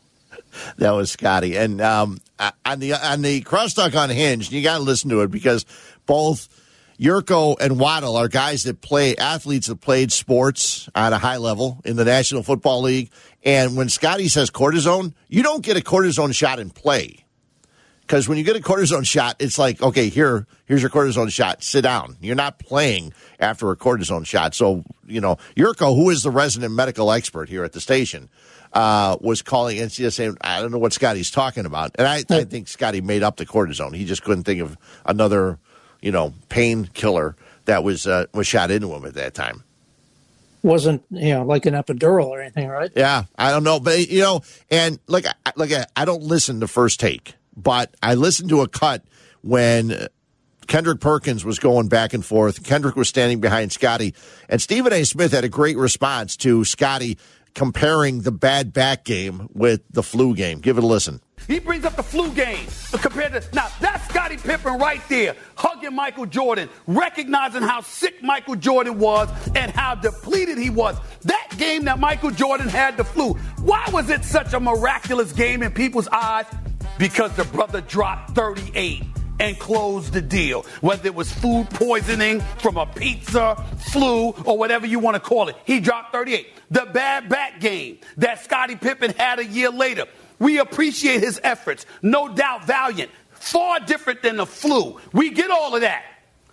that 0.77 0.91
was 0.91 1.11
Scottie. 1.11 1.57
And 1.57 1.81
um, 1.81 2.19
on 2.65 2.79
the 2.79 2.93
on 2.93 3.21
the 3.21 3.41
crosstalk 3.41 3.93
unhinged, 3.93 4.53
you 4.53 4.63
got 4.63 4.77
to 4.77 4.83
listen 4.83 5.09
to 5.09 5.21
it 5.21 5.31
because 5.31 5.65
both 6.05 6.47
Jurko 6.97 7.57
and 7.59 7.77
Waddle 7.77 8.15
are 8.15 8.29
guys 8.29 8.63
that 8.63 8.79
play 8.79 9.17
athletes 9.17 9.67
that 9.67 9.81
played 9.81 10.13
sports 10.13 10.87
at 10.95 11.11
a 11.11 11.17
high 11.17 11.37
level 11.37 11.81
in 11.83 11.97
the 11.97 12.05
National 12.05 12.41
Football 12.41 12.83
League. 12.83 13.11
And 13.43 13.75
when 13.75 13.89
Scottie 13.89 14.29
says 14.29 14.49
cortisone, 14.49 15.13
you 15.27 15.43
don't 15.43 15.63
get 15.63 15.75
a 15.75 15.81
cortisone 15.81 16.33
shot 16.33 16.59
in 16.59 16.69
play. 16.69 17.24
Because 18.05 18.29
when 18.29 18.37
you 18.37 18.43
get 18.43 18.55
a 18.55 18.59
cortisone 18.59 19.05
shot, 19.05 19.37
it's 19.39 19.57
like, 19.57 19.81
okay, 19.81 20.09
here, 20.09 20.45
here's 20.65 20.81
your 20.81 20.91
cortisone 20.91 21.31
shot. 21.31 21.63
Sit 21.63 21.81
down. 21.81 22.17
You're 22.21 22.35
not 22.35 22.59
playing 22.59 23.13
after 23.39 23.71
a 23.71 23.75
cortisone 23.75 24.27
shot. 24.27 24.53
So, 24.53 24.83
you 25.07 25.19
know, 25.19 25.37
Jurko, 25.57 25.95
who 25.95 26.11
is 26.11 26.21
the 26.21 26.29
resident 26.29 26.73
medical 26.73 27.11
expert 27.11 27.49
here 27.49 27.63
at 27.63 27.71
the 27.73 27.81
station, 27.81 28.29
uh, 28.73 29.17
was 29.21 29.41
calling 29.41 29.77
NCS 29.77 30.13
saying, 30.13 30.37
I 30.41 30.61
don't 30.61 30.71
know 30.71 30.77
what 30.77 30.93
Scottie's 30.93 31.31
talking 31.31 31.65
about. 31.65 31.95
And 31.95 32.07
I, 32.07 32.23
I 32.29 32.43
think 32.43 32.67
Scotty 32.67 33.01
made 33.01 33.23
up 33.23 33.37
the 33.37 33.45
cortisone. 33.45 33.95
He 33.95 34.05
just 34.05 34.21
couldn't 34.21 34.43
think 34.43 34.61
of 34.61 34.77
another, 35.05 35.57
you 36.01 36.11
know, 36.11 36.33
painkiller 36.49 37.35
that 37.65 37.83
was 37.83 38.05
uh, 38.05 38.25
was 38.33 38.45
shot 38.45 38.69
into 38.69 38.93
him 38.93 39.05
at 39.05 39.15
that 39.15 39.33
time. 39.33 39.63
Wasn't 40.61 41.03
you 41.09 41.33
know 41.33 41.43
like 41.43 41.65
an 41.65 41.73
epidural 41.73 42.27
or 42.27 42.41
anything, 42.41 42.67
right? 42.67 42.91
Yeah, 42.95 43.25
I 43.37 43.51
don't 43.51 43.63
know, 43.63 43.79
but 43.79 44.07
you 44.09 44.21
know, 44.21 44.41
and 44.69 44.99
like, 45.07 45.25
like 45.55 45.71
I 45.95 46.05
don't 46.05 46.23
listen 46.23 46.59
to 46.59 46.67
first 46.67 46.99
take 46.99 47.35
but 47.55 47.95
I 48.01 48.15
listened 48.15 48.49
to 48.49 48.61
a 48.61 48.67
cut 48.67 49.03
when 49.41 50.07
Kendrick 50.67 50.99
Perkins 50.99 51.45
was 51.45 51.59
going 51.59 51.87
back 51.87 52.13
and 52.13 52.25
forth. 52.25 52.63
Kendrick 52.63 52.95
was 52.95 53.07
standing 53.07 53.39
behind 53.39 53.71
Scottie, 53.71 54.13
and 54.49 54.61
Stephen 54.61 54.93
A. 54.93 55.03
Smith 55.03 55.31
had 55.31 55.43
a 55.43 55.49
great 55.49 55.77
response 55.77 56.35
to 56.37 56.65
Scottie 56.65 57.17
comparing 57.53 58.21
the 58.21 58.31
bad 58.31 58.73
back 58.73 59.05
game 59.05 59.47
with 59.53 59.81
the 59.89 60.03
flu 60.03 60.35
game. 60.35 60.59
Give 60.59 60.77
it 60.77 60.83
a 60.83 60.87
listen. 60.87 61.21
He 61.47 61.59
brings 61.59 61.85
up 61.85 61.95
the 61.95 62.03
flu 62.03 62.31
game 62.31 62.67
compared 62.91 63.33
to 63.33 63.55
now 63.55 63.67
that's 63.79 64.07
Scottie 64.09 64.37
Pippen 64.37 64.77
right 64.77 65.01
there, 65.09 65.35
hugging 65.55 65.95
Michael 65.95 66.25
Jordan, 66.25 66.69
recognizing 66.87 67.61
how 67.61 67.81
sick 67.81 68.21
Michael 68.23 68.55
Jordan 68.55 68.97
was 68.97 69.29
and 69.55 69.71
how 69.71 69.95
depleted 69.95 70.57
he 70.57 70.69
was. 70.69 70.97
That 71.23 71.53
game 71.57 71.85
that 71.85 71.99
Michael 71.99 72.31
Jordan 72.31 72.67
had 72.67 72.97
the 72.97 73.03
flu. 73.03 73.33
Why 73.61 73.85
was 73.91 74.09
it 74.09 74.23
such 74.25 74.53
a 74.53 74.59
miraculous 74.59 75.33
game 75.33 75.61
in 75.61 75.71
people's 75.71 76.07
eyes? 76.07 76.45
Because 76.97 77.35
the 77.35 77.45
brother 77.45 77.81
dropped 77.81 78.31
38 78.31 79.03
and 79.39 79.59
closed 79.59 80.13
the 80.13 80.21
deal. 80.21 80.63
Whether 80.81 81.07
it 81.07 81.15
was 81.15 81.31
food 81.31 81.69
poisoning 81.69 82.41
from 82.59 82.77
a 82.77 82.85
pizza, 82.85 83.63
flu, 83.91 84.29
or 84.45 84.57
whatever 84.57 84.85
you 84.85 84.99
want 84.99 85.15
to 85.15 85.19
call 85.19 85.49
it, 85.49 85.55
he 85.65 85.79
dropped 85.79 86.11
38. 86.13 86.47
The 86.71 86.89
bad 86.93 87.29
back 87.29 87.59
game 87.59 87.99
that 88.17 88.43
Scottie 88.43 88.75
Pippen 88.75 89.13
had 89.17 89.39
a 89.39 89.45
year 89.45 89.69
later. 89.69 90.05
We 90.39 90.59
appreciate 90.59 91.21
his 91.21 91.39
efforts, 91.43 91.85
no 92.01 92.33
doubt 92.33 92.65
valiant, 92.65 93.11
far 93.31 93.79
different 93.79 94.21
than 94.21 94.37
the 94.37 94.45
flu. 94.45 94.99
We 95.13 95.29
get 95.31 95.51
all 95.51 95.75
of 95.75 95.81
that. 95.81 96.03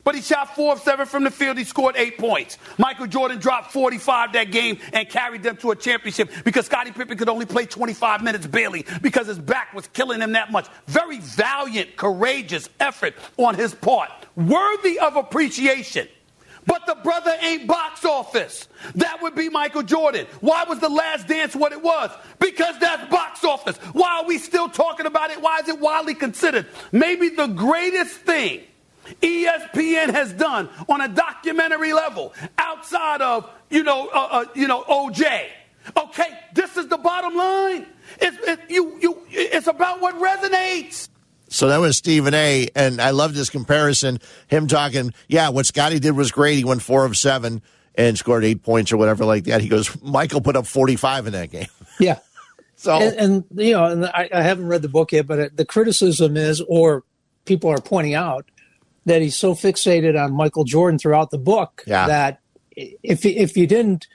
But 0.04 0.16
he 0.16 0.20
shot 0.20 0.56
four 0.56 0.72
of 0.72 0.80
seven 0.80 1.06
from 1.06 1.24
the 1.24 1.30
field. 1.30 1.58
He 1.58 1.64
scored 1.64 1.94
eight 1.96 2.18
points. 2.18 2.58
Michael 2.76 3.06
Jordan 3.06 3.38
dropped 3.38 3.72
45 3.72 4.32
that 4.32 4.50
game 4.50 4.78
and 4.92 5.08
carried 5.08 5.42
them 5.42 5.56
to 5.58 5.70
a 5.70 5.76
championship 5.76 6.30
because 6.44 6.66
Scottie 6.66 6.90
Pippen 6.90 7.16
could 7.16 7.28
only 7.28 7.46
play 7.46 7.66
25 7.66 8.22
minutes 8.22 8.46
barely 8.46 8.84
because 9.00 9.28
his 9.28 9.38
back 9.38 9.72
was 9.74 9.86
killing 9.88 10.20
him 10.20 10.32
that 10.32 10.50
much. 10.50 10.66
Very 10.86 11.18
valiant, 11.18 11.96
courageous 11.96 12.68
effort 12.80 13.14
on 13.36 13.54
his 13.54 13.74
part. 13.74 14.10
Worthy 14.34 14.98
of 14.98 15.16
appreciation. 15.16 16.08
But 16.66 16.86
the 16.86 16.94
brother 16.94 17.34
ain't 17.40 17.66
box 17.66 18.04
office. 18.04 18.68
That 18.94 19.20
would 19.22 19.34
be 19.34 19.48
Michael 19.48 19.82
Jordan. 19.82 20.26
Why 20.40 20.64
was 20.64 20.78
the 20.78 20.88
last 20.88 21.26
dance 21.26 21.56
what 21.56 21.72
it 21.72 21.82
was? 21.82 22.10
Because 22.38 22.78
that's 22.78 23.10
box 23.10 23.44
office. 23.44 23.76
Why 23.92 24.20
are 24.20 24.26
we 24.26 24.38
still 24.38 24.68
talking 24.68 25.06
about 25.06 25.30
it? 25.30 25.42
Why 25.42 25.58
is 25.58 25.68
it 25.68 25.80
widely 25.80 26.14
considered? 26.14 26.66
Maybe 26.92 27.30
the 27.30 27.48
greatest 27.48 28.14
thing 28.14 28.60
ESPN 29.20 30.10
has 30.10 30.32
done 30.32 30.68
on 30.88 31.00
a 31.00 31.08
documentary 31.08 31.92
level 31.92 32.32
outside 32.58 33.20
of, 33.20 33.48
you 33.70 33.82
know, 33.82 34.08
uh, 34.08 34.28
uh, 34.30 34.44
you 34.54 34.66
know, 34.66 34.82
OJ. 34.84 35.46
Okay, 35.96 36.38
this 36.54 36.76
is 36.76 36.86
the 36.88 36.98
bottom 36.98 37.36
line. 37.36 37.86
It's, 38.20 38.36
it, 38.46 38.60
you, 38.68 38.98
you, 39.00 39.22
it's 39.30 39.66
about 39.66 40.00
what 40.00 40.14
resonates. 40.18 41.08
So 41.48 41.68
that 41.68 41.78
was 41.78 41.96
Stephen 41.96 42.34
A. 42.34 42.68
And 42.74 43.00
I 43.00 43.10
love 43.10 43.34
this 43.34 43.50
comparison. 43.50 44.20
Him 44.48 44.68
talking, 44.68 45.12
yeah, 45.28 45.50
what 45.50 45.66
Scottie 45.66 45.98
did 45.98 46.12
was 46.12 46.30
great. 46.30 46.56
He 46.56 46.64
went 46.64 46.82
four 46.82 47.04
of 47.04 47.16
seven 47.16 47.62
and 47.94 48.16
scored 48.16 48.44
eight 48.44 48.62
points 48.62 48.92
or 48.92 48.96
whatever 48.96 49.24
like 49.24 49.44
that. 49.44 49.60
He 49.60 49.68
goes, 49.68 50.00
Michael 50.02 50.40
put 50.40 50.56
up 50.56 50.66
45 50.66 51.26
in 51.26 51.32
that 51.34 51.50
game. 51.50 51.66
Yeah. 52.00 52.20
so, 52.76 52.94
and, 52.94 53.44
and 53.50 53.60
you 53.60 53.72
know, 53.72 53.84
and 53.84 54.06
I, 54.06 54.30
I 54.32 54.42
haven't 54.42 54.68
read 54.68 54.82
the 54.82 54.88
book 54.88 55.12
yet, 55.12 55.26
but 55.26 55.56
the 55.56 55.66
criticism 55.66 56.36
is, 56.36 56.62
or 56.68 57.04
people 57.44 57.70
are 57.70 57.80
pointing 57.80 58.14
out, 58.14 58.50
that 59.04 59.22
he's 59.22 59.36
so 59.36 59.54
fixated 59.54 60.22
on 60.22 60.32
Michael 60.32 60.64
Jordan 60.64 60.98
throughout 60.98 61.30
the 61.30 61.38
book 61.38 61.82
yeah. 61.86 62.06
that 62.06 62.40
if 62.76 63.24
if 63.26 63.56
you 63.56 63.66
didn't, 63.66 64.06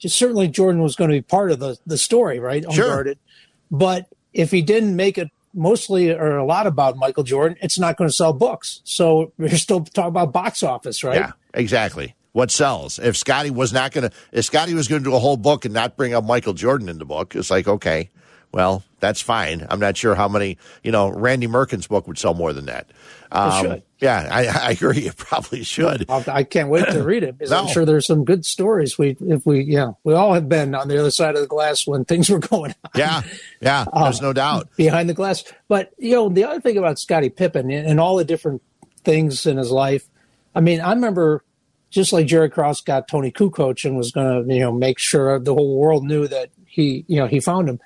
certainly 0.00 0.48
Jordan 0.48 0.82
was 0.82 0.96
going 0.96 1.10
to 1.10 1.16
be 1.16 1.22
part 1.22 1.50
of 1.50 1.58
the 1.58 1.78
the 1.86 1.98
story, 1.98 2.38
right? 2.38 2.64
Unguarded. 2.64 3.18
Sure. 3.18 3.78
But 3.78 4.06
if 4.32 4.50
he 4.50 4.62
didn't 4.62 4.96
make 4.96 5.18
it 5.18 5.28
mostly 5.54 6.10
or 6.10 6.36
a 6.36 6.44
lot 6.44 6.66
about 6.66 6.96
Michael 6.96 7.24
Jordan, 7.24 7.58
it's 7.60 7.78
not 7.78 7.96
going 7.96 8.08
to 8.08 8.14
sell 8.14 8.32
books. 8.32 8.80
So 8.84 9.32
we're 9.38 9.56
still 9.56 9.84
talking 9.84 10.08
about 10.08 10.32
box 10.32 10.62
office, 10.62 11.02
right? 11.02 11.16
Yeah, 11.16 11.32
exactly. 11.54 12.14
What 12.32 12.50
sells? 12.50 12.98
If 12.98 13.16
Scottie 13.16 13.50
was 13.50 13.72
not 13.72 13.92
going 13.92 14.08
to, 14.08 14.16
if 14.32 14.44
Scottie 14.44 14.74
was 14.74 14.86
going 14.86 15.02
to 15.02 15.10
do 15.10 15.16
a 15.16 15.18
whole 15.18 15.36
book 15.36 15.64
and 15.64 15.74
not 15.74 15.96
bring 15.96 16.14
up 16.14 16.24
Michael 16.24 16.52
Jordan 16.52 16.88
in 16.88 16.98
the 16.98 17.04
book, 17.04 17.34
it's 17.34 17.50
like 17.50 17.66
okay, 17.66 18.10
well, 18.52 18.82
that's 19.00 19.20
fine. 19.20 19.66
I'm 19.68 19.80
not 19.80 19.96
sure 19.96 20.14
how 20.14 20.28
many, 20.28 20.58
you 20.82 20.92
know, 20.92 21.08
Randy 21.10 21.46
Merkin's 21.46 21.86
book 21.86 22.06
would 22.06 22.18
sell 22.18 22.34
more 22.34 22.52
than 22.52 22.66
that. 22.66 22.90
Um, 23.30 23.82
yeah, 23.98 24.28
I, 24.30 24.46
I, 24.46 24.70
agree. 24.70 25.06
It 25.06 25.16
probably 25.16 25.62
should. 25.62 26.08
I 26.08 26.44
can't 26.44 26.70
wait 26.70 26.86
to 26.86 27.02
read 27.02 27.22
it 27.22 27.36
because 27.36 27.50
no. 27.50 27.62
I'm 27.62 27.68
sure 27.68 27.84
there's 27.84 28.06
some 28.06 28.24
good 28.24 28.44
stories. 28.46 28.96
We, 28.96 29.16
if 29.20 29.44
we, 29.44 29.60
yeah, 29.62 29.92
we 30.04 30.14
all 30.14 30.32
have 30.34 30.48
been 30.48 30.74
on 30.74 30.88
the 30.88 30.98
other 30.98 31.10
side 31.10 31.34
of 31.34 31.40
the 31.40 31.46
glass 31.46 31.86
when 31.86 32.04
things 32.04 32.30
were 32.30 32.38
going 32.38 32.74
on. 32.84 32.90
Yeah, 32.94 33.22
yeah, 33.60 33.84
there's 33.94 34.20
um, 34.20 34.26
no 34.26 34.32
doubt 34.32 34.68
behind 34.76 35.08
the 35.08 35.14
glass. 35.14 35.44
But 35.68 35.92
you 35.98 36.12
know, 36.12 36.28
the 36.28 36.44
other 36.44 36.60
thing 36.60 36.78
about 36.78 36.98
Scottie 36.98 37.28
Pippen 37.28 37.70
and 37.70 38.00
all 38.00 38.16
the 38.16 38.24
different 38.24 38.62
things 39.04 39.46
in 39.46 39.56
his 39.56 39.70
life. 39.70 40.08
I 40.54 40.60
mean, 40.60 40.80
I 40.80 40.90
remember 40.92 41.44
just 41.90 42.12
like 42.12 42.26
Jerry 42.26 42.50
Krause 42.50 42.80
got 42.80 43.08
Toni 43.08 43.30
Kukoc 43.30 43.84
and 43.84 43.96
was 43.96 44.12
going 44.12 44.46
to, 44.46 44.54
you 44.54 44.60
know, 44.60 44.72
make 44.72 44.98
sure 44.98 45.38
the 45.38 45.54
whole 45.54 45.78
world 45.78 46.04
knew 46.04 46.28
that 46.28 46.50
he, 46.66 47.04
you 47.08 47.16
know, 47.16 47.26
he 47.26 47.40
found 47.40 47.68
him 47.68 47.80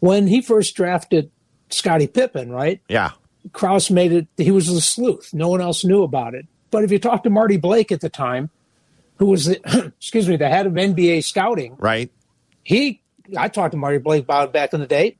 when 0.00 0.26
he 0.26 0.40
first 0.40 0.76
drafted 0.76 1.30
Scottie 1.70 2.06
Pippen, 2.06 2.50
right? 2.50 2.80
Yeah. 2.88 3.12
Krause 3.52 3.90
made 3.90 4.12
it, 4.12 4.28
he 4.36 4.50
was 4.50 4.68
a 4.68 4.80
sleuth. 4.80 5.32
No 5.32 5.48
one 5.48 5.60
else 5.60 5.84
knew 5.84 6.02
about 6.02 6.34
it. 6.34 6.46
But 6.70 6.84
if 6.84 6.92
you 6.92 6.98
talk 6.98 7.22
to 7.22 7.30
Marty 7.30 7.56
Blake 7.56 7.92
at 7.92 8.00
the 8.00 8.08
time, 8.08 8.50
who 9.16 9.26
was, 9.26 9.46
the, 9.46 9.92
excuse 9.98 10.28
me, 10.28 10.36
the 10.36 10.48
head 10.48 10.66
of 10.66 10.72
NBA 10.74 11.24
scouting, 11.24 11.76
right? 11.78 12.10
He, 12.62 13.02
I 13.36 13.48
talked 13.48 13.72
to 13.72 13.78
Marty 13.78 13.98
Blake 13.98 14.24
about 14.24 14.48
it 14.48 14.52
back 14.52 14.72
in 14.72 14.80
the 14.80 14.86
day. 14.86 15.16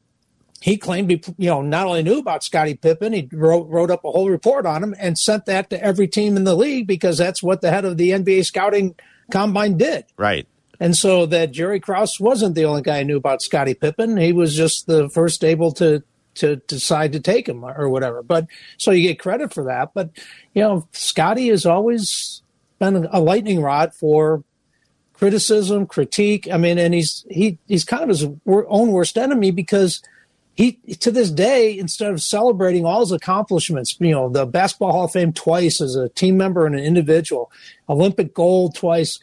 He 0.61 0.77
claimed 0.77 1.11
he, 1.11 1.23
you 1.37 1.49
know, 1.49 1.63
not 1.63 1.87
only 1.87 2.03
knew 2.03 2.19
about 2.19 2.43
Scottie 2.43 2.75
Pippen, 2.75 3.13
he 3.13 3.29
wrote, 3.33 3.69
wrote 3.69 3.91
up 3.91 4.05
a 4.05 4.11
whole 4.11 4.29
report 4.29 4.67
on 4.67 4.83
him 4.83 4.95
and 4.99 5.17
sent 5.17 5.47
that 5.47 5.71
to 5.71 5.83
every 5.83 6.09
team 6.09 6.37
in 6.37 6.45
the 6.45 6.57
league 6.57 6.87
because 6.87 7.17
that's 7.17 7.43
what 7.43 7.61
the 7.61 7.71
head 7.71 7.85
of 7.85 7.97
the 7.97 8.11
NBA 8.11 8.45
scouting 8.45 8.97
combine 9.31 9.79
did. 9.79 10.05
Right. 10.17 10.49
And 10.81 10.97
so 10.97 11.27
that 11.27 11.53
Jerry 11.53 11.81
Krause 11.81 12.21
wasn't 12.21 12.55
the 12.55 12.65
only 12.65 12.83
guy 12.83 12.99
who 12.99 13.05
knew 13.05 13.17
about 13.17 13.43
Scottie 13.43 13.75
Pippen. 13.75 14.17
He 14.17 14.33
was 14.33 14.57
just 14.57 14.87
the 14.87 15.09
first 15.11 15.45
able 15.45 15.73
to 15.73 16.03
to 16.39 16.57
decide 16.57 17.13
to 17.13 17.21
take 17.21 17.49
him 17.49 17.65
or 17.65 17.89
whatever. 17.89 18.23
But 18.23 18.47
so 18.77 18.91
you 18.91 19.09
get 19.09 19.19
credit 19.19 19.53
for 19.53 19.65
that. 19.65 19.95
But 19.95 20.11
you 20.55 20.63
know, 20.63 20.89
Scottie 20.93 21.49
has 21.49 21.67
always 21.67 22.43
been 22.79 23.09
a 23.11 23.21
lightning 23.21 23.61
rod 23.61 23.95
for 23.95 24.43
criticism, 25.13 25.87
critique. 25.87 26.49
I 26.51 26.57
mean, 26.57 26.79
and 26.79 26.95
he's 26.95 27.25
he 27.31 27.59
he's 27.69 27.85
kind 27.85 28.03
of 28.03 28.09
his 28.09 28.25
own 28.47 28.93
worst 28.93 29.19
enemy 29.19 29.51
because 29.51 30.03
he 30.55 30.73
to 31.01 31.11
this 31.11 31.31
day, 31.31 31.79
instead 31.79 32.13
of 32.13 32.21
celebrating 32.21 32.85
all 32.85 33.01
his 33.01 33.13
accomplishments, 33.13 33.97
you 34.01 34.13
know, 34.13 34.29
the 34.29 34.47
Basketball 34.47 34.93
Hall 34.93 35.05
of 35.05 35.13
Fame 35.13 35.33
twice 35.33 35.81
as 35.81 35.97
a 35.97 36.09
team 36.11 36.37
member 36.37 36.67
and 36.67 36.75
an 36.75 36.85
individual, 36.85 37.51
Olympic 37.89 38.35
gold 38.35 38.75
twice 38.75 39.19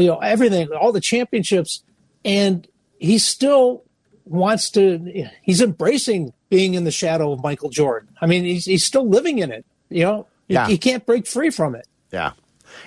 you 0.00 0.08
know 0.08 0.18
everything, 0.18 0.68
all 0.72 0.92
the 0.92 1.00
championships, 1.00 1.82
and 2.24 2.66
he 2.98 3.18
still 3.18 3.84
wants 4.24 4.70
to. 4.70 5.28
He's 5.42 5.60
embracing 5.60 6.32
being 6.52 6.74
in 6.74 6.84
the 6.84 6.90
shadow 6.90 7.32
of 7.32 7.42
Michael 7.42 7.70
Jordan. 7.70 8.10
I 8.20 8.26
mean, 8.26 8.44
he's 8.44 8.66
he's 8.66 8.84
still 8.84 9.08
living 9.08 9.38
in 9.38 9.50
it. 9.50 9.64
You 9.88 10.04
know, 10.04 10.26
yeah. 10.48 10.66
he, 10.66 10.72
he 10.72 10.78
can't 10.78 11.06
break 11.06 11.26
free 11.26 11.48
from 11.48 11.74
it. 11.74 11.88
Yeah, 12.12 12.32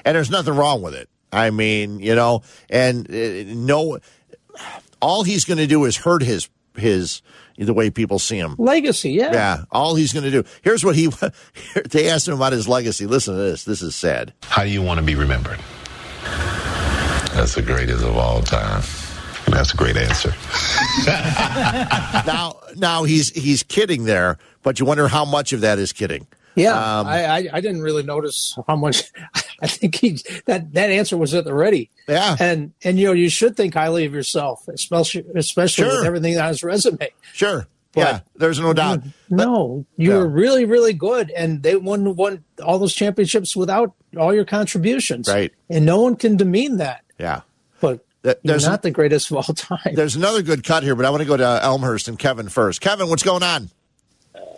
and 0.05 0.15
there's 0.15 0.29
nothing 0.29 0.55
wrong 0.55 0.83
with 0.83 0.93
it. 0.93 1.09
I 1.31 1.49
mean, 1.49 1.99
you 1.99 2.13
know, 2.13 2.43
and 2.69 3.09
uh, 3.09 3.53
no, 3.55 3.97
all 5.01 5.23
he's 5.23 5.45
going 5.45 5.57
to 5.57 5.65
do 5.65 5.83
is 5.85 5.97
hurt 5.97 6.21
his 6.21 6.47
his 6.77 7.23
the 7.57 7.73
way 7.73 7.89
people 7.89 8.19
see 8.19 8.37
him. 8.37 8.53
Legacy, 8.59 9.13
yeah. 9.13 9.33
Yeah. 9.33 9.63
All 9.71 9.95
he's 9.95 10.13
going 10.13 10.25
to 10.25 10.31
do. 10.31 10.43
Here's 10.61 10.85
what 10.85 10.95
he 10.95 11.07
they 11.89 12.07
asked 12.07 12.27
him 12.27 12.35
about 12.35 12.53
his 12.53 12.67
legacy. 12.67 13.07
Listen 13.07 13.33
to 13.33 13.39
this. 13.39 13.63
This 13.63 13.81
is 13.81 13.95
sad. 13.95 14.31
How 14.43 14.63
do 14.63 14.69
you 14.69 14.83
want 14.83 14.99
to 14.99 15.05
be 15.05 15.15
remembered? 15.15 15.59
That's 17.33 17.55
the 17.55 17.63
greatest 17.63 18.03
of 18.03 18.15
all 18.15 18.43
time. 18.43 18.83
That's 19.47 19.73
a 19.73 19.77
great 19.77 19.95
answer. 19.97 20.33
now, 22.25 22.59
now 22.75 23.03
he's 23.03 23.29
he's 23.29 23.63
kidding 23.63 24.05
there, 24.05 24.37
but 24.63 24.79
you 24.79 24.85
wonder 24.85 25.07
how 25.07 25.25
much 25.25 25.53
of 25.53 25.61
that 25.61 25.79
is 25.79 25.93
kidding. 25.93 26.27
Yeah, 26.55 26.71
um, 26.99 27.07
I, 27.07 27.25
I, 27.25 27.37
I 27.53 27.61
didn't 27.61 27.81
really 27.81 28.03
notice 28.03 28.57
how 28.67 28.75
much. 28.77 29.11
I 29.61 29.67
think 29.67 29.95
he 29.95 30.17
that 30.45 30.73
that 30.73 30.89
answer 30.89 31.17
was 31.17 31.33
at 31.33 31.43
the 31.45 31.53
ready. 31.53 31.89
Yeah, 32.07 32.35
and 32.39 32.73
and 32.83 32.97
you 32.99 33.07
know 33.07 33.13
you 33.13 33.29
should 33.29 33.55
think 33.57 33.73
highly 33.73 34.05
of 34.05 34.13
yourself, 34.13 34.67
especially 34.67 35.25
especially 35.35 35.85
Sure. 35.85 35.97
with 35.99 36.05
everything 36.05 36.37
on 36.37 36.47
his 36.49 36.63
resume. 36.63 37.09
Sure. 37.33 37.67
yeah, 37.95 38.19
there's 38.35 38.59
no 38.59 38.73
doubt. 38.73 39.01
No, 39.29 39.85
you 39.97 40.11
Yeah. 40.11 40.17
were 40.19 40.27
really 40.27 40.65
really 40.65 40.93
good, 40.93 41.29
and 41.31 41.61
they 41.63 41.75
won 41.75 42.15
won 42.15 42.43
all 42.63 42.79
those 42.79 42.93
championships 42.93 43.55
without 43.55 43.93
all 44.17 44.33
your 44.33 44.45
contributions. 44.45 45.27
Right. 45.29 45.51
and 45.69 45.85
no 45.85 46.01
one 46.01 46.15
can 46.15 46.35
demean 46.37 46.77
that. 46.77 47.03
Yeah. 47.19 47.41
But 48.25 48.33
Th- 48.33 48.37
you're 48.43 48.49
there's- 48.53 48.65
not 48.65 48.81
the 48.81 48.91
greatest 48.91 49.29
of 49.31 49.37
all 49.37 49.43
time. 49.43 49.93
There's 49.93 50.15
another 50.15 50.41
good 50.41 50.63
cut 50.63 50.81
here, 50.83 50.95
but 50.95 51.05
I 51.05 51.09
want 51.11 51.21
to 51.21 51.27
go 51.27 51.37
to 51.37 51.45
uh, 51.45 51.59
Elmhurst 51.61 52.07
and 52.07 52.17
Kevin 52.17 52.49
first. 52.49 52.81
Kevin, 52.81 53.07
what's 53.09 53.23
going 53.23 53.43
on? 53.43 53.69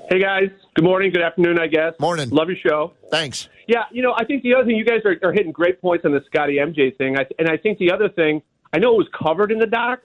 Hey 0.10 0.20
guys, 0.22 0.50
good 0.74 0.86
morning, 0.86 1.12
good 1.12 1.22
afternoon, 1.22 1.60
I 1.60 1.68
guess. 1.68 1.94
Morning. 2.00 2.30
Love 2.30 2.48
your 2.48 2.58
show. 2.58 2.94
Thanks. 3.12 3.50
Yeah, 3.68 3.84
you 3.92 4.02
know, 4.02 4.14
I 4.18 4.24
think 4.24 4.42
the 4.44 4.54
other 4.54 4.64
thing 4.66 4.78
you 4.78 4.86
guys 4.86 5.02
are, 5.04 5.18
are 5.22 5.34
hitting 5.34 5.52
great 5.52 5.82
points 5.82 6.06
on 6.06 6.14
the 6.14 6.22
Scottie 6.28 6.56
MJ 6.60 6.98
thing, 6.98 7.18
I, 7.20 7.26
and 7.38 7.50
I 7.50 7.58
think 7.58 7.78
the 7.78 7.92
other 7.92 8.08
thing, 8.08 8.42
I 8.72 8.80
know 8.80 8.94
it 8.94 8.98
was 8.98 9.10
covered 9.14 9.52
in 9.52 9.60
the 9.60 9.66
doc, 9.68 10.00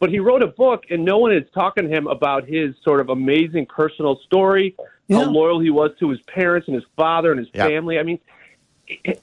but 0.00 0.08
he 0.08 0.18
wrote 0.20 0.42
a 0.42 0.46
book, 0.46 0.84
and 0.88 1.04
no 1.04 1.18
one 1.18 1.34
is 1.34 1.42
talking 1.52 1.84
to 1.86 1.90
him 1.94 2.06
about 2.06 2.46
his 2.48 2.74
sort 2.82 3.00
of 3.00 3.10
amazing 3.10 3.66
personal 3.66 4.18
story, 4.24 4.74
how 5.10 5.24
loyal 5.30 5.60
he 5.60 5.68
was 5.68 5.90
to 6.00 6.08
his 6.08 6.20
parents 6.22 6.66
and 6.66 6.74
his 6.74 6.84
father 6.96 7.30
and 7.30 7.38
his 7.38 7.48
Yeah. 7.54 7.66
family. 7.66 7.98
I 7.98 8.02
mean, 8.04 8.18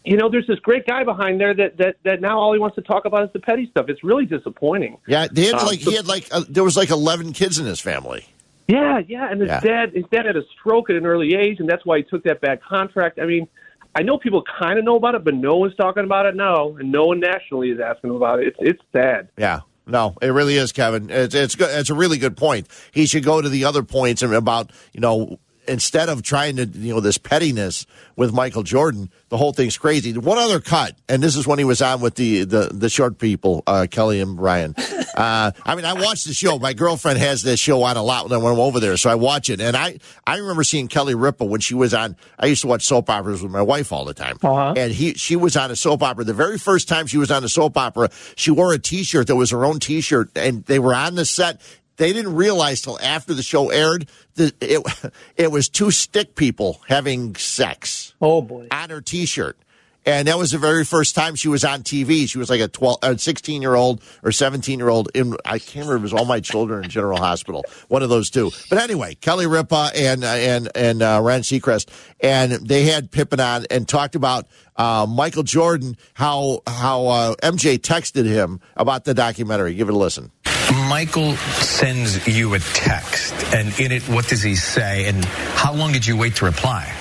you 0.05 0.17
know, 0.17 0.29
there's 0.29 0.47
this 0.47 0.59
great 0.59 0.85
guy 0.85 1.03
behind 1.03 1.39
there 1.39 1.53
that, 1.53 1.77
that, 1.77 1.95
that 2.03 2.21
now 2.21 2.39
all 2.39 2.53
he 2.53 2.59
wants 2.59 2.75
to 2.75 2.81
talk 2.81 3.05
about 3.05 3.23
is 3.23 3.29
the 3.33 3.39
petty 3.39 3.67
stuff. 3.69 3.87
It's 3.89 4.03
really 4.03 4.25
disappointing. 4.25 4.97
Yeah, 5.07 5.27
they 5.31 5.45
had 5.45 5.55
Um, 5.55 5.65
like 5.67 5.79
so- 5.81 5.89
he 5.91 5.95
had 5.97 6.07
like 6.07 6.27
uh, 6.31 6.43
there 6.49 6.63
was 6.63 6.77
like 6.77 6.89
11 6.89 7.33
kids 7.33 7.59
in 7.59 7.65
his 7.65 7.79
family. 7.79 8.25
Yeah, 8.67 8.99
yeah, 9.07 9.31
and 9.31 9.41
his 9.41 9.47
Yeah. 9.49 9.59
dad, 9.61 9.93
his 9.93 10.05
dad 10.11 10.25
had 10.27 10.35
a 10.37 10.43
stroke 10.59 10.89
at 10.91 10.95
an 10.95 11.05
early 11.05 11.33
age, 11.33 11.59
and 11.59 11.67
that's 11.67 11.85
why 11.85 11.97
he 11.97 12.03
took 12.03 12.23
that 12.25 12.39
bad 12.39 12.61
contract. 12.61 13.17
I 13.19 13.25
mean, 13.25 13.47
I 13.95 14.03
know 14.03 14.17
people 14.19 14.43
kind 14.59 14.77
of 14.77 14.85
know 14.85 14.95
about 14.95 15.15
it, 15.15 15.23
but 15.23 15.33
no 15.33 15.55
one's 15.57 15.75
talking 15.75 16.03
about 16.03 16.27
it 16.27 16.35
now, 16.35 16.75
and 16.77 16.91
no 16.91 17.05
one 17.05 17.19
nationally 17.19 17.71
is 17.71 17.79
asking 17.79 18.15
about 18.15 18.39
it. 18.39 18.47
It's 18.49 18.57
it's 18.59 18.81
sad. 18.93 19.29
Yeah. 19.37 19.61
No, 19.87 20.15
it 20.21 20.27
really 20.27 20.55
is, 20.55 20.71
Kevin. 20.71 21.09
It's 21.09 21.33
it's 21.33 21.55
good. 21.55 21.71
It's 21.71 21.89
a 21.89 21.95
really 21.95 22.19
good 22.19 22.37
point. 22.37 22.67
He 22.91 23.07
should 23.07 23.23
go 23.23 23.41
to 23.41 23.49
the 23.49 23.65
other 23.65 23.81
points 23.81 24.21
and 24.21 24.31
about 24.35 24.69
you 24.93 24.99
know 25.01 25.39
instead 25.69 26.09
of 26.09 26.23
trying 26.23 26.57
to 26.57 26.65
you 26.65 26.93
know 26.93 26.99
this 26.99 27.17
pettiness 27.17 27.85
with 28.15 28.33
Michael 28.33 28.63
Jordan, 28.63 29.09
the 29.29 29.37
whole 29.37 29.53
thing's 29.53 29.77
crazy. 29.77 30.17
One 30.17 30.37
other 30.37 30.59
cut, 30.59 30.95
and 31.07 31.23
this 31.23 31.35
is 31.35 31.47
when 31.47 31.59
he 31.59 31.65
was 31.65 31.81
on 31.81 32.01
with 32.01 32.15
the 32.15 32.43
the, 32.43 32.69
the 32.73 32.89
short 32.89 33.19
people, 33.19 33.63
uh, 33.67 33.87
Kelly 33.89 34.19
and 34.19 34.35
Brian. 34.35 34.75
Uh, 35.19 35.51
I 35.65 35.75
mean, 35.75 35.83
I 35.83 35.93
watched 35.93 36.27
the 36.27 36.33
show. 36.33 36.59
My 36.59 36.71
girlfriend 36.71 37.19
has 37.19 37.43
this 37.43 37.59
show 37.59 37.83
on 37.83 37.97
a 37.97 38.01
lot 38.03 38.29
when 38.29 38.39
I'm 38.39 38.59
over 38.59 38.79
there, 38.79 38.95
so 38.95 39.09
I 39.09 39.15
watch 39.15 39.49
it. 39.49 39.59
And 39.59 39.75
I 39.75 39.99
I 40.25 40.37
remember 40.37 40.63
seeing 40.63 40.87
Kelly 40.87 41.13
Ripa 41.13 41.43
when 41.43 41.59
she 41.59 41.73
was 41.73 41.93
on. 41.93 42.15
I 42.37 42.45
used 42.45 42.61
to 42.61 42.67
watch 42.67 42.85
soap 42.85 43.09
operas 43.09 43.43
with 43.43 43.51
my 43.51 43.61
wife 43.61 43.91
all 43.91 44.05
the 44.05 44.13
time, 44.13 44.37
and 44.77 44.93
he 44.93 45.15
she 45.15 45.35
was 45.35 45.57
on 45.57 45.71
a 45.71 45.75
soap 45.75 46.03
opera. 46.03 46.23
The 46.23 46.33
very 46.33 46.57
first 46.57 46.87
time 46.87 47.05
she 47.05 47.17
was 47.17 47.31
on 47.31 47.43
a 47.43 47.49
soap 47.49 47.75
opera, 47.75 48.09
she 48.37 48.51
wore 48.51 48.71
a 48.71 48.79
T-shirt 48.79 49.27
that 49.27 49.35
was 49.35 49.49
her 49.49 49.65
own 49.65 49.79
T-shirt, 49.79 50.29
and 50.37 50.63
they 50.65 50.79
were 50.79 50.95
on 50.95 51.15
the 51.15 51.25
set. 51.25 51.59
They 51.99 52.13
didn't 52.13 52.35
realize 52.35 52.81
till 52.81 52.97
after 53.01 53.33
the 53.33 53.43
show 53.43 53.69
aired 53.71 54.09
that 54.35 54.55
it 54.61 54.81
it 55.35 55.51
was 55.51 55.67
two 55.67 55.91
stick 55.91 56.33
people 56.35 56.81
having 56.87 57.35
sex. 57.35 58.13
Oh 58.21 58.41
boy! 58.41 58.69
On 58.71 58.89
her 58.89 59.01
T-shirt. 59.01 59.57
And 60.05 60.27
that 60.29 60.37
was 60.37 60.51
the 60.51 60.57
very 60.57 60.85
first 60.85 61.13
time 61.13 61.35
she 61.35 61.49
was 61.49 61.65
on 61.65 61.83
TV. 61.83 62.27
She 62.27 62.37
was 62.37 62.49
like 62.49 62.61
a 62.61 62.67
12, 62.69 62.99
a 63.03 63.17
16 63.17 63.61
year 63.61 63.75
old 63.75 64.01
or 64.23 64.31
17 64.31 64.79
year 64.79 64.89
old 64.89 65.09
in, 65.13 65.35
I 65.45 65.59
can't 65.59 65.85
remember, 65.85 65.97
it 65.97 66.01
was 66.01 66.13
All 66.13 66.25
My 66.25 66.39
Children 66.39 66.85
in 66.85 66.89
General 66.89 67.17
Hospital. 67.17 67.65
One 67.89 68.01
of 68.01 68.09
those 68.09 68.29
two. 68.29 68.49
But 68.69 68.79
anyway, 68.79 69.15
Kelly 69.15 69.45
Ripa 69.45 69.91
and, 69.93 70.23
uh, 70.23 70.27
and, 70.27 70.69
and, 70.73 71.01
uh, 71.03 71.19
Ryan 71.21 71.41
Seacrest. 71.41 71.89
And 72.21 72.53
they 72.53 72.85
had 72.85 73.11
Pippen 73.11 73.39
on 73.39 73.65
and 73.69 73.87
talked 73.87 74.15
about, 74.15 74.47
uh, 74.77 75.05
Michael 75.07 75.43
Jordan, 75.43 75.97
how, 76.13 76.61
how, 76.65 77.05
uh, 77.07 77.35
MJ 77.43 77.77
texted 77.77 78.25
him 78.25 78.61
about 78.77 79.03
the 79.03 79.13
documentary. 79.13 79.75
Give 79.75 79.89
it 79.89 79.93
a 79.93 79.97
listen. 79.97 80.31
Michael 80.71 81.35
sends 81.35 82.27
you 82.27 82.53
a 82.53 82.59
text, 82.59 83.33
and 83.53 83.77
in 83.79 83.91
it, 83.91 84.03
what 84.03 84.27
does 84.27 84.43
he 84.43 84.55
say? 84.55 85.07
And 85.07 85.23
how 85.25 85.73
long 85.73 85.91
did 85.91 86.05
you 86.05 86.15
wait 86.15 86.35
to 86.37 86.45
reply? 86.45 86.93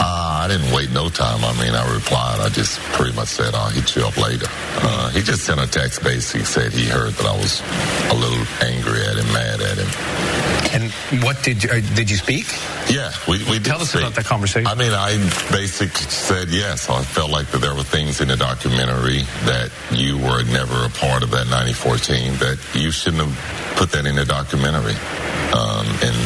Uh, 0.00 0.42
I 0.44 0.48
didn't 0.48 0.72
wait 0.72 0.90
no 0.92 1.08
time. 1.08 1.44
I 1.44 1.52
mean, 1.60 1.74
I 1.74 1.92
replied. 1.92 2.40
I 2.40 2.48
just 2.50 2.78
pretty 2.92 3.14
much 3.16 3.28
said, 3.28 3.54
I'll 3.54 3.70
hit 3.70 3.96
you 3.96 4.02
up 4.04 4.16
later. 4.16 4.46
Uh, 4.80 5.10
he 5.10 5.22
just 5.22 5.44
sent 5.44 5.60
a 5.60 5.66
text 5.66 6.02
basically 6.02 6.44
said 6.44 6.72
he 6.72 6.86
heard 6.86 7.12
that 7.14 7.26
I 7.26 7.36
was 7.36 7.62
a 8.10 8.14
little 8.14 8.46
angry 8.62 9.02
at 9.02 9.16
him, 9.16 9.32
mad 9.32 9.60
at 9.60 9.78
him. 9.78 9.88
And 10.72 10.92
what 11.24 11.42
did 11.42 11.64
you, 11.64 11.70
uh, 11.70 11.80
did 11.94 12.10
you 12.10 12.16
speak? 12.16 12.46
Yeah, 12.90 13.12
we, 13.26 13.38
we 13.44 13.58
did 13.58 13.64
Tell 13.64 13.80
us 13.80 13.90
speak. 13.90 14.02
about 14.02 14.14
that 14.14 14.24
conversation. 14.26 14.66
I 14.66 14.74
mean, 14.74 14.92
I 14.92 15.16
basically 15.50 16.02
said 16.10 16.48
yes. 16.48 16.88
I 16.90 17.02
felt 17.02 17.30
like 17.30 17.46
that 17.52 17.58
there 17.58 17.74
were 17.74 17.82
things 17.82 18.20
in 18.20 18.28
the 18.28 18.36
documentary 18.36 19.22
that 19.44 19.70
you 19.90 20.18
were 20.18 20.42
never 20.44 20.84
a 20.84 20.90
part 20.90 21.22
of 21.22 21.30
that 21.30 21.48
94 21.48 21.96
team 21.98 22.36
that 22.38 22.58
you 22.74 22.90
shouldn't 22.90 23.22
have 23.24 23.76
put 23.76 23.90
that 23.92 24.04
in 24.06 24.16
the 24.16 24.24
documentary. 24.24 24.94
Um, 25.48 25.86
and 26.04 26.16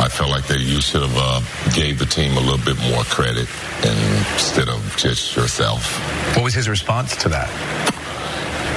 I 0.00 0.08
felt 0.10 0.28
like 0.30 0.46
that 0.48 0.60
you 0.60 0.80
should 0.80 1.02
have 1.02 1.16
uh, 1.16 1.40
gave 1.74 1.98
the 1.98 2.06
team 2.06 2.36
a 2.36 2.40
little 2.40 2.62
bit 2.64 2.78
more 2.90 3.02
credit 3.04 3.48
instead 3.80 4.68
of 4.68 4.94
just 4.98 5.34
yourself. 5.36 5.84
What 6.36 6.44
was 6.44 6.54
his 6.54 6.68
response 6.68 7.16
to 7.16 7.28
that? 7.30 7.48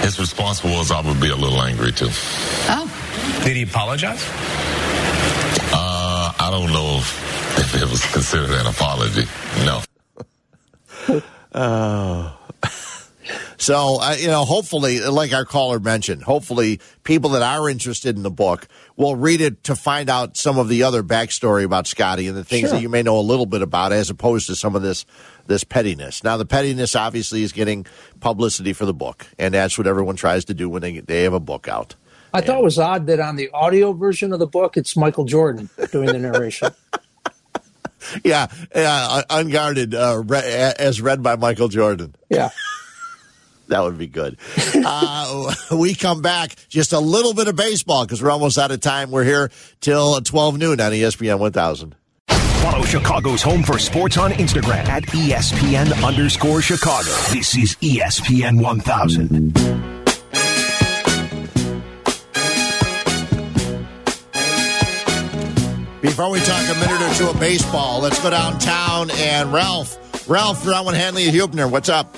His 0.04 0.20
response 0.20 0.64
was, 0.64 0.92
I 0.92 1.02
would 1.02 1.20
be 1.20 1.30
a 1.30 1.36
little 1.36 1.62
angry 1.62 1.92
too. 1.92 2.08
Oh. 2.70 2.88
Did 3.44 3.58
he 3.58 3.64
apologize? 3.64 4.24
I 6.48 6.50
don't 6.50 6.72
know 6.72 6.96
if, 7.00 7.60
if 7.60 7.82
it 7.84 7.90
was 7.92 8.06
considered 8.14 8.52
an 8.52 8.68
apology. 8.68 9.26
No. 9.66 11.22
Oh. 11.54 12.34
So, 13.60 14.00
uh, 14.00 14.16
you 14.18 14.28
know, 14.28 14.46
hopefully, 14.46 15.02
like 15.02 15.34
our 15.34 15.44
caller 15.44 15.80
mentioned, 15.80 16.24
hopefully 16.24 16.80
people 17.04 17.32
that 17.32 17.42
are 17.42 17.68
interested 17.68 18.16
in 18.16 18.22
the 18.22 18.32
book 18.32 18.68
will 18.96 19.16
read 19.16 19.42
it 19.42 19.64
to 19.66 19.76
find 19.76 20.10
out 20.10 20.38
some 20.38 20.60
of 20.60 20.70
the 20.70 20.84
other 20.84 21.02
backstory 21.04 21.64
about 21.64 21.88
Scottie 21.88 22.28
and 22.28 22.38
the 22.38 22.44
things 22.46 22.70
Sure. 22.70 22.78
that 22.78 22.82
you 22.82 22.88
may 22.88 23.02
know 23.02 23.18
a 23.18 23.20
little 23.20 23.48
bit 23.48 23.64
about 23.64 23.92
as 23.92 24.12
opposed 24.12 24.48
to 24.48 24.56
some 24.56 24.76
of 24.76 24.84
this, 24.84 25.06
this 25.48 25.64
pettiness. 25.64 26.24
Now, 26.24 26.38
the 26.38 26.46
pettiness 26.46 26.96
obviously 26.96 27.42
is 27.44 27.52
getting 27.52 27.86
publicity 28.20 28.72
for 28.74 28.86
the 28.86 28.94
book, 28.94 29.26
and 29.40 29.56
that's 29.56 29.78
what 29.78 29.88
everyone 29.88 30.16
tries 30.16 30.46
to 30.46 30.54
do 30.54 30.70
when 30.70 30.84
they, 30.84 31.00
they 31.00 31.24
have 31.24 31.34
a 31.34 31.40
book 31.40 31.68
out. 31.68 31.96
I 32.34 32.42
thought 32.42 32.60
it 32.60 32.64
was 32.64 32.78
odd 32.78 33.08
that 33.08 33.20
on 33.20 33.36
the 33.36 33.50
audio 33.52 33.94
version 33.94 34.34
of 34.34 34.40
the 34.40 34.48
book, 34.48 34.78
it's 34.78 34.96
Michael 34.96 35.26
Jordan 35.26 35.70
doing 35.92 36.08
the 36.08 36.20
narration. 36.20 36.70
Yeah, 38.24 38.48
uh, 38.74 39.24
unguarded, 39.30 39.94
uh, 39.94 40.24
re- 40.26 40.74
as 40.80 41.02
read 41.02 41.22
by 41.22 41.36
Michael 41.36 41.68
Jordan. 41.68 42.16
Yeah. 42.30 42.50
That 43.70 43.84
would 43.84 43.98
be 43.98 44.08
good. 44.08 44.38
uh, 44.76 45.54
we 45.78 45.94
come 45.94 46.22
back 46.22 46.56
just 46.70 46.94
a 46.94 47.00
little 47.00 47.34
bit 47.34 47.50
of 47.50 47.58
baseball 47.58 48.06
because 48.06 48.24
we're 48.24 48.30
almost 48.32 48.58
out 48.58 48.72
of 48.72 48.80
time. 48.80 49.12
We're 49.12 49.26
here 49.26 49.52
till 49.82 50.22
12 50.22 50.58
noon 50.58 50.80
on 50.80 50.94
ESPN 50.94 51.38
1000. 51.38 51.94
Follow 52.30 52.86
Chicago's 52.86 53.42
home 53.42 53.64
for 53.64 53.78
sports 53.78 54.18
on 54.18 54.32
Instagram 54.32 54.88
at 54.88 55.04
ESPN 55.08 56.02
underscore 56.02 56.62
Chicago. 56.62 57.10
This 57.34 57.58
is 57.58 57.76
ESPN 57.82 58.62
1000. 58.64 59.87
Before 66.02 66.30
we 66.30 66.40
talk 66.42 66.62
a 66.70 66.80
minute 66.80 67.02
or 67.02 67.14
two 67.16 67.28
of 67.28 67.40
baseball, 67.40 68.02
let's 68.02 68.22
go 68.22 68.30
downtown 68.30 69.10
and 69.12 69.52
Ralph. 69.52 70.30
Ralph, 70.30 70.64
you're 70.64 70.76
on 70.76 70.86
with 70.86 70.96
Hanley 70.96 71.28
at 71.28 71.34
Hubner. 71.34 71.70
What's 71.70 71.90
up? 71.90 72.16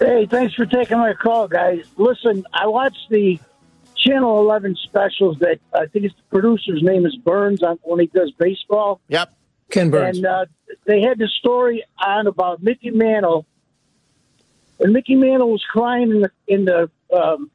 Hey, 0.00 0.26
thanks 0.26 0.54
for 0.54 0.66
taking 0.66 0.98
my 0.98 1.12
call, 1.12 1.46
guys. 1.46 1.84
Listen, 1.96 2.44
I 2.52 2.66
watched 2.66 3.08
the 3.10 3.38
Channel 3.94 4.40
11 4.40 4.74
specials 4.82 5.38
that 5.38 5.60
I 5.72 5.86
think 5.86 6.06
it's 6.06 6.14
the 6.16 6.22
producer's 6.40 6.82
name 6.82 7.06
is 7.06 7.14
Burns 7.14 7.62
on 7.62 7.78
when 7.82 8.00
he 8.00 8.06
does 8.06 8.32
baseball. 8.32 9.00
Yep. 9.06 9.32
Ken 9.70 9.90
Burns. 9.90 10.18
And 10.18 10.26
uh, 10.26 10.46
they 10.84 11.00
had 11.00 11.18
the 11.18 11.28
story 11.28 11.84
on 12.04 12.26
about 12.26 12.64
Mickey 12.64 12.90
Mantle. 12.90 13.46
And 14.80 14.92
Mickey 14.92 15.14
Mantle 15.14 15.52
was 15.52 15.62
crying 15.70 16.10
in 16.10 16.20
the 16.22 16.30
in 16.48 16.64
the 16.64 16.90
um, 17.16 17.48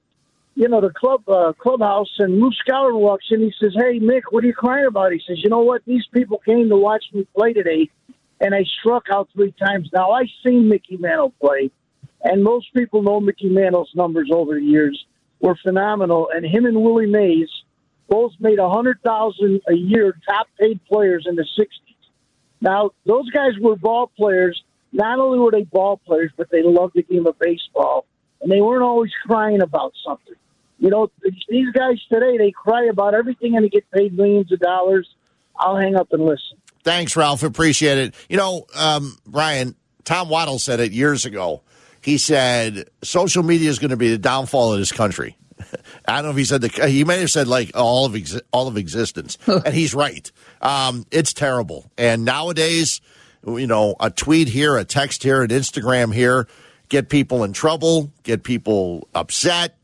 you 0.60 0.68
know 0.68 0.82
the 0.82 0.90
club 0.90 1.22
uh, 1.30 1.54
clubhouse, 1.54 2.14
and 2.20 2.38
Lou 2.38 2.52
Schouler 2.52 2.94
walks 2.94 3.28
in. 3.32 3.40
He 3.40 3.54
says, 3.62 3.72
"Hey, 3.78 4.02
Mick, 4.02 4.24
what 4.30 4.44
are 4.44 4.48
you 4.48 4.54
crying 4.54 4.88
about?" 4.88 5.14
He 5.14 5.22
says, 5.26 5.42
"You 5.42 5.50
know 5.50 5.62
what? 5.62 5.84
These 5.86 6.06
people 6.14 6.38
came 6.40 6.68
to 6.68 6.76
watch 6.76 7.06
me 7.14 7.26
play 7.34 7.54
today, 7.54 7.90
and 8.42 8.54
I 8.54 8.66
struck 8.82 9.06
out 9.10 9.30
three 9.34 9.54
times. 9.54 9.90
Now 9.94 10.12
I've 10.12 10.28
seen 10.46 10.68
Mickey 10.68 10.98
Mantle 10.98 11.34
play, 11.40 11.72
and 12.26 12.44
most 12.44 12.74
people 12.76 13.02
know 13.02 13.22
Mickey 13.22 13.48
Mantle's 13.48 13.90
numbers 13.96 14.30
over 14.34 14.56
the 14.56 14.62
years 14.62 15.02
were 15.40 15.56
phenomenal. 15.64 16.28
And 16.36 16.46
him 16.46 16.66
and 16.66 16.84
Willie 16.84 17.06
Mays 17.06 17.48
both 18.10 18.34
made 18.42 18.60
a 18.60 18.70
hundred 18.70 19.02
thousand 19.02 19.62
a 19.70 19.74
year, 19.74 20.14
top 20.28 20.48
paid 20.60 20.82
players 20.92 21.26
in 21.26 21.38
the 21.38 21.48
'60s. 21.58 21.68
Now, 22.60 22.92
those 23.06 23.30
guys 23.30 23.54
were 23.62 23.78
ball 23.78 24.12
players. 24.18 24.62
Not 24.92 25.20
only 25.20 25.40
were 25.40 25.52
they 25.52 25.64
ball 25.64 26.02
players, 26.06 26.34
but 26.36 26.52
they 26.52 26.64
loved 26.64 26.96
the 26.96 27.04
game 27.04 27.28
of 27.28 27.40
baseball, 27.40 28.06
and 28.42 28.52
they 28.52 28.60
weren't 28.60 28.84
always 28.84 29.12
crying 29.26 29.62
about 29.62 29.94
something. 30.06 30.36
You 30.80 30.90
know, 30.90 31.12
these 31.50 31.72
guys 31.74 31.98
today, 32.12 32.38
they 32.38 32.52
cry 32.52 32.86
about 32.86 33.14
everything 33.14 33.56
and 33.56 33.66
they 33.66 33.70
get 33.70 33.90
paid 33.92 34.16
millions 34.16 34.52
of 34.52 34.60
dollars. 34.60 35.08
I'll 35.58 35.76
hang 35.76 35.96
up 35.96 36.14
and 36.14 36.24
listen. 36.24 36.58
Thanks, 36.84 37.16
Ralph. 37.16 37.44
Appreciate 37.44 37.98
it. 37.98 38.16
You 38.30 38.38
know, 38.38 38.66
um, 38.76 39.18
Brian, 39.26 39.76
Tom 40.06 40.30
Waddle 40.30 40.58
said 40.58 40.80
it 40.80 40.92
years 40.92 41.26
ago. 41.26 41.62
He 42.02 42.18
said 42.18 42.90
social 43.04 43.44
media 43.44 43.70
is 43.70 43.78
going 43.78 43.92
to 43.92 43.98
be 43.98 44.10
the 44.10 44.18
downfall 44.18 44.72
of 44.72 44.80
this 44.80 44.94
country. 44.94 45.36
I 46.08 46.16
don't 46.16 46.26
know 46.26 46.32
if 46.32 46.38
he 46.38 46.46
said 46.46 46.62
the. 46.62 46.88
He 46.88 47.04
may 47.04 47.20
have 47.20 47.30
said 47.30 47.48
like 47.48 47.72
all 47.76 48.06
of 48.06 48.14
exi- 48.14 48.42
all 48.54 48.70
of 48.70 48.78
existence, 48.78 49.38
and 49.48 49.74
he's 49.74 49.94
right. 49.94 50.32
Um, 50.62 51.06
it's 51.12 51.34
terrible. 51.34 51.92
And 51.98 52.24
nowadays, 52.24 53.02
you 53.46 53.68
know, 53.68 53.96
a 54.00 54.10
tweet 54.10 54.48
here, 54.48 54.78
a 54.78 54.86
text 54.86 55.24
here, 55.24 55.42
an 55.42 55.50
Instagram 55.50 56.14
here, 56.14 56.48
get 56.88 57.10
people 57.10 57.44
in 57.44 57.52
trouble, 57.52 58.12
get 58.24 58.44
people 58.44 59.10
upset. 59.14 59.76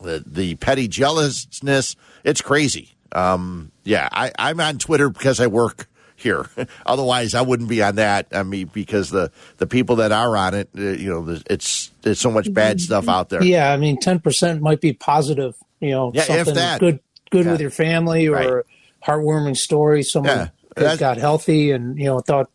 The, 0.00 0.22
the 0.26 0.54
petty 0.56 0.88
jealousness, 0.88 1.96
it's 2.24 2.40
crazy. 2.42 2.90
Um, 3.12 3.70
yeah, 3.84 4.08
I, 4.12 4.32
I'm 4.38 4.60
on 4.60 4.78
Twitter 4.78 5.08
because 5.08 5.40
I 5.40 5.46
work 5.46 5.88
here. 6.16 6.46
Otherwise, 6.86 7.34
I 7.34 7.42
wouldn't 7.42 7.68
be 7.68 7.82
on 7.82 7.96
that. 7.96 8.26
I 8.32 8.42
mean, 8.42 8.70
because 8.72 9.10
the 9.10 9.30
the 9.58 9.66
people 9.66 9.96
that 9.96 10.12
are 10.12 10.36
on 10.36 10.54
it, 10.54 10.68
uh, 10.76 10.80
you 10.82 11.08
know, 11.10 11.38
it's 11.48 11.90
there's 12.02 12.20
so 12.20 12.30
much 12.30 12.52
bad 12.52 12.80
stuff 12.80 13.08
out 13.08 13.28
there. 13.28 13.42
Yeah, 13.42 13.72
I 13.72 13.76
mean, 13.76 13.98
ten 13.98 14.18
percent 14.20 14.60
might 14.62 14.80
be 14.80 14.92
positive. 14.92 15.54
You 15.80 15.90
know, 15.90 16.12
Yeah, 16.14 16.22
something 16.24 16.54
good, 16.78 17.00
good 17.30 17.44
Yeah. 17.46 17.52
with 17.52 17.60
your 17.60 17.70
family 17.70 18.26
or 18.28 18.60
a 18.60 18.64
heartwarming 19.06 19.56
story. 19.56 20.02
Someone 20.02 20.36
Yeah, 20.36 20.48
that 20.76 20.98
got 20.98 21.16
healthy 21.18 21.70
and 21.70 21.96
you 21.98 22.06
know 22.06 22.20
thought 22.20 22.50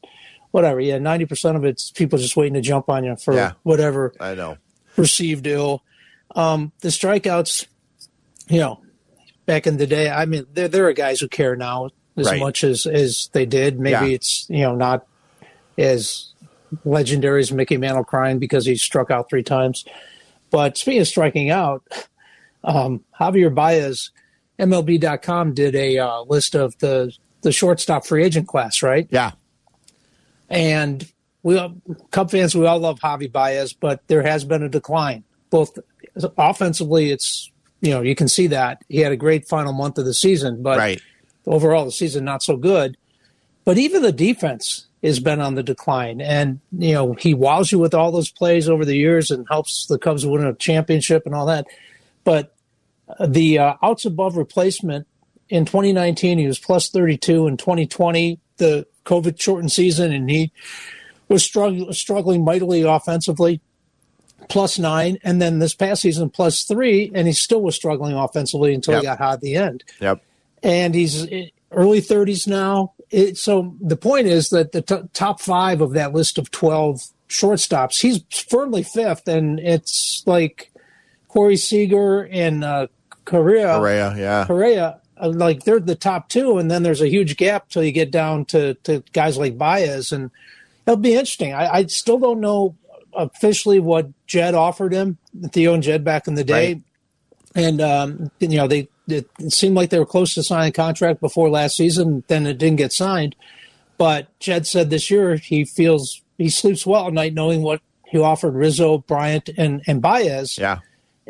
whatever. 0.52 0.80
Yeah, 0.80 0.98
ninety 0.98 1.26
percent 1.26 1.56
of 1.56 1.64
it's 1.64 1.90
people 1.92 2.20
just 2.20 2.36
waiting 2.36 2.56
to 2.56 2.62
jump 2.62 2.90
on 2.90 3.04
you 3.06 3.16
for 3.16 3.34
Yeah. 3.34 3.54
whatever 3.64 4.14
I 4.20 4.36
know. 4.36 4.58
perceived 4.96 5.48
ill. 5.48 5.84
Um, 6.36 6.72
the 6.82 6.90
strikeouts, 6.90 7.68
you 8.48 8.60
know, 8.60 8.82
back 9.46 9.66
in 9.68 9.78
the 9.78 9.88
day, 9.88 10.10
I 10.10 10.26
mean, 10.26 10.46
there 10.54 10.68
there 10.68 10.88
are 10.88 10.94
guys 10.94 11.20
who 11.20 11.28
care 11.28 11.56
now 11.56 11.90
as 12.18 12.28
Right. 12.28 12.40
much 12.40 12.64
as 12.64 12.86
as 12.86 13.30
they 13.34 13.46
did. 13.46 13.80
Maybe 13.80 13.92
Yeah. 14.10 14.16
it's 14.16 14.46
you 14.50 14.60
know 14.62 14.76
not 14.76 15.06
as 15.78 16.34
legendary 16.86 17.42
as 17.42 17.52
Mickey 17.52 17.78
Mantle 17.78 18.04
crying 18.04 18.38
because 18.40 18.66
he 18.66 18.76
struck 18.76 19.10
out 19.10 19.30
three 19.30 19.44
times. 19.44 19.86
But 20.52 20.78
speaking 20.78 21.02
of 21.02 21.08
striking 21.08 21.50
out, 21.50 21.84
um, 22.64 23.04
Javier 23.20 23.54
Baez, 23.54 24.12
MLB.com 24.60 25.54
did 25.54 25.76
a 25.76 25.98
uh, 26.00 26.22
list 26.24 26.56
of 26.56 26.78
the 26.80 27.12
the 27.42 27.52
shortstop 27.52 28.06
free 28.06 28.24
agent 28.24 28.48
class, 28.48 28.84
right? 28.84 29.08
Yeah. 29.10 29.32
And 30.50 31.08
we 31.44 31.58
all, 31.58 31.76
Cub 32.12 32.32
fans, 32.32 32.56
we 32.56 32.66
all 32.66 32.80
love 32.80 33.00
Javi 33.00 33.32
Baez, 33.32 33.74
but 33.74 34.02
there 34.08 34.24
has 34.24 34.44
been 34.44 34.64
a 34.64 34.70
decline. 34.70 35.24
Both 35.50 35.78
offensively, 36.38 37.12
it's 37.12 37.52
you 37.82 37.92
know 37.92 38.02
you 38.02 38.16
can 38.16 38.28
see 38.28 38.48
that 38.48 38.84
he 38.90 39.00
had 39.00 39.12
a 39.12 39.18
great 39.18 39.48
final 39.48 39.74
month 39.74 39.98
of 39.98 40.06
the 40.06 40.14
season, 40.14 40.62
but 40.62 40.78
Right. 40.78 41.02
overall 41.46 41.86
the 41.86 41.92
season 41.92 42.26
not 42.26 42.44
so 42.44 42.58
good. 42.58 42.98
But 43.66 43.78
even 43.78 44.02
the 44.02 44.12
defense 44.12 44.88
has 45.04 45.20
been 45.20 45.40
on 45.40 45.56
the 45.56 45.64
decline, 45.64 46.22
and 46.22 46.60
you 46.78 46.94
know 46.94 47.14
he 47.14 47.34
wows 47.34 47.72
you 47.72 47.80
with 47.80 47.94
all 47.94 48.12
those 48.12 48.32
plays 48.32 48.68
over 48.68 48.84
the 48.86 48.96
years 48.96 49.32
and 49.32 49.48
helps 49.50 49.86
the 49.88 49.98
Cubs 50.00 50.26
win 50.26 50.46
a 50.46 50.54
championship 50.54 51.26
and 51.26 51.36
all 51.36 51.46
that. 51.46 51.68
But 52.24 52.56
the 53.26 53.60
uh, 53.60 53.74
outs 53.82 54.06
above 54.06 54.38
replacement 54.38 55.08
in 55.50 55.66
2019 55.66 56.38
he 56.38 56.48
was 56.48 56.60
plus 56.60 56.90
32. 56.90 57.48
In 57.48 57.58
2020, 57.58 58.40
the 58.58 58.86
COVID 59.06 59.40
shortened 59.40 59.72
season, 59.72 60.12
and 60.12 60.30
he 60.30 60.52
was 61.28 61.44
struggling 61.44 62.44
mightily 62.44 62.82
offensively. 62.82 63.62
Plus 64.48 64.80
nine, 64.80 65.20
and 65.24 65.42
then 65.42 65.60
this 65.60 65.76
past 65.76 66.02
season 66.02 66.30
plus 66.30 66.64
three, 66.64 67.12
and 67.14 67.28
he 67.28 67.34
still 67.34 67.62
was 67.62 67.76
struggling 67.76 68.14
offensively 68.14 68.74
until 68.74 68.94
Yep. 68.96 69.02
he 69.02 69.06
got 69.06 69.18
hot 69.20 69.34
at 69.34 69.42
the 69.42 69.56
end 69.56 69.84
Yep. 70.00 70.22
and 70.64 70.96
he's 70.96 71.28
early 71.72 72.02
30s 72.02 72.48
now. 72.48 72.94
It, 73.12 73.38
so 73.38 73.76
the 73.82 73.96
point 73.98 74.28
is 74.28 74.50
that 74.50 74.72
the 74.72 74.82
t- 74.82 75.02
top 75.14 75.40
five 75.42 75.82
of 75.82 75.94
that 75.94 76.14
list 76.14 76.38
of 76.40 76.50
12 76.52 77.02
shortstops, 77.28 78.02
he's 78.02 78.22
firmly 78.50 78.82
fifth, 78.84 79.28
and 79.28 79.60
it's 79.60 80.24
like 80.26 80.72
Corey 81.28 81.58
Seager 81.58 82.28
and 82.32 82.64
uh, 82.64 82.88
Correa. 83.26 83.76
Correa, 83.78 84.16
yeah. 84.18 84.46
Correa, 84.48 85.00
uh, 85.22 85.30
like 85.30 85.64
they're 85.64 85.80
the 85.80 85.94
top 85.96 86.30
two, 86.30 86.58
and 86.58 86.72
then 86.72 86.82
there's 86.82 87.02
a 87.02 87.08
huge 87.10 87.38
gap 87.38 87.70
till 87.70 87.84
you 87.84 87.92
get 87.92 88.10
down 88.10 88.46
to, 88.46 88.74
to 88.86 89.04
guys 89.14 89.38
like 89.38 89.58
Baez, 89.60 90.12
and 90.12 90.32
it'll 90.88 90.98
be 90.98 91.14
interesting. 91.14 91.54
I, 91.54 91.68
I 91.72 91.86
still 91.86 92.18
don't 92.18 92.40
know 92.42 92.76
officially 93.16 93.80
what 93.80 94.10
Jed 94.28 94.54
offered 94.56 94.94
him, 94.94 95.18
Theo 95.52 95.74
and 95.74 95.84
Jed 95.84 96.04
back 96.04 96.28
in 96.28 96.36
the 96.36 96.44
day 96.44 96.74
Right. 96.74 96.84
and 97.56 97.82
um, 97.82 98.32
you 98.40 98.58
know 98.58 98.68
they 98.68 98.88
it, 99.08 99.28
it 99.40 99.52
seemed 99.52 99.76
like 99.76 99.90
they 99.90 100.00
were 100.00 100.06
close 100.06 100.34
to 100.36 100.44
signing 100.44 100.70
a 100.70 100.72
contract 100.72 101.20
before 101.20 101.50
last 101.50 101.76
season. 101.76 102.24
Then 102.28 102.46
it 102.46 102.58
didn't 102.60 102.78
get 102.78 102.94
signed. 102.94 103.36
But 103.98 104.28
Jed 104.40 104.68
said 104.68 104.90
this 104.90 105.10
year 105.10 105.36
he 105.36 105.66
feels 105.66 106.22
he 106.38 106.50
sleeps 106.50 106.86
well 106.86 107.08
at 107.08 107.14
night 107.14 107.34
knowing 107.34 107.62
what 107.64 107.82
he 108.06 108.18
offered 108.20 108.54
Rizzo, 108.56 109.00
Bryant, 109.00 109.50
and 109.58 109.82
and 109.88 110.02
Baez. 110.02 110.58
Yeah. 110.58 110.80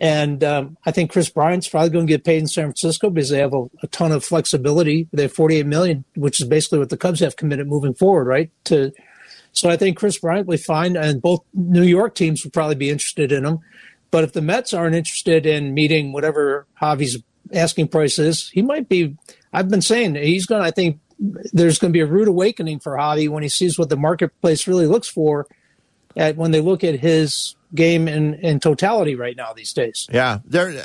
And 0.02 0.44
um, 0.46 0.78
I 0.86 0.92
think 0.92 1.12
Kris 1.12 1.30
Bryant's 1.30 1.68
probably 1.68 1.90
going 1.90 2.08
to 2.08 2.14
get 2.14 2.24
paid 2.24 2.38
in 2.40 2.48
San 2.48 2.66
Francisco 2.68 3.10
because 3.10 3.30
they 3.30 3.40
have 3.40 3.54
a, 3.54 3.66
a 3.84 3.88
ton 3.88 4.14
of 4.14 4.24
flexibility. 4.24 5.10
They 5.12 5.24
have 5.24 5.34
48 5.34 5.66
million, 5.66 6.06
which 6.16 6.40
is 6.40 6.48
basically 6.48 6.80
what 6.80 6.88
the 6.90 6.96
Cubs 6.96 7.20
have 7.20 7.36
committed 7.36 7.68
moving 7.68 7.94
forward, 7.94 8.24
right? 8.26 8.50
To 8.66 8.94
so 9.54 9.70
I 9.70 9.78
think 9.78 9.98
Kris 9.98 10.20
Bryant 10.20 10.48
will 10.48 10.56
be 10.56 10.62
fine, 10.62 10.96
and 10.96 11.22
both 11.22 11.44
New 11.54 11.84
York 11.84 12.16
teams 12.16 12.44
would 12.44 12.54
probably 12.54 12.76
be 12.76 12.90
interested 12.90 13.32
in 13.32 13.46
him. 13.46 13.60
But 14.12 14.24
if 14.24 14.34
the 14.34 14.42
Mets 14.42 14.74
aren't 14.74 14.96
interested 14.96 15.46
in 15.46 15.74
meeting 15.74 16.14
whatever 16.14 16.66
Javi's 16.82 17.22
asking 17.54 17.90
price 17.90 18.20
is, 18.20 18.50
he 18.50 18.62
might 18.62 18.90
be. 18.90 19.16
I've 19.54 19.70
been 19.70 19.82
saying 19.82 20.16
he's 20.16 20.46
going. 20.46 20.62
to 20.62 20.68
I 20.68 20.72
think 20.72 21.00
there's 21.20 21.80
going 21.80 21.92
to 21.92 21.98
be 21.98 22.02
a 22.02 22.06
rude 22.06 22.28
awakening 22.28 22.80
for 22.80 22.94
Javi 22.94 23.30
when 23.30 23.44
he 23.44 23.50
sees 23.50 23.78
what 23.78 23.90
the 23.90 23.98
marketplace 23.98 24.68
really 24.68 24.88
looks 24.88 25.08
for. 25.08 25.48
At 26.16 26.38
when 26.38 26.52
they 26.52 26.60
look 26.60 26.84
at 26.84 27.00
his 27.00 27.56
game 27.74 28.08
in, 28.08 28.34
in 28.36 28.60
totality 28.60 29.16
right 29.16 29.38
now 29.38 29.54
these 29.54 29.74
days. 29.74 30.08
Yeah, 30.12 30.40
there. 30.44 30.84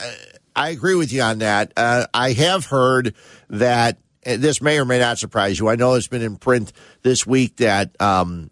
I 0.55 0.69
agree 0.69 0.95
with 0.95 1.12
you 1.12 1.23
on 1.23 1.39
that. 1.39 1.73
Uh, 1.77 2.07
I 2.12 2.33
have 2.33 2.67
heard 2.67 3.15
that 3.49 3.99
this 4.25 4.61
may 4.61 4.79
or 4.79 4.85
may 4.85 4.99
not 4.99 5.19
surprise 5.19 5.59
you. 5.59 5.69
I 5.69 5.77
know 5.77 5.95
it's 5.95 6.09
been 6.09 6.23
in 6.23 6.37
print 6.37 6.73
this 7.03 7.27
week 7.27 7.57
that 7.57 8.01
um, 8.01 8.51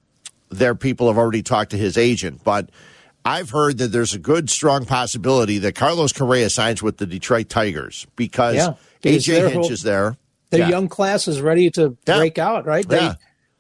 their 0.53 0.75
people 0.75 1.09
have 1.09 1.19
already 1.19 1.43
talked 1.43 1.71
to 1.73 1.77
his 1.79 1.97
agent, 1.97 2.43
but 2.45 2.71
I've 3.25 3.51
heard 3.51 3.79
that 3.79 3.89
there's 3.89 4.15
a 4.15 4.19
good, 4.19 4.51
strong 4.51 4.85
possibility 4.85 5.59
that 5.59 5.75
Carlos 5.75 6.13
Correa 6.13 6.51
signs 6.51 6.83
with 6.83 6.97
the 6.99 7.07
Detroit 7.07 7.49
Tigers 7.49 8.07
because 8.17 8.57
Yeah, 8.57 8.75
AJ 9.05 9.41
Hinch 9.43 9.55
whole- 9.55 9.71
is 9.73 9.83
there. 9.83 10.17
Their 10.51 10.61
Yeah. 10.61 10.69
young 10.69 10.89
class 10.89 11.29
is 11.29 11.41
ready 11.41 11.71
to 11.73 11.97
Yeah. 12.07 12.17
break 12.19 12.39
out, 12.39 12.67
right? 12.67 12.85
Yeah. 12.89 13.15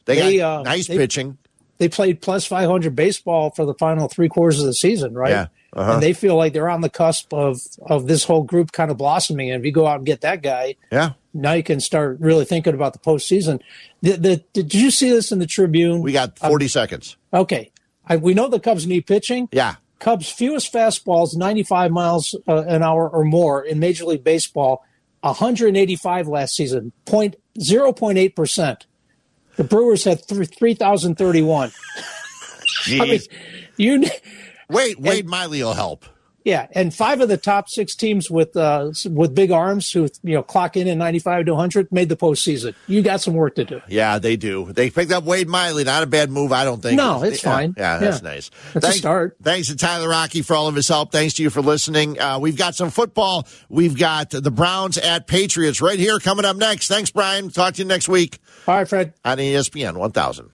They 0.05 0.38
got 0.40 0.61
uh, 0.61 0.62
nice 0.64 0.88
pitching. 0.88 1.38
They 1.83 1.89
played 1.89 2.20
plus 2.20 2.47
500 2.47 2.95
baseball 2.95 3.51
for 3.51 3.64
the 3.66 3.74
final 3.74 4.07
three 4.07 4.28
quarters 4.28 4.61
of 4.61 4.66
the 4.66 4.72
season, 4.72 5.14
right? 5.14 5.30
Yeah. 5.30 5.47
Uh-huh. 5.72 5.95
And 5.95 6.03
they 6.03 6.12
feel 6.12 6.37
like 6.37 6.53
they're 6.53 6.70
on 6.70 6.80
the 6.80 6.89
cusp 6.89 7.35
of, 7.35 7.59
of 7.87 8.07
this 8.07 8.22
whole 8.22 8.45
group 8.45 8.70
kind 8.70 8.93
of 8.93 8.97
blossoming. 8.99 9.51
And 9.51 9.59
if 9.61 9.66
you 9.66 9.72
go 9.72 9.85
out 9.89 9.97
and 9.97 10.07
get 10.07 10.20
that 10.20 10.43
guy, 10.43 10.76
Yeah. 10.93 11.14
now 11.35 11.55
you 11.55 11.64
can 11.64 11.80
start 11.80 12.20
really 12.20 12.45
thinking 12.45 12.72
about 12.74 12.93
the 12.93 13.01
postseason. 13.01 13.61
The, 14.01 14.12
the, 14.12 14.37
did 14.53 14.72
you 14.74 14.93
see 14.93 15.11
this 15.11 15.33
in 15.33 15.41
the 15.41 15.47
Tribune? 15.47 16.03
We 16.03 16.12
got 16.12 16.39
40 16.39 16.68
seconds. 16.68 17.16
Okay. 17.35 17.72
I, 18.07 18.16
we 18.16 18.33
know 18.33 18.47
the 18.49 18.61
Cubs 18.61 18.87
need 18.87 19.09
pitching. 19.09 19.49
Yeah. 19.51 19.74
Cubs 19.99 20.28
fewest 20.30 20.72
fastballs, 20.72 21.37
95 21.37 21.91
miles 21.91 22.37
uh, 22.47 22.62
an 22.62 22.85
hour 22.85 23.11
or 23.11 23.24
more 23.24 23.64
in 23.64 23.80
Major 23.80 24.05
League 24.05 24.22
Baseball, 24.22 24.85
185 25.22 26.28
last 26.28 26.55
season, 26.55 26.93
point 27.07 27.35
0.8 27.59 28.37
percent. 28.37 28.87
The 29.57 29.64
Brewers 29.64 30.05
had 30.05 30.26
th- 30.26 30.48
3,031. 30.48 31.72
I 32.88 33.05
mean, 33.05 33.20
you 33.76 34.05
Wait, 34.68 34.98
Wade 34.98 35.26
Miley 35.26 35.62
will 35.62 35.74
help. 35.74 36.07
Yeah, 36.45 36.66
and 36.72 36.95
five 36.95 37.20
of 37.20 37.28
the 37.28 37.36
top 37.36 37.68
six 37.68 37.95
teams 37.95 38.30
with 38.30 38.57
uh, 38.57 38.93
with 39.11 39.34
big 39.34 39.51
arms 39.51 39.90
who 39.93 40.09
you 40.22 40.34
know 40.34 40.43
clock 40.43 40.76
in 40.76 40.88
at 40.88 40.97
95 40.97 41.47
to 41.47 41.53
100 41.53 41.93
made 41.93 42.09
the 42.09 42.16
postseason. 42.16 42.74
You 42.86 43.03
got 43.03 43.20
some 43.20 43.34
work 43.34 43.55
to 43.57 43.64
do. 43.64 43.80
Yeah, 43.88 44.18
they 44.18 44.36
do. 44.36 44.72
They 44.72 44.90
picked 44.90 45.12
up 45.12 45.24
Wade 45.24 45.49
Miley. 45.49 45.84
Not 45.84 46.03
a 46.03 46.07
bad 46.07 46.30
move, 46.30 46.53
I 46.53 46.64
don't 46.64 46.80
think. 46.82 46.97
No, 46.97 47.22
it's 47.22 47.43
Yeah, 47.45 47.51
fine. 47.53 47.74
Yeah, 47.76 47.99
that's 47.99 48.22
Yeah. 48.22 48.28
nice. 48.28 48.51
That's 48.72 48.76
a 48.76 48.80
thanks, 48.80 48.99
start. 48.99 49.36
Thanks 49.43 49.68
to 49.68 49.76
Tyler 49.76 50.09
Rocky 50.09 50.43
for 50.43 50.55
all 50.55 50.68
of 50.68 50.74
his 50.74 50.88
help. 50.88 51.12
Thanks 51.12 51.34
to 51.34 51.43
you 51.43 51.51
for 51.51 51.62
listening. 51.62 52.20
Uh, 52.20 52.38
we've 52.38 52.57
got 52.57 52.74
some 52.74 52.90
football. 52.90 53.47
We've 53.68 53.97
got 53.99 54.30
the 54.30 54.51
Browns 54.51 54.99
at 54.99 55.26
Patriots 55.26 55.80
right 55.80 55.99
here 55.99 56.18
coming 56.18 56.45
up 56.45 56.57
next. 56.57 56.88
Thanks, 56.88 57.11
Brian. 57.11 57.51
Talk 57.51 57.74
to 57.74 57.82
you 57.82 57.88
next 57.88 58.09
week 58.09 58.38
All 58.66 58.74
right, 58.76 58.88
Fred. 58.88 59.12
on 59.24 59.38
ESPN 59.38 59.97
1000. 59.97 60.51